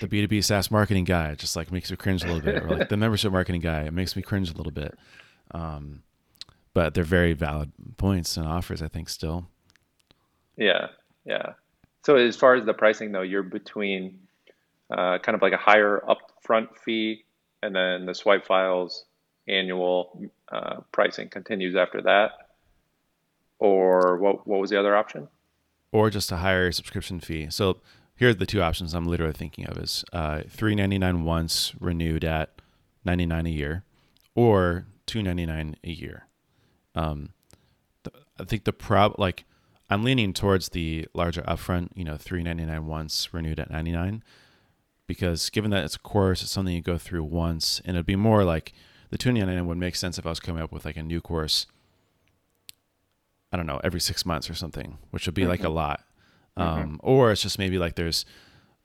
the 0.00 0.08
B2B 0.08 0.42
SaaS 0.44 0.70
marketing 0.70 1.04
guy 1.04 1.34
just 1.34 1.56
like 1.56 1.70
makes 1.70 1.90
me 1.90 1.96
cringe 1.96 2.24
a 2.24 2.26
little 2.26 2.40
bit, 2.40 2.62
or 2.62 2.76
like 2.76 2.88
the 2.88 2.96
membership 2.96 3.32
marketing 3.32 3.60
guy, 3.60 3.82
it 3.82 3.92
makes 3.92 4.16
me 4.16 4.22
cringe 4.22 4.50
a 4.50 4.56
little 4.56 4.72
bit. 4.72 4.98
Um, 5.52 6.02
but 6.72 6.94
they're 6.94 7.04
very 7.04 7.32
valid 7.32 7.72
points 7.96 8.36
and 8.36 8.46
offers, 8.46 8.82
I 8.82 8.88
think, 8.88 9.08
still. 9.08 9.46
Yeah, 10.56 10.88
yeah. 11.24 11.54
So 12.04 12.16
as 12.16 12.36
far 12.36 12.54
as 12.54 12.64
the 12.64 12.74
pricing 12.74 13.12
though, 13.12 13.22
you're 13.22 13.42
between 13.42 14.18
uh, 14.90 15.18
kind 15.18 15.34
of 15.34 15.42
like 15.42 15.52
a 15.52 15.58
higher 15.58 16.02
upfront 16.08 16.76
fee, 16.78 17.24
and 17.62 17.74
then 17.74 18.06
the 18.06 18.14
swipe 18.14 18.46
files 18.46 19.04
annual 19.48 20.22
uh, 20.50 20.76
pricing 20.92 21.28
continues 21.28 21.76
after 21.76 22.02
that, 22.02 22.32
or 23.58 24.16
what? 24.18 24.46
What 24.46 24.60
was 24.60 24.70
the 24.70 24.78
other 24.78 24.96
option? 24.96 25.28
Or 25.92 26.08
just 26.08 26.30
a 26.30 26.36
higher 26.36 26.70
subscription 26.70 27.20
fee. 27.20 27.48
So 27.50 27.78
here 28.20 28.28
are 28.28 28.34
the 28.34 28.44
two 28.44 28.60
options 28.60 28.92
I'm 28.92 29.06
literally 29.06 29.32
thinking 29.32 29.66
of: 29.66 29.78
is 29.78 30.04
uh, 30.12 30.42
three 30.46 30.74
ninety 30.74 30.98
nine 30.98 31.24
once 31.24 31.72
renewed 31.80 32.22
at 32.22 32.60
ninety 33.02 33.24
nine 33.24 33.46
a 33.46 33.50
year, 33.50 33.82
or 34.34 34.84
two 35.06 35.22
ninety 35.22 35.46
nine 35.46 35.76
a 35.82 35.90
year. 35.90 36.26
Um, 36.94 37.30
I 38.38 38.44
think 38.44 38.64
the 38.64 38.74
prob 38.74 39.14
like 39.16 39.44
I'm 39.88 40.04
leaning 40.04 40.34
towards 40.34 40.68
the 40.68 41.08
larger 41.14 41.40
upfront, 41.42 41.88
you 41.94 42.04
know, 42.04 42.18
three 42.18 42.42
ninety 42.42 42.66
nine 42.66 42.84
once 42.84 43.32
renewed 43.32 43.58
at 43.58 43.70
ninety 43.70 43.92
nine, 43.92 44.22
because 45.06 45.48
given 45.48 45.70
that 45.70 45.86
it's 45.86 45.96
a 45.96 46.00
course, 46.00 46.42
it's 46.42 46.50
something 46.50 46.74
you 46.74 46.82
go 46.82 46.98
through 46.98 47.24
once, 47.24 47.80
and 47.86 47.96
it'd 47.96 48.04
be 48.04 48.16
more 48.16 48.44
like 48.44 48.74
the 49.08 49.16
two 49.16 49.32
ninety 49.32 49.54
nine 49.54 49.66
would 49.66 49.78
make 49.78 49.96
sense 49.96 50.18
if 50.18 50.26
I 50.26 50.28
was 50.28 50.40
coming 50.40 50.62
up 50.62 50.72
with 50.72 50.84
like 50.84 50.98
a 50.98 51.02
new 51.02 51.22
course. 51.22 51.66
I 53.50 53.56
don't 53.56 53.66
know, 53.66 53.80
every 53.82 53.98
six 53.98 54.26
months 54.26 54.50
or 54.50 54.54
something, 54.54 54.98
which 55.10 55.24
would 55.24 55.34
be 55.34 55.42
mm-hmm. 55.42 55.50
like 55.52 55.60
a 55.60 55.64
mm-hmm. 55.64 55.74
lot. 55.74 56.04
Mm-hmm. 56.58 56.62
Um, 56.62 56.84
mm-hmm. 56.84 56.96
Or 57.00 57.32
it's 57.32 57.42
just 57.42 57.58
maybe 57.58 57.78
like 57.78 57.94
there's 57.94 58.24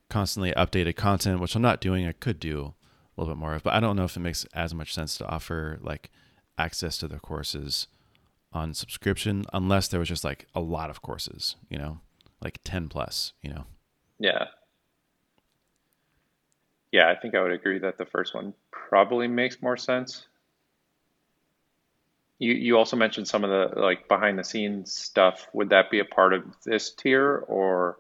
constantly 0.10 0.52
updated 0.52 0.96
content, 0.96 1.40
which 1.40 1.56
I'm 1.56 1.62
not 1.62 1.82
doing. 1.82 2.08
I 2.08 2.12
could 2.12 2.40
do 2.40 2.74
a 3.18 3.22
little 3.22 3.34
bit 3.34 3.40
more 3.40 3.56
of, 3.56 3.64
but 3.64 3.74
I 3.74 3.80
don't 3.80 3.96
know 3.96 4.04
if 4.04 4.16
it 4.16 4.22
makes 4.22 4.46
as 4.54 4.74
much 4.74 4.94
sense 4.94 5.18
to 5.18 5.28
offer 5.28 5.80
like 5.82 6.12
access 6.58 6.98
to 7.00 7.08
the 7.08 7.20
courses 7.20 7.88
on 8.54 8.74
subscription 8.74 9.44
unless 9.54 9.88
there 9.88 10.00
was 10.00 10.10
just 10.10 10.24
like 10.24 10.48
a 10.56 10.62
lot 10.62 10.90
of 10.90 11.02
courses, 11.02 11.56
you 11.70 11.78
know, 11.78 12.00
like 12.42 12.60
10 12.64 12.88
plus, 12.88 13.34
you 13.42 13.50
know. 13.50 13.66
Yeah. 14.20 14.46
Yeah, 16.92 17.10
I 17.10 17.16
think 17.16 17.36
I 17.36 17.42
would 17.42 17.52
agree 17.52 17.80
that 17.80 17.98
the 17.98 18.06
first 18.06 18.34
one 18.34 18.54
probably 18.72 19.28
makes 19.28 19.62
more 19.62 19.76
sense. 19.76 20.28
You 22.40 22.54
you 22.54 22.78
also 22.78 22.96
mentioned 22.98 23.28
some 23.28 23.44
of 23.44 23.50
the 23.50 23.80
like 23.80 24.08
behind 24.08 24.38
the 24.38 24.44
scenes 24.44 24.94
stuff. 24.94 25.48
Would 25.54 25.70
that 25.70 25.90
be 25.90 26.00
a 26.00 26.06
part 26.06 26.34
of 26.34 26.44
this 26.64 26.92
tier 26.92 27.46
or 27.48 28.00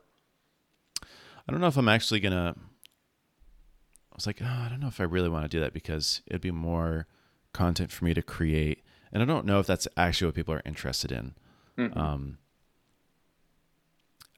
I 1.04 1.52
don't 1.52 1.62
know 1.62 1.68
if 1.68 1.78
I'm 1.78 1.90
actually 1.90 2.20
going 2.20 2.34
to 2.34 2.56
I 2.58 4.16
was 4.16 4.28
like, 4.28 4.42
oh, 4.42 4.46
I 4.46 4.70
don't 4.70 4.80
know 4.80 4.88
if 4.88 5.02
I 5.02 5.04
really 5.04 5.30
want 5.30 5.44
to 5.44 5.50
do 5.50 5.60
that 5.60 5.74
because 5.74 6.22
it'd 6.28 6.42
be 6.42 6.52
more 6.52 7.08
content 7.54 7.92
for 7.92 8.06
me 8.06 8.14
to 8.14 8.22
create 8.22 8.84
and 9.12 9.24
I 9.24 9.26
don't 9.26 9.46
know 9.46 9.60
if 9.60 9.68
that's 9.68 9.88
actually 9.96 10.28
what 10.28 10.36
people 10.36 10.54
are 10.54 10.62
interested 10.66 11.12
in. 11.12 11.36
Mm-hmm. 11.78 11.98
Um, 11.98 12.38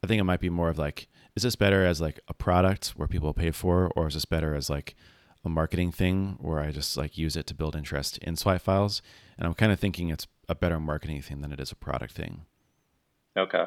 I 0.02 0.06
think 0.06 0.20
it 0.20 0.24
might 0.24 0.40
be 0.40 0.50
more 0.50 0.68
of 0.68 0.78
like, 0.78 1.08
is 1.34 1.42
this 1.42 1.56
better 1.56 1.84
as 1.84 2.00
like 2.00 2.20
a 2.28 2.34
product 2.34 2.90
where 2.90 3.08
people 3.08 3.34
pay 3.34 3.50
for, 3.50 3.90
or 3.96 4.06
is 4.06 4.14
this 4.14 4.24
better 4.24 4.54
as 4.54 4.70
like 4.70 4.94
a 5.44 5.48
marketing 5.48 5.92
thing 5.92 6.36
where 6.40 6.60
I 6.60 6.70
just 6.70 6.96
like 6.96 7.16
use 7.16 7.36
it 7.36 7.46
to 7.48 7.54
build 7.54 7.76
interest 7.76 8.18
in 8.18 8.36
swipe 8.36 8.62
files? 8.62 9.02
And 9.36 9.46
I'm 9.46 9.54
kind 9.54 9.72
of 9.72 9.78
thinking 9.78 10.10
it's 10.10 10.26
a 10.48 10.54
better 10.54 10.80
marketing 10.80 11.22
thing 11.22 11.40
than 11.40 11.52
it 11.52 11.60
is 11.60 11.72
a 11.72 11.76
product 11.76 12.14
thing. 12.14 12.42
Okay. 13.36 13.64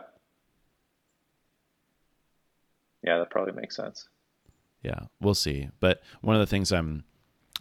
Yeah, 3.03 3.17
that 3.17 3.29
probably 3.29 3.53
makes 3.53 3.75
sense. 3.75 4.07
Yeah, 4.83 5.05
we'll 5.19 5.33
see. 5.33 5.69
But 5.79 6.01
one 6.21 6.35
of 6.35 6.39
the 6.39 6.47
things 6.47 6.71
I'm 6.71 7.03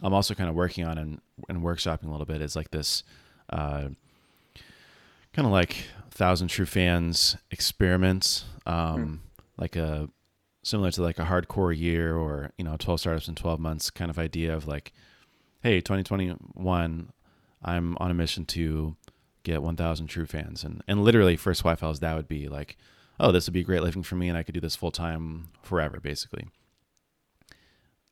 I'm 0.01 0.13
also 0.13 0.33
kind 0.33 0.49
of 0.49 0.55
working 0.55 0.85
on 0.85 0.97
and, 0.97 1.21
and 1.47 1.61
workshopping 1.61 2.07
a 2.07 2.11
little 2.11 2.25
bit 2.25 2.41
is 2.41 2.55
like 2.55 2.71
this 2.71 3.03
uh, 3.49 3.89
kind 5.33 5.45
of 5.45 5.51
like 5.51 5.85
Thousand 6.09 6.47
True 6.47 6.65
Fans 6.65 7.37
experiments, 7.51 8.45
um, 8.65 9.03
hmm. 9.03 9.15
like 9.61 9.75
a 9.75 10.09
similar 10.63 10.91
to 10.91 11.01
like 11.01 11.19
a 11.19 11.25
hardcore 11.25 11.77
year 11.77 12.15
or 12.15 12.51
you 12.57 12.63
know 12.63 12.75
12 12.77 12.99
startups 12.99 13.27
in 13.27 13.35
12 13.35 13.59
months 13.59 13.89
kind 13.89 14.11
of 14.11 14.19
idea 14.19 14.55
of 14.55 14.67
like, 14.67 14.93
hey, 15.61 15.81
2021, 15.81 17.11
I'm 17.63 17.97
on 17.99 18.11
a 18.11 18.15
mission 18.15 18.45
to 18.45 18.95
get 19.43 19.63
1,000 19.63 20.07
true 20.07 20.25
fans, 20.25 20.63
and 20.63 20.83
and 20.87 21.03
literally 21.03 21.35
for 21.35 21.53
Swipe 21.53 21.79
Files 21.79 21.99
that 21.99 22.15
would 22.15 22.27
be 22.27 22.47
like, 22.47 22.77
oh, 23.19 23.31
this 23.31 23.47
would 23.47 23.53
be 23.53 23.63
great 23.63 23.83
living 23.83 24.03
for 24.03 24.15
me, 24.15 24.29
and 24.29 24.37
I 24.37 24.43
could 24.43 24.55
do 24.55 24.61
this 24.61 24.75
full 24.75 24.91
time 24.91 25.49
forever, 25.61 25.99
basically. 25.99 26.47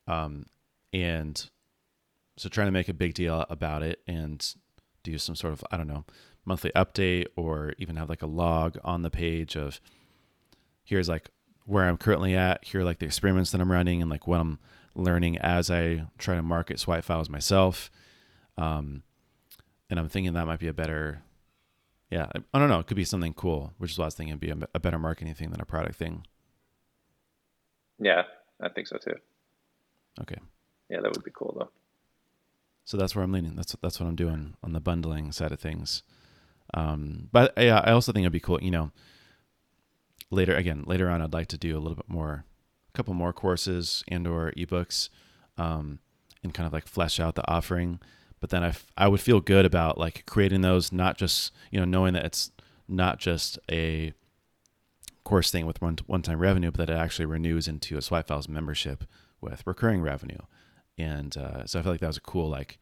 Um, 0.07 0.45
and 0.91 1.49
so 2.37 2.49
trying 2.49 2.67
to 2.67 2.71
make 2.71 2.89
a 2.89 2.93
big 2.93 3.13
deal 3.13 3.45
about 3.49 3.83
it 3.83 3.99
and 4.07 4.55
do 5.03 5.17
some 5.17 5.35
sort 5.35 5.53
of, 5.53 5.63
I 5.71 5.77
don't 5.77 5.87
know, 5.87 6.05
monthly 6.45 6.71
update 6.75 7.27
or 7.35 7.73
even 7.77 7.95
have 7.95 8.09
like 8.09 8.23
a 8.23 8.27
log 8.27 8.77
on 8.83 9.03
the 9.03 9.11
page 9.11 9.55
of 9.55 9.79
here's 10.83 11.09
like 11.09 11.29
where 11.69 11.87
I'm 11.87 11.97
currently 11.97 12.35
at, 12.35 12.65
here 12.65 12.83
like 12.83 12.97
the 12.97 13.05
experiments 13.05 13.51
that 13.51 13.61
I'm 13.61 13.71
running 13.71 14.01
and 14.01 14.09
like 14.09 14.25
what 14.25 14.39
I'm 14.39 14.57
learning 14.95 15.37
as 15.37 15.69
I 15.69 16.05
try 16.17 16.35
to 16.35 16.41
market 16.41 16.79
swipe 16.79 17.03
files 17.03 17.29
myself. 17.29 17.91
Um, 18.57 19.03
and 19.89 19.99
I'm 19.99 20.09
thinking 20.09 20.33
that 20.33 20.47
might 20.47 20.59
be 20.59 20.67
a 20.67 20.73
better, 20.73 21.21
yeah, 22.09 22.27
I, 22.53 22.59
don't 22.59 22.69
know. 22.69 22.79
It 22.79 22.87
could 22.87 22.97
be 22.97 23.05
something 23.05 23.33
cool, 23.33 23.73
which 23.77 23.91
is 23.91 23.99
what 23.99 24.05
I 24.05 24.07
was 24.07 24.15
thinking 24.15 24.33
would 24.33 24.39
be 24.39 24.49
a, 24.49 24.57
a 24.73 24.79
better 24.79 24.97
marketing 24.97 25.35
thing 25.35 25.51
than 25.51 25.61
a 25.61 25.65
product 25.65 25.95
thing. 25.95 26.25
Yeah, 27.99 28.23
I 28.59 28.69
think 28.69 28.87
so 28.87 28.97
too. 28.97 29.15
Okay. 30.21 30.39
Yeah, 30.89 31.01
that 31.01 31.11
would 31.11 31.23
be 31.23 31.31
cool 31.31 31.55
though. 31.57 31.69
So 32.83 32.97
that's 32.97 33.15
where 33.15 33.23
I'm 33.23 33.31
leaning. 33.31 33.55
That's 33.55 33.75
that's 33.83 33.99
what 33.99 34.07
I'm 34.07 34.15
doing 34.15 34.55
on 34.63 34.73
the 34.73 34.79
bundling 34.79 35.31
side 35.31 35.51
of 35.51 35.59
things. 35.59 36.01
Um, 36.73 37.29
but 37.31 37.53
yeah, 37.57 37.81
I 37.83 37.91
also 37.91 38.11
think 38.11 38.23
it'd 38.23 38.33
be 38.33 38.39
cool. 38.39 38.59
You 38.63 38.71
know, 38.71 38.91
later 40.31 40.55
again 40.55 40.83
later 40.85 41.09
on, 41.09 41.21
I'd 41.21 41.33
like 41.33 41.47
to 41.47 41.57
do 41.57 41.77
a 41.77 41.79
little 41.79 41.95
bit 41.95 42.09
more, 42.09 42.45
a 42.87 42.97
couple 42.97 43.13
more 43.13 43.33
courses 43.33 44.03
and 44.07 44.27
or 44.27 44.51
ebooks, 44.57 45.09
um, 45.57 45.99
and 46.43 46.53
kind 46.53 46.67
of 46.67 46.73
like 46.73 46.87
flesh 46.87 47.19
out 47.19 47.35
the 47.35 47.49
offering. 47.49 47.99
But 48.39 48.51
then 48.51 48.63
I, 48.63 48.69
f- 48.69 48.85
I 48.97 49.07
would 49.09 49.19
feel 49.19 49.41
good 49.41 49.65
about 49.65 49.97
like 49.97 50.25
creating 50.25 50.61
those, 50.61 50.91
not 50.91 51.17
just 51.17 51.51
you 51.71 51.79
know 51.79 51.85
knowing 51.85 52.13
that 52.13 52.25
it's 52.25 52.51
not 52.87 53.19
just 53.19 53.59
a 53.71 54.13
course 55.23 55.51
thing 55.51 55.65
with 55.65 55.81
one 55.81 55.97
one 56.07 56.21
time 56.21 56.39
revenue, 56.39 56.71
but 56.71 56.87
that 56.87 56.93
it 56.93 56.97
actually 56.97 57.25
renews 57.25 57.67
into 57.67 57.97
a 57.97 58.01
Swipe 58.01 58.27
Files 58.27 58.49
membership 58.49 59.03
with 59.41 59.65
recurring 59.65 60.01
revenue. 60.01 60.39
And 60.97 61.35
uh, 61.37 61.65
so 61.65 61.79
I 61.79 61.81
feel 61.81 61.93
like 61.93 62.01
that 62.01 62.07
was 62.07 62.17
a 62.17 62.21
cool 62.21 62.49
like, 62.49 62.77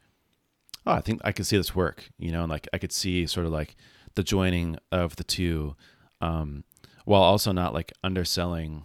oh, 0.86 0.92
I 0.92 1.00
think 1.00 1.20
I 1.24 1.32
could 1.32 1.46
see 1.46 1.56
this 1.56 1.74
work, 1.74 2.10
you 2.18 2.32
know, 2.32 2.42
and 2.42 2.50
like 2.50 2.66
I 2.72 2.78
could 2.78 2.92
see 2.92 3.26
sort 3.26 3.46
of 3.46 3.52
like 3.52 3.76
the 4.14 4.22
joining 4.22 4.76
of 4.90 5.16
the 5.16 5.24
two, 5.24 5.76
um, 6.20 6.64
while 7.08 7.22
also 7.22 7.52
not 7.52 7.72
like 7.72 7.92
underselling 8.04 8.84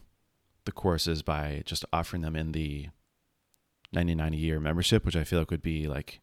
the 0.66 0.72
courses 0.72 1.22
by 1.22 1.62
just 1.66 1.84
offering 1.92 2.22
them 2.22 2.36
in 2.38 2.54
the 2.54 2.88
99 3.92 4.34
a 4.34 4.38
year 4.38 4.60
membership, 4.62 5.06
which 5.06 5.16
I 5.18 5.26
feel 5.26 5.40
like 5.40 5.52
would 5.52 5.62
be 5.62 5.88
like 5.88 6.22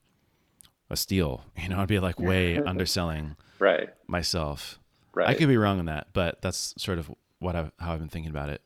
a 0.88 0.96
steal. 0.96 1.44
You 1.62 1.68
know, 1.68 1.78
I'd 1.78 1.88
be 1.88 1.98
like 1.98 2.18
way 2.18 2.56
underselling 2.66 3.36
right 3.58 3.90
myself. 4.06 4.78
right 5.14 5.28
I 5.28 5.34
could 5.34 5.48
be 5.48 5.58
wrong 5.58 5.78
on 5.78 5.84
that, 5.86 6.08
but 6.14 6.40
that's 6.40 6.74
sort 6.78 6.98
of 6.98 7.10
what 7.38 7.54
I 7.54 7.70
how 7.78 7.92
I've 7.92 7.98
been 8.00 8.08
thinking 8.08 8.30
about 8.30 8.48
it. 8.48 8.62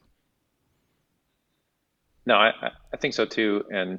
no 2.26 2.34
I, 2.36 2.48
I- 2.50 2.70
I 2.92 2.96
think 2.96 3.14
so 3.14 3.26
too 3.26 3.64
and 3.72 3.98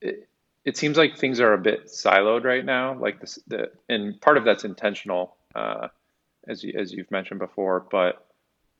it, 0.00 0.28
it 0.64 0.76
seems 0.78 0.96
like 0.96 1.18
things 1.18 1.40
are 1.40 1.52
a 1.52 1.58
bit 1.58 1.86
siloed 1.88 2.44
right 2.44 2.64
now 2.64 2.98
like 2.98 3.20
this 3.20 3.38
the 3.46 3.70
and 3.88 4.18
part 4.22 4.38
of 4.38 4.44
that's 4.44 4.64
intentional 4.64 5.36
uh, 5.54 5.88
as 6.50 6.62
you, 6.64 6.72
as 6.78 6.92
you've 6.92 7.10
mentioned 7.10 7.40
before 7.40 7.86
but 7.90 8.26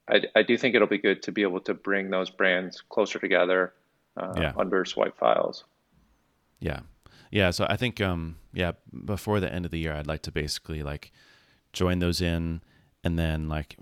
I, 0.09 0.23
I 0.35 0.43
do 0.43 0.59
think 0.59 0.75
it'll 0.75 0.89
be 0.89 0.99
good 0.99 1.23
to 1.23 1.33
be 1.33 1.43
able 1.43 1.61
to 1.61 1.75
bring 1.75 2.11
those 2.11 2.31
brands 2.31 2.83
closer 2.89 3.19
together 3.19 3.73
uh, 4.17 4.33
Yeah. 4.37 4.53
under 4.57 4.85
swipe 4.85 5.17
files 5.19 5.65
Yeah. 6.59 6.81
Yeah. 7.31 7.51
So 7.53 7.65
I 7.71 7.77
think, 7.77 8.01
um, 8.01 8.37
yeah, 8.53 8.73
before 9.05 9.39
the 9.41 9.53
end 9.53 9.65
of 9.65 9.71
the 9.71 9.79
year, 9.79 9.93
I'd 9.95 10.09
like 10.09 10.23
to 10.23 10.33
basically 10.33 10.83
like 10.83 11.13
join 11.73 12.01
those 12.01 12.21
in 12.21 12.61
and 13.05 13.17
then 13.19 13.49
like 13.49 13.77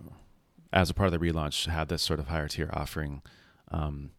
as 0.73 0.91
a 0.91 0.95
part 0.95 1.13
of 1.13 1.19
the 1.19 1.27
relaunch, 1.27 1.67
have 1.67 1.89
this 1.89 2.03
sort 2.03 2.21
of 2.21 2.29
higher 2.29 2.47
tier 2.49 2.69
offering. 2.75 3.23
Um, 3.71 4.11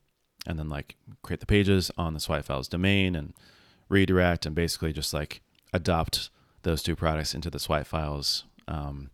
and 0.47 0.57
then 0.57 0.67
like 0.67 0.95
create 1.22 1.41
the 1.41 1.45
pages 1.45 1.91
on 1.97 2.13
the 2.15 2.20
swipe 2.20 2.45
files 2.45 2.67
domain 2.67 3.15
and 3.15 3.34
redirect 3.88 4.45
and 4.47 4.55
basically 4.55 4.93
just 4.93 5.13
like 5.13 5.41
adopt 5.74 6.30
those 6.63 6.82
two 6.82 6.95
products 6.95 7.36
into 7.36 7.49
the 7.51 7.59
swipe 7.59 7.86
files, 7.88 8.45
um, 8.67 9.11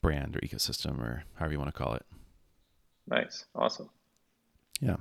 brand 0.00 0.36
or 0.36 0.40
ecosystem 0.40 1.00
or 1.00 1.24
however 1.34 1.52
you 1.52 1.58
want 1.58 1.72
to 1.72 1.78
call 1.78 1.94
it. 1.94 2.04
nice 3.06 3.46
awesome 3.54 3.90
Yeah. 4.80 4.96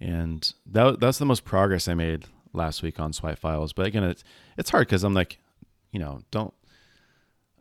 And 0.00 0.52
that 0.66 1.00
that's 1.00 1.18
the 1.18 1.24
most 1.24 1.44
progress 1.44 1.88
I 1.88 1.94
made 1.94 2.26
last 2.52 2.82
week 2.82 3.00
on 3.00 3.12
swipe 3.12 3.38
files. 3.38 3.72
But 3.72 3.86
again, 3.86 4.04
it's 4.04 4.24
it's 4.58 4.70
hard 4.70 4.86
because 4.86 5.04
I'm 5.04 5.14
like, 5.14 5.38
you 5.90 5.98
know, 5.98 6.20
don't 6.30 6.52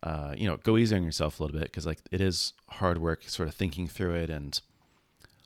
uh, 0.04 0.36
you 0.38 0.48
know, 0.48 0.58
go 0.58 0.78
easy 0.78 0.96
on 0.96 1.04
yourself 1.04 1.40
a 1.40 1.44
little 1.44 1.58
bit 1.60 1.70
because 1.70 1.86
like 1.86 2.00
it 2.12 2.22
is 2.22 2.54
hard 2.70 3.00
work, 3.00 3.24
sort 3.24 3.48
of 3.50 3.56
thinking 3.56 3.88
through 3.88 4.14
it 4.14 4.30
and 4.30 4.62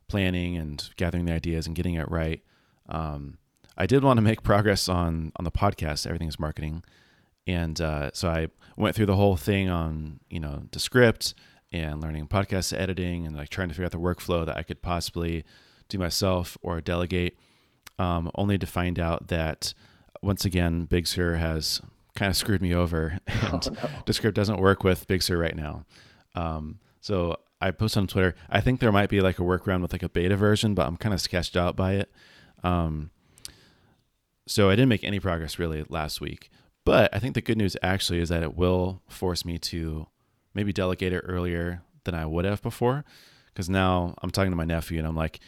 planning 0.10 0.58
and 0.58 0.90
gathering 0.98 1.26
the 1.26 1.32
ideas 1.32 1.66
and 1.66 1.76
getting 1.76 1.96
it 1.96 2.10
right. 2.12 2.44
Um, 2.90 3.38
I 3.78 3.86
did 3.86 4.04
want 4.04 4.18
to 4.18 4.22
make 4.22 4.44
progress 4.44 4.90
on 4.90 5.32
on 5.38 5.46
the 5.46 5.52
podcast. 5.52 6.06
Everything's 6.06 6.40
marketing, 6.40 6.84
and 7.48 7.80
uh, 7.80 8.12
so 8.14 8.30
I 8.30 8.48
went 8.78 8.96
through 8.96 9.08
the 9.08 9.16
whole 9.16 9.36
thing 9.36 9.70
on 9.70 10.20
you 10.30 10.40
know 10.40 10.64
Descript 10.72 11.34
and 11.72 12.02
learning 12.02 12.28
podcast 12.28 12.78
editing 12.78 13.28
and 13.28 13.36
like 13.36 13.50
trying 13.50 13.70
to 13.70 13.74
figure 13.74 13.86
out 13.86 13.92
the 13.92 14.00
workflow 14.00 14.46
that 14.46 14.58
I 14.58 14.64
could 14.64 14.82
possibly 14.82 15.44
do 15.88 15.98
myself 15.98 16.58
or 16.62 16.82
delegate. 16.82 17.38
Um, 17.98 18.32
only 18.36 18.58
to 18.58 18.66
find 18.66 18.98
out 18.98 19.28
that 19.28 19.74
once 20.22 20.46
again, 20.46 20.86
Big 20.86 21.06
Sur 21.06 21.36
has 21.36 21.82
kind 22.16 22.30
of 22.30 22.38
screwed 22.38 22.62
me 22.62 22.74
over, 22.74 23.20
and 23.28 23.78
Descript 24.06 24.36
doesn't 24.36 24.60
work 24.60 24.84
with 24.84 25.08
Big 25.08 25.22
Sur 25.22 25.38
right 25.38 25.56
now. 25.56 25.86
Um, 26.36 26.80
so 27.02 27.38
I 27.62 27.72
posted 27.72 28.02
on 28.02 28.08
Twitter. 28.08 28.36
I 28.50 28.62
think 28.62 28.80
there 28.80 28.92
might 28.92 29.10
be 29.10 29.22
like 29.22 29.40
a 29.40 29.44
workaround 29.44 29.82
with 29.82 29.92
like 29.92 30.04
a 30.04 30.10
beta 30.10 30.38
version, 30.38 30.74
but 30.74 30.88
I'm 30.88 30.98
kind 30.98 31.14
of 31.14 31.22
sketched 31.22 31.58
out 31.58 31.76
by 31.76 31.94
it. 31.94 32.12
Um, 32.64 33.12
so 34.48 34.70
I 34.70 34.74
didn't 34.74 34.90
make 34.90 35.04
any 35.04 35.20
progress 35.20 35.60
really 35.60 35.86
last 35.90 36.22
week. 36.22 36.50
But 36.90 37.14
I 37.14 37.20
think 37.20 37.36
the 37.36 37.42
good 37.42 37.60
news 37.60 37.78
actually 37.84 38.18
is 38.18 38.30
that 38.30 38.42
it 38.42 38.58
will 38.58 39.04
force 39.08 39.46
me 39.46 39.60
to 39.60 40.08
maybe 40.56 40.74
delegate 40.74 41.14
it 41.14 41.20
earlier 41.20 41.84
than 42.04 42.16
I 42.16 42.26
would 42.26 42.46
have 42.46 42.64
before. 42.64 43.06
Because 43.46 43.70
now 43.70 44.16
I'm 44.24 44.32
talking 44.32 44.50
to 44.52 44.56
my 44.56 44.66
nephew 44.66 44.98
and 44.98 45.08
I'm 45.08 45.16
like, 45.16 45.40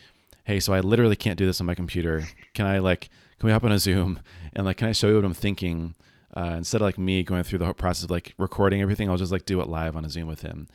hey, 0.43 0.59
so 0.59 0.71
I 0.71 0.81
literally 0.81 1.15
can't 1.15 1.39
do 1.39 1.47
this 1.47 1.59
on 1.59 1.65
my 1.65 1.73
computer. 1.73 2.27
Can 2.53 2.67
I 2.67 2.77
like, 2.77 3.09
can 3.39 3.47
we 3.47 3.53
hop 3.53 3.63
on 3.63 3.71
a 3.71 3.79
Zoom 3.79 4.19
and 4.53 4.67
like, 4.67 4.77
can 4.77 4.87
I 4.87 4.91
show 4.91 5.07
you 5.07 5.15
what 5.15 5.25
I'm 5.25 5.33
thinking? 5.33 5.95
Uh, 6.37 6.53
instead 6.57 6.79
of 6.79 6.85
like 6.85 6.99
me 6.99 7.23
going 7.23 7.41
through 7.41 7.57
the 7.57 7.65
whole 7.65 7.73
process 7.73 8.03
of 8.03 8.11
like 8.11 8.35
recording 8.37 8.83
everything, 8.83 9.09
I'll 9.09 9.17
just 9.17 9.31
like 9.31 9.45
do 9.45 9.61
it 9.61 9.67
live 9.67 9.95
on 9.95 10.05
a 10.05 10.09
Zoom 10.11 10.27
with 10.27 10.43
him. 10.43 10.67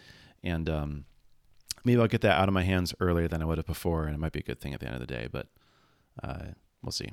And 0.42 0.68
um, 0.68 1.04
maybe 1.84 2.00
I'll 2.00 2.08
get 2.08 2.22
that 2.22 2.40
out 2.40 2.48
of 2.48 2.54
my 2.54 2.64
hands 2.64 2.92
earlier 2.98 3.28
than 3.28 3.40
I 3.40 3.44
would 3.44 3.58
have 3.58 3.66
before. 3.66 4.06
And 4.06 4.16
it 4.16 4.18
might 4.18 4.32
be 4.32 4.40
a 4.40 4.42
good 4.42 4.60
thing 4.60 4.74
at 4.74 4.80
the 4.80 4.86
end 4.86 4.96
of 4.96 5.00
the 5.00 5.06
day, 5.06 5.28
but 5.30 5.46
uh, 6.24 6.46
we'll 6.82 6.90
see. 6.90 7.12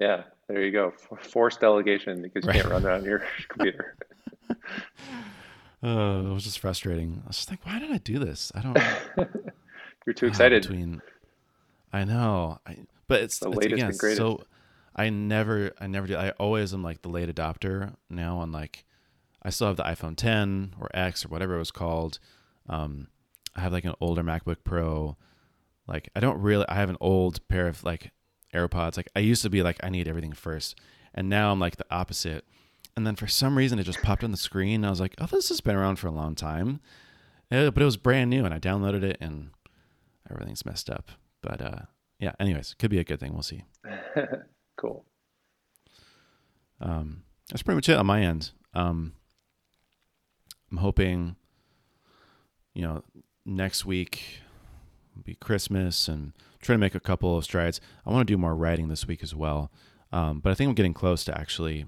Yeah 0.00 0.22
there 0.48 0.64
you 0.64 0.72
go 0.72 0.90
For- 0.90 1.18
forced 1.18 1.60
delegation 1.60 2.22
because 2.22 2.44
you 2.44 2.48
Right. 2.48 2.60
can't 2.62 2.68
run 2.72 2.84
it 2.84 2.90
on 2.90 3.04
your 3.04 3.24
computer 3.48 3.96
Uh, 5.82 6.22
it 6.26 6.32
was 6.34 6.44
just 6.44 6.58
frustrating. 6.58 7.22
I 7.24 7.28
was 7.28 7.36
just 7.36 7.50
like, 7.50 7.64
why 7.64 7.78
did 7.78 7.90
I 7.90 7.96
do 7.98 8.18
this? 8.18 8.52
I 8.54 8.60
don't. 8.60 8.76
you're 10.06 10.12
too 10.12 10.26
excited 10.26 10.60
between 10.62 11.00
I 11.92 12.04
know, 12.04 12.58
I, 12.66 12.76
but 13.08 13.22
it's, 13.22 13.38
The 13.38 13.48
it's 13.48 13.56
latest 13.56 13.72
again 13.74 13.88
and 13.90 13.98
greatest. 13.98 14.18
so. 14.18 14.44
I 14.94 15.08
never, 15.08 15.72
I 15.80 15.86
never 15.86 16.06
do. 16.06 16.16
I 16.16 16.30
always 16.32 16.74
am 16.74 16.82
like 16.82 17.00
the 17.00 17.08
late 17.08 17.34
adopter 17.34 17.94
now. 18.10 18.38
On 18.38 18.52
like, 18.52 18.84
I 19.42 19.48
still 19.48 19.68
have 19.68 19.76
the 19.76 19.84
iPhone 19.84 20.16
10 20.16 20.74
or 20.78 20.90
X 20.92 21.24
or 21.24 21.28
whatever 21.28 21.54
it 21.54 21.58
was 21.60 21.70
called. 21.70 22.18
Um, 22.68 23.06
I 23.56 23.60
have 23.62 23.72
like 23.72 23.84
an 23.86 23.94
older 24.00 24.22
MacBook 24.22 24.58
Pro. 24.64 25.16
Like, 25.86 26.10
I 26.14 26.20
don't 26.20 26.40
really. 26.42 26.66
I 26.68 26.74
have 26.74 26.90
an 26.90 26.98
old 27.00 27.46
pair 27.48 27.68
of 27.68 27.82
like 27.84 28.10
AirPods. 28.54 28.96
Like, 28.96 29.08
I 29.14 29.20
used 29.20 29.42
to 29.42 29.50
be 29.50 29.62
like, 29.62 29.78
I 29.82 29.88
need 29.88 30.08
everything 30.08 30.32
first, 30.32 30.78
and 31.14 31.28
now 31.28 31.52
I'm 31.52 31.60
like 31.60 31.76
the 31.76 31.86
opposite. 31.90 32.44
And 32.96 33.06
then 33.06 33.16
for 33.16 33.26
some 33.26 33.56
reason, 33.56 33.78
it 33.78 33.84
just 33.84 34.02
popped 34.02 34.24
on 34.24 34.32
the 34.32 34.36
screen. 34.36 34.76
And 34.76 34.86
I 34.86 34.90
was 34.90 35.00
like, 35.00 35.14
oh, 35.18 35.26
this 35.26 35.48
has 35.48 35.60
been 35.60 35.76
around 35.76 35.96
for 35.96 36.08
a 36.08 36.12
long 36.12 36.34
time. 36.34 36.80
Uh, 37.50 37.70
but 37.70 37.82
it 37.82 37.84
was 37.84 37.96
brand 37.96 38.30
new, 38.30 38.44
and 38.44 38.52
I 38.52 38.58
downloaded 38.58 39.02
it, 39.02 39.16
and 39.20 39.50
everything's 40.30 40.66
messed 40.66 40.90
up. 40.90 41.10
But 41.42 41.60
uh, 41.62 41.80
yeah, 42.18 42.32
anyways, 42.38 42.74
could 42.78 42.90
be 42.90 42.98
a 42.98 43.04
good 43.04 43.18
thing. 43.20 43.32
We'll 43.32 43.42
see. 43.42 43.64
cool 44.76 45.04
Um, 46.80 47.22
that's 47.48 47.62
pretty 47.62 47.76
much 47.76 47.88
it 47.88 47.96
on 47.96 48.06
my 48.06 48.20
end. 48.22 48.50
Um, 48.74 49.14
I'm 50.70 50.78
hoping, 50.78 51.36
you 52.74 52.82
know, 52.82 53.02
next 53.44 53.84
week 53.84 54.40
be 55.24 55.34
Christmas 55.34 56.08
and 56.08 56.32
try 56.60 56.74
to 56.74 56.78
make 56.78 56.94
a 56.94 57.00
couple 57.00 57.36
of 57.36 57.44
strides. 57.44 57.80
I 58.06 58.10
want 58.10 58.26
to 58.26 58.32
do 58.32 58.38
more 58.38 58.54
writing 58.54 58.88
this 58.88 59.06
week 59.06 59.22
as 59.22 59.34
well. 59.34 59.70
Um, 60.12 60.40
but 60.40 60.50
I 60.50 60.54
think 60.54 60.68
I'm 60.68 60.74
getting 60.74 60.94
close 60.94 61.24
to 61.24 61.38
actually 61.38 61.86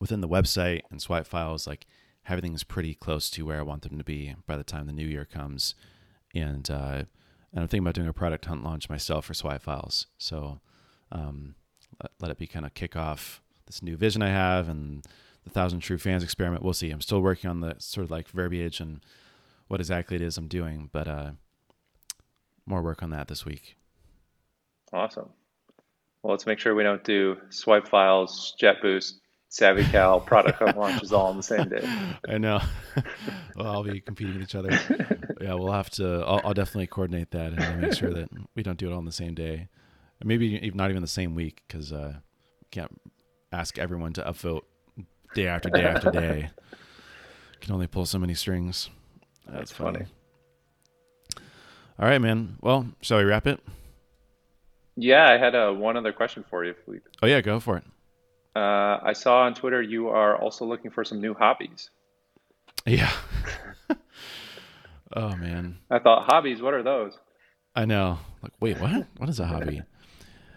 within 0.00 0.20
the 0.20 0.28
website 0.28 0.82
and 0.90 1.00
swipe 1.00 1.26
files, 1.26 1.66
like 1.66 1.86
everything's 2.28 2.64
pretty 2.64 2.94
close 2.94 3.30
to 3.30 3.46
where 3.46 3.58
I 3.58 3.62
want 3.62 3.82
them 3.82 3.98
to 3.98 4.04
be 4.04 4.34
by 4.46 4.56
the 4.56 4.64
time 4.64 4.86
the 4.86 4.92
new 4.92 5.06
year 5.06 5.24
comes. 5.24 5.74
And, 6.34 6.70
uh, 6.70 7.04
and 7.52 7.60
I'm 7.60 7.68
thinking 7.68 7.84
about 7.84 7.94
doing 7.94 8.08
a 8.08 8.12
product 8.12 8.46
hunt 8.46 8.64
launch 8.64 8.88
myself 8.88 9.26
for 9.26 9.34
swipe 9.34 9.62
files. 9.62 10.06
So, 10.18 10.60
um, 11.10 11.54
let, 12.02 12.12
let 12.20 12.30
it 12.30 12.38
be 12.38 12.46
kind 12.46 12.64
of 12.64 12.74
kick 12.74 12.96
off 12.96 13.42
this 13.66 13.82
new 13.82 13.96
vision 13.96 14.22
I 14.22 14.30
have 14.30 14.68
and 14.68 15.04
the 15.44 15.50
thousand 15.50 15.80
true 15.80 15.98
fans 15.98 16.22
experiment. 16.22 16.62
We'll 16.64 16.72
see. 16.72 16.90
I'm 16.90 17.00
still 17.00 17.20
working 17.20 17.50
on 17.50 17.60
the 17.60 17.76
sort 17.78 18.04
of 18.04 18.10
like 18.10 18.28
verbiage 18.28 18.80
and 18.80 19.04
what 19.68 19.80
exactly 19.80 20.16
it 20.16 20.22
is 20.22 20.36
I'm 20.36 20.48
doing, 20.48 20.90
but 20.92 21.08
uh, 21.08 21.30
more 22.66 22.82
work 22.82 23.02
on 23.02 23.10
that 23.10 23.28
this 23.28 23.44
week. 23.44 23.76
Awesome. 24.92 25.30
Well, 26.22 26.32
let's 26.32 26.46
make 26.46 26.58
sure 26.58 26.74
we 26.74 26.82
don't 26.82 27.02
do 27.02 27.36
swipe 27.50 27.88
files, 27.88 28.54
JetBoost, 28.60 29.14
SavvyCal 29.50 30.24
product 30.24 30.60
launches 30.76 31.12
all 31.12 31.26
on 31.26 31.36
the 31.36 31.42
same 31.42 31.68
day. 31.68 31.86
I 32.28 32.38
know. 32.38 32.60
well, 33.56 33.66
I'll 33.66 33.82
be 33.82 34.00
competing 34.00 34.34
with 34.34 34.42
each 34.44 34.54
other. 34.54 34.70
yeah, 35.40 35.54
we'll 35.54 35.72
have 35.72 35.90
to. 35.90 36.24
I'll, 36.26 36.40
I'll, 36.44 36.54
definitely 36.54 36.86
coordinate 36.86 37.32
that 37.32 37.52
and 37.52 37.80
make 37.80 37.94
sure 37.94 38.12
that 38.14 38.28
we 38.54 38.62
don't 38.62 38.78
do 38.78 38.88
it 38.88 38.92
all 38.92 38.98
on 38.98 39.04
the 39.04 39.12
same 39.12 39.34
day, 39.34 39.68
maybe 40.24 40.46
even 40.46 40.76
not 40.76 40.90
even 40.90 41.02
the 41.02 41.08
same 41.08 41.34
week 41.34 41.62
because 41.66 41.92
uh, 41.92 42.14
can't 42.70 42.98
ask 43.52 43.78
everyone 43.78 44.12
to 44.14 44.22
upvote 44.22 44.62
day 45.34 45.48
after 45.48 45.68
day 45.68 45.84
after 45.84 46.10
day. 46.10 46.50
Can 47.60 47.74
only 47.74 47.86
pull 47.86 48.06
so 48.06 48.18
many 48.18 48.34
strings. 48.34 48.90
That's, 49.46 49.58
That's 49.58 49.72
funny. 49.72 49.98
funny. 49.98 50.10
All 52.02 52.08
right, 52.08 52.20
man. 52.20 52.56
Well, 52.60 52.88
shall 53.00 53.18
we 53.18 53.24
wrap 53.24 53.46
it? 53.46 53.60
Yeah, 54.96 55.30
I 55.30 55.38
had 55.38 55.54
uh, 55.54 55.70
one 55.70 55.96
other 55.96 56.12
question 56.12 56.44
for 56.50 56.64
you, 56.64 56.74
Philippe. 56.84 57.04
Oh 57.22 57.28
yeah, 57.28 57.40
go 57.40 57.60
for 57.60 57.76
it. 57.76 57.84
Uh, 58.56 58.98
I 59.00 59.12
saw 59.12 59.42
on 59.42 59.54
Twitter 59.54 59.80
you 59.80 60.08
are 60.08 60.36
also 60.36 60.64
looking 60.64 60.90
for 60.90 61.04
some 61.04 61.20
new 61.20 61.32
hobbies. 61.32 61.90
Yeah. 62.84 63.12
oh 65.14 65.36
man. 65.36 65.78
I 65.88 66.00
thought 66.00 66.24
hobbies. 66.28 66.60
What 66.60 66.74
are 66.74 66.82
those? 66.82 67.16
I 67.76 67.84
know. 67.84 68.18
Like, 68.42 68.52
wait, 68.58 68.80
what? 68.80 69.06
What 69.18 69.28
is 69.28 69.38
a 69.38 69.46
hobby? 69.46 69.82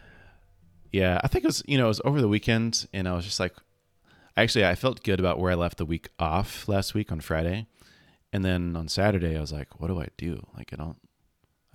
yeah, 0.92 1.20
I 1.24 1.28
think 1.28 1.44
it 1.44 1.50
was. 1.50 1.62
You 1.68 1.78
know, 1.78 1.86
it 1.86 1.90
was 1.90 2.02
over 2.04 2.20
the 2.20 2.28
weekend, 2.28 2.88
and 2.92 3.08
I 3.08 3.14
was 3.14 3.26
just 3.26 3.40
like, 3.40 3.54
actually, 4.36 4.66
I 4.66 4.74
felt 4.74 5.04
good 5.04 5.20
about 5.20 5.38
where 5.40 5.52
I 5.52 5.56
left 5.56 5.78
the 5.78 5.86
week 5.86 6.10
off 6.18 6.68
last 6.68 6.96
week 6.96 7.12
on 7.12 7.20
Friday, 7.20 7.68
and 8.34 8.44
then 8.44 8.76
on 8.76 8.88
Saturday, 8.88 9.38
I 9.38 9.42
was 9.42 9.52
like, 9.52 9.80
what 9.80 9.90
do 9.90 10.02
I 10.02 10.08
do? 10.18 10.48
Like, 10.58 10.74
I 10.74 10.78
don't, 10.78 10.98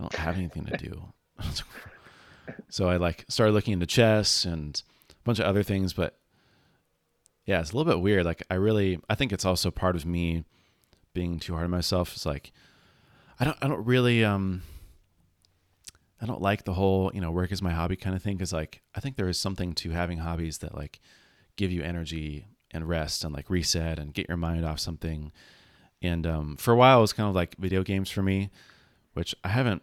I 0.00 0.02
don't 0.02 0.14
have 0.14 0.38
anything 0.38 0.64
to 0.64 0.76
do. 0.78 1.12
so 2.70 2.88
I 2.88 2.96
like 2.96 3.26
started 3.28 3.52
looking 3.52 3.74
into 3.74 3.86
chess 3.86 4.46
and 4.46 4.82
a 5.10 5.14
bunch 5.24 5.38
of 5.38 5.44
other 5.44 5.62
things, 5.62 5.92
but 5.92 6.16
yeah, 7.44 7.60
it's 7.60 7.72
a 7.72 7.76
little 7.76 7.92
bit 7.92 8.00
weird. 8.00 8.24
Like 8.24 8.42
I 8.50 8.54
really, 8.54 8.98
I 9.10 9.14
think 9.14 9.30
it's 9.30 9.44
also 9.44 9.70
part 9.70 9.96
of 9.96 10.06
me 10.06 10.44
being 11.12 11.38
too 11.38 11.52
hard 11.52 11.64
on 11.64 11.70
myself. 11.70 12.14
It's 12.14 12.24
like, 12.24 12.52
I 13.38 13.44
don't, 13.44 13.58
I 13.60 13.68
don't 13.68 13.84
really, 13.84 14.24
um, 14.24 14.62
I 16.18 16.24
don't 16.24 16.40
like 16.40 16.64
the 16.64 16.74
whole, 16.74 17.10
you 17.12 17.20
know, 17.20 17.30
work 17.30 17.52
is 17.52 17.60
my 17.60 17.72
hobby 17.72 17.96
kind 17.96 18.16
of 18.16 18.22
thing. 18.22 18.38
Cause 18.38 18.54
like, 18.54 18.80
I 18.94 19.00
think 19.00 19.16
there 19.16 19.28
is 19.28 19.38
something 19.38 19.74
to 19.74 19.90
having 19.90 20.18
hobbies 20.18 20.58
that 20.58 20.74
like 20.74 21.00
give 21.56 21.70
you 21.70 21.82
energy 21.82 22.46
and 22.70 22.88
rest 22.88 23.22
and 23.22 23.34
like 23.34 23.50
reset 23.50 23.98
and 23.98 24.14
get 24.14 24.28
your 24.28 24.38
mind 24.38 24.64
off 24.64 24.80
something. 24.80 25.30
And, 26.00 26.26
um, 26.26 26.56
for 26.56 26.72
a 26.72 26.76
while 26.76 27.00
it 27.00 27.02
was 27.02 27.12
kind 27.12 27.28
of 27.28 27.34
like 27.34 27.56
video 27.58 27.82
games 27.82 28.10
for 28.10 28.22
me, 28.22 28.50
which 29.12 29.34
I 29.44 29.48
haven't 29.48 29.82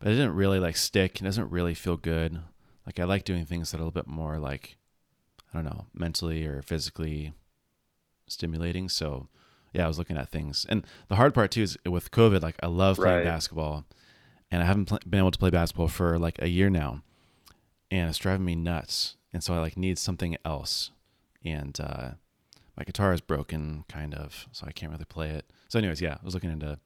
but 0.00 0.08
it 0.08 0.16
didn't 0.16 0.34
really 0.34 0.58
like 0.58 0.76
stick. 0.76 1.18
And 1.18 1.26
it 1.26 1.30
doesn't 1.30 1.50
really 1.50 1.74
feel 1.74 1.96
good. 1.96 2.40
Like 2.84 2.98
I 2.98 3.04
like 3.04 3.24
doing 3.24 3.44
things 3.44 3.70
that 3.70 3.76
are 3.76 3.82
a 3.82 3.84
little 3.84 4.02
bit 4.02 4.08
more 4.08 4.38
like 4.38 4.76
I 5.52 5.58
don't 5.58 5.64
know, 5.64 5.86
mentally 5.94 6.46
or 6.46 6.62
physically 6.62 7.32
stimulating. 8.26 8.88
So 8.88 9.28
yeah, 9.72 9.84
I 9.84 9.88
was 9.88 9.98
looking 9.98 10.16
at 10.16 10.28
things. 10.28 10.66
And 10.68 10.84
the 11.08 11.16
hard 11.16 11.34
part 11.34 11.52
too 11.52 11.62
is 11.62 11.78
with 11.86 12.10
COVID, 12.10 12.42
like 12.42 12.56
I 12.62 12.66
love 12.66 12.96
playing 12.96 13.18
right. 13.18 13.24
basketball 13.24 13.84
and 14.50 14.62
I 14.62 14.66
haven't 14.66 14.86
pl- 14.86 14.98
been 15.08 15.20
able 15.20 15.30
to 15.30 15.38
play 15.38 15.50
basketball 15.50 15.88
for 15.88 16.18
like 16.18 16.40
a 16.40 16.48
year 16.48 16.70
now. 16.70 17.02
And 17.90 18.08
it's 18.08 18.18
driving 18.18 18.44
me 18.44 18.54
nuts. 18.54 19.16
And 19.32 19.42
so 19.42 19.54
I 19.54 19.58
like 19.58 19.76
need 19.76 19.98
something 19.98 20.36
else. 20.44 20.90
And 21.44 21.78
uh, 21.80 22.10
my 22.76 22.84
guitar 22.84 23.12
is 23.12 23.20
broken 23.20 23.84
kind 23.88 24.14
of, 24.14 24.48
so 24.52 24.66
I 24.66 24.72
can't 24.72 24.92
really 24.92 25.04
play 25.04 25.30
it. 25.30 25.44
So 25.68 25.78
anyways, 25.78 26.00
yeah, 26.00 26.14
I 26.14 26.24
was 26.24 26.34
looking 26.34 26.50
into 26.50 26.78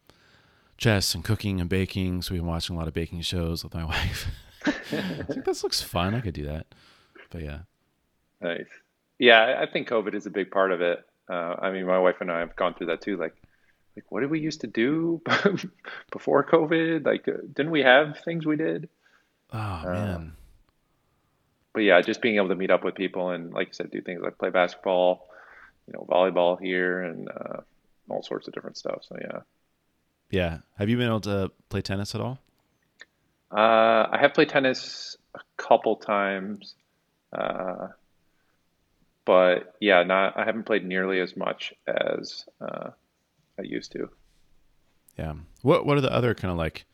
chess 0.77 1.15
and 1.15 1.25
cooking 1.25 1.61
and 1.61 1.69
baking. 1.69 2.23
So 2.23 2.35
we've 2.35 2.41
been 2.41 2.49
watching 2.49 2.77
a 2.77 2.79
lot 2.79 2.89
of 2.89 2.95
baking 2.95 3.21
shows 3.23 3.65
with 3.65 3.75
my 3.75 3.85
wife. 3.85 4.29
I 4.67 4.71
think 5.25 5.45
this 5.45 5.63
looks 5.63 5.83
fun. 5.83 6.15
I 6.15 6.21
could 6.21 6.35
do 6.35 6.47
that. 6.47 6.67
But 7.31 7.43
yeah. 7.43 7.59
Nice. 8.41 8.67
Yeah, 9.19 9.59
I 9.61 9.71
think 9.71 9.89
COVID 9.89 10.15
is 10.15 10.27
a 10.27 10.31
big 10.31 10.51
part 10.51 10.73
of 10.73 10.81
it. 10.81 11.05
Uh, 11.29 11.55
I 11.61 11.71
mean, 11.71 11.87
my 11.87 11.99
wife 11.99 12.17
and 12.21 12.31
I 12.31 12.41
have 12.41 12.57
gone 12.57 12.75
through 12.75 12.89
that 12.89 13.01
too. 13.01 13.17
Like, 13.17 13.35
like 13.97 14.05
what 14.11 14.21
did 14.21 14.31
we 14.31 14.41
used 14.41 14.61
to 14.63 14.67
do 14.67 15.23
before 16.13 16.45
COVID? 16.45 17.07
Like, 17.07 17.27
uh, 17.29 17.39
didn't 17.55 17.73
we 17.73 17.83
have 17.83 18.19
things 18.25 18.45
we 18.45 18.57
did? 18.57 18.89
Oh 19.53 19.59
uh, 19.59 19.93
man. 19.93 20.33
But 21.73 21.81
yeah, 21.81 22.01
just 22.01 22.23
being 22.23 22.37
able 22.37 22.49
to 22.49 22.55
meet 22.55 22.71
up 22.71 22.85
with 22.85 22.95
people 22.95 23.31
and, 23.31 23.53
like 23.53 23.69
you 23.69 23.73
said, 23.75 23.91
do 23.91 24.01
things 24.01 24.21
like 24.23 24.39
play 24.39 24.51
basketball, 24.51 25.29
you 25.87 25.93
know, 25.93 26.07
volleyball 26.09 26.61
here, 26.61 27.03
and 27.03 27.29
uh, 27.29 27.61
all 28.09 28.23
sorts 28.23 28.47
of 28.47 28.55
different 28.55 28.77
stuff. 28.77 29.01
So 29.03 29.17
yeah. 29.21 29.41
Yeah. 30.31 30.59
Have 30.79 30.89
you 30.89 30.97
been 30.97 31.07
able 31.07 31.21
to 31.23 31.51
play 31.69 31.81
tennis 31.81 32.15
at 32.15 32.21
all? 32.21 32.39
Uh, 33.51 34.09
I 34.11 34.19
have 34.21 34.35
played 34.35 34.49
tennis 34.49 35.17
a 35.35 35.41
couple 35.57 35.97
times, 35.97 36.75
uh, 37.33 37.89
but 39.25 39.75
yeah, 39.81 40.03
not. 40.03 40.37
I 40.37 40.45
haven't 40.45 40.65
played 40.65 40.85
nearly 40.85 41.21
as 41.21 41.37
much 41.37 41.73
as 41.87 42.45
uh, 42.61 42.91
I 43.59 43.63
used 43.63 43.93
to. 43.93 44.11
Yeah. 45.17 45.35
What 45.63 45.87
What 45.87 45.97
are 45.97 46.01
the 46.01 46.13
other 46.13 46.35
kind 46.35 46.51
of 46.51 46.59
like? 46.59 46.85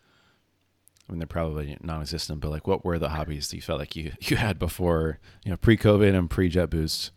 I 1.09 1.13
mean, 1.13 1.19
they're 1.19 1.27
probably 1.27 1.77
non-existent, 1.81 2.41
but 2.41 2.51
like, 2.51 2.69
what 2.69 2.85
were 2.85 2.99
the 2.99 3.09
hobbies 3.09 3.49
that 3.49 3.57
you 3.57 3.63
felt 3.63 3.81
like 3.81 3.97
you 3.97 4.13
you 4.21 4.37
had 4.37 4.59
before, 4.59 5.19
you 5.45 5.51
know, 5.51 5.57
pre-COVID 5.57 6.15
and 6.15 6.29
pre-JetBoost? 6.29 7.11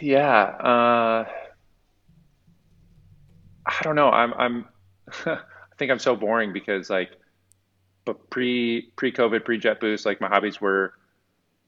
Yeah. 0.00 1.24
I 3.64 3.78
don't 3.82 3.96
know. 3.96 4.08
I'm 4.08 4.34
I'm 4.34 4.64
I 5.26 5.38
think 5.78 5.90
I'm 5.90 5.98
so 5.98 6.16
boring 6.16 6.52
because 6.52 6.90
like 6.90 7.10
but 8.04 8.30
pre 8.30 8.90
pre 8.96 9.12
COVID, 9.12 9.44
pre 9.44 9.60
JetBoost, 9.60 10.04
like 10.06 10.20
my 10.20 10.28
hobbies 10.28 10.60
were 10.60 10.94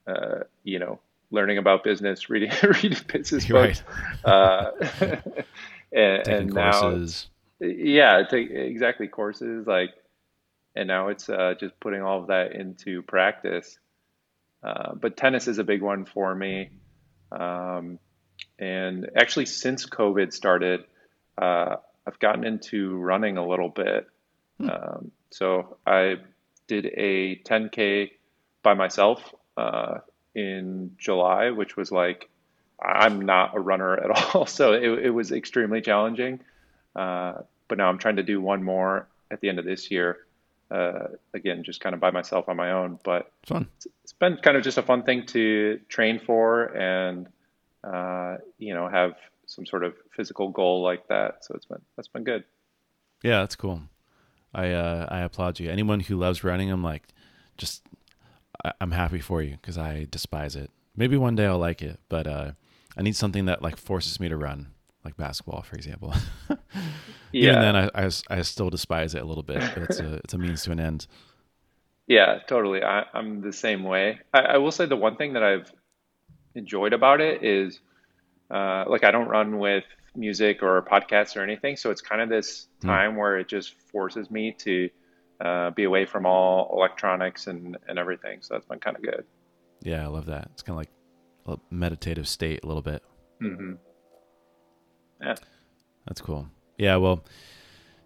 uh, 0.07 0.41
you 0.63 0.79
know, 0.79 1.01
learning 1.31 1.59
about 1.59 1.85
business, 1.85 2.29
reading 2.31 2.51
reading 2.63 2.99
business 3.13 3.47
books. 3.47 3.83
Right. 4.25 4.33
Uh, 4.33 4.71
and, 5.93 6.29
and 6.29 6.53
now 6.53 7.05
yeah, 7.61 8.23
take 8.29 8.51
exactly 8.51 9.09
courses 9.09 9.67
like 9.67 9.91
and 10.75 10.89
now 10.89 11.09
it's 11.09 11.29
uh, 11.29 11.55
just 11.59 11.79
putting 11.81 12.03
all 12.03 12.23
of 12.23 12.27
that 12.29 12.53
into 12.53 13.03
practice. 13.03 13.79
Uh, 14.63 14.95
but 14.95 15.17
tennis 15.17 15.47
is 15.47 15.59
a 15.59 15.65
big 15.65 15.83
one 15.83 16.05
for 16.05 16.35
me. 16.35 16.71
Um, 17.31 17.99
and 18.59 19.11
actually, 19.17 19.47
since 19.47 19.87
COVID 19.87 20.33
started, 20.33 20.85
uh, 21.39 21.77
I've 22.07 22.19
gotten 22.19 22.45
into 22.45 22.97
running 22.97 23.37
a 23.37 23.47
little 23.47 23.69
bit. 23.69 24.09
Hmm. 24.59 24.71
Um, 24.71 25.11
so 25.31 25.77
I 25.87 26.17
did 26.67 26.87
a 26.97 27.37
10K 27.37 28.11
by 28.63 28.75
myself 28.75 29.35
uh, 29.57 29.99
in 30.35 30.93
July, 30.99 31.51
which 31.51 31.77
was 31.77 31.91
like, 31.91 32.29
I'm 32.83 33.23
not 33.23 33.57
a 33.57 33.61
runner 33.61 33.95
at 33.95 34.11
all. 34.35 34.47
So 34.47 34.73
it, 34.73 35.07
it 35.07 35.11
was 35.11 35.33
extremely 35.33 35.81
challenging. 35.81 36.41
Uh, 36.95 37.35
but 37.69 37.79
now 37.79 37.89
I'm 37.89 37.99
trying 37.99 38.17
to 38.17 38.23
do 38.23 38.41
one 38.41 38.63
more 38.63 39.09
at 39.31 39.41
the 39.41 39.49
end 39.49 39.59
of 39.59 39.65
this 39.65 39.91
year. 39.91 40.19
Uh, 40.71 41.09
again, 41.35 41.63
just 41.63 41.81
kind 41.81 41.95
of 41.95 42.01
by 42.01 42.11
myself 42.11 42.49
on 42.49 42.57
my 42.57 42.73
own. 42.73 42.99
But 43.05 43.31
fun. 43.47 43.69
It's, 43.77 43.87
it's 44.03 44.13
been 44.13 44.37
kind 44.39 44.57
of 44.57 44.63
just 44.63 44.79
a 44.79 44.83
fun 44.83 45.03
thing 45.03 45.27
to 45.27 45.81
train 45.89 46.19
for 46.19 46.65
and, 46.65 47.29
uh, 47.83 48.39
you 48.59 48.75
know, 48.75 48.89
have 48.89 49.15
some 49.55 49.67
sort 49.67 49.85
of 49.85 49.95
physical 50.15 50.49
goal 50.49 50.83
like 50.83 51.07
that. 51.09 51.45
So 51.45 51.55
it's 51.55 51.67
been 51.67 51.81
that's 51.97 52.09
been 52.09 52.25
good. 52.25 52.45
Yeah, 53.23 53.41
that's 53.41 53.57
cool. 53.57 53.83
I 54.53 54.71
uh, 54.71 55.07
I 55.11 55.21
applaud 55.21 55.59
you. 55.61 55.71
Anyone 55.71 56.01
who 56.01 56.17
loves 56.17 56.45
running, 56.45 56.71
I'm 56.71 56.83
like, 56.83 57.09
just 57.57 57.83
I, 58.65 58.73
am 58.81 58.93
happy 58.93 59.21
for 59.21 59.43
you 59.43 59.53
because 59.53 59.79
I 59.79 60.07
despise 60.11 60.57
it. 60.57 60.71
Maybe 60.97 61.17
one 61.17 61.35
day 61.35 61.47
I'll 61.47 61.59
like 61.59 61.83
it, 61.83 61.99
but 62.09 62.27
uh, 62.27 62.53
I 62.97 63.03
need 63.03 63.17
something 63.17 63.47
that 63.47 63.63
like 63.63 63.77
forces 63.77 64.21
me 64.21 64.29
to 64.29 64.37
run, 64.37 64.69
like 65.05 65.17
basketball, 65.17 65.63
for 65.63 65.77
example. 65.77 66.15
yeah. 66.49 66.57
Even 67.33 67.61
then, 67.61 67.77
I, 67.77 67.91
I, 67.95 68.11
I 68.31 68.43
still 68.43 68.71
despise 68.71 69.15
it 69.15 69.23
a 69.23 69.25
little 69.25 69.43
bit, 69.43 69.63
but 69.75 69.85
it's 69.85 70.01
a 70.01 70.15
it's 70.25 70.35
a 70.35 70.39
means 70.39 70.63
to 70.65 70.73
an 70.73 70.81
end. 70.81 71.07
Yeah, 72.07 72.39
totally. 72.47 72.83
I, 72.83 73.05
am 73.15 73.41
the 73.41 73.53
same 73.53 73.83
way. 73.83 74.21
I, 74.33 74.41
I 74.41 74.59
will 74.59 74.71
say 74.71 74.87
the 74.87 74.97
one 74.97 75.17
thing 75.17 75.33
that 75.33 75.43
I've 75.43 75.73
enjoyed 76.55 76.93
about 76.93 77.21
it 77.21 77.43
is 77.43 77.81
uh, 78.55 78.85
like 78.87 79.03
I 79.03 79.11
don't 79.11 79.27
run 79.29 79.59
with 79.59 79.85
music 80.15 80.63
or 80.63 80.81
podcasts 80.83 81.37
or 81.37 81.43
anything, 81.43 81.77
so 81.77 81.91
it's 81.91 82.01
kind 82.01 82.23
of 82.23 82.29
this 82.29 82.69
hmm. 82.81 82.89
time 82.89 83.13
mm. 83.13 83.19
where 83.19 83.39
it 83.39 83.49
just 83.49 83.75
forces 83.91 84.31
me 84.31 84.53
to 84.61 84.89
uh, 85.41 85.71
be 85.73 85.85
away 85.85 86.07
from 86.07 86.25
all 86.25 86.71
electronics 86.73 87.49
and 87.49 87.77
and 87.89 87.99
everything. 87.99 88.39
So 88.41 88.55
that's 88.55 88.67
been 88.67 88.79
kind 88.79 88.97
of 88.97 89.03
good. 89.03 89.25
Yeah, 89.83 90.05
I 90.05 90.07
love 90.07 90.27
that. 90.27 90.51
It's 90.53 90.63
kind 90.63 90.75
of 90.75 90.79
like 90.79 91.59
a 91.59 91.75
meditative 91.75 92.29
state 92.29 92.61
a 92.63 92.67
little 92.67 92.83
bit. 92.83 93.03
Mm-hmm. 93.43 93.73
Yeah, 95.21 95.35
that's 96.07 96.21
cool. 96.21 96.49
Yeah, 96.79 96.97
well, 96.97 97.25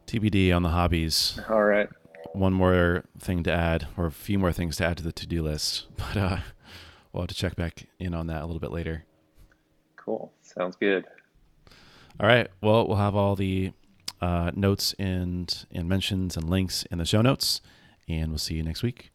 TBD 0.07 0.55
on 0.55 0.63
the 0.63 0.71
hobbies. 0.71 1.39
All 1.51 1.63
right. 1.63 1.89
One 2.33 2.55
more 2.55 3.05
thing 3.19 3.43
to 3.45 3.53
add, 3.53 3.87
or 3.99 4.07
a 4.07 4.11
few 4.11 4.39
more 4.39 4.53
things 4.53 4.77
to 4.79 4.87
add 4.87 4.97
to 4.97 5.03
the 5.03 5.13
to-do 5.13 5.43
list, 5.43 5.87
but 5.97 6.17
uh, 6.17 6.39
we'll 7.13 7.23
have 7.23 7.29
to 7.29 7.35
check 7.35 7.55
back 7.55 7.87
in 7.99 8.15
on 8.15 8.29
that 8.29 8.43
a 8.43 8.47
little 8.47 8.61
bit 8.61 8.73
later. 8.73 9.05
Cool. 9.97 10.33
Sounds 10.59 10.77
good. 10.77 11.05
All 12.21 12.27
right. 12.27 12.49
Well, 12.61 12.89
we'll 12.89 12.97
have 12.97 13.15
all 13.15 13.37
the 13.37 13.73
uh, 14.21 14.51
notes 14.55 14.93
and 14.99 15.67
and 15.71 15.89
mentions 15.89 16.37
and 16.37 16.51
links 16.51 16.85
in 16.91 16.99
the 16.99 17.05
show 17.05 17.23
notes. 17.23 17.61
And 18.09 18.31
we'll 18.31 18.39
see 18.39 18.55
you 18.55 18.63
next 18.65 18.83
week. 18.83 19.13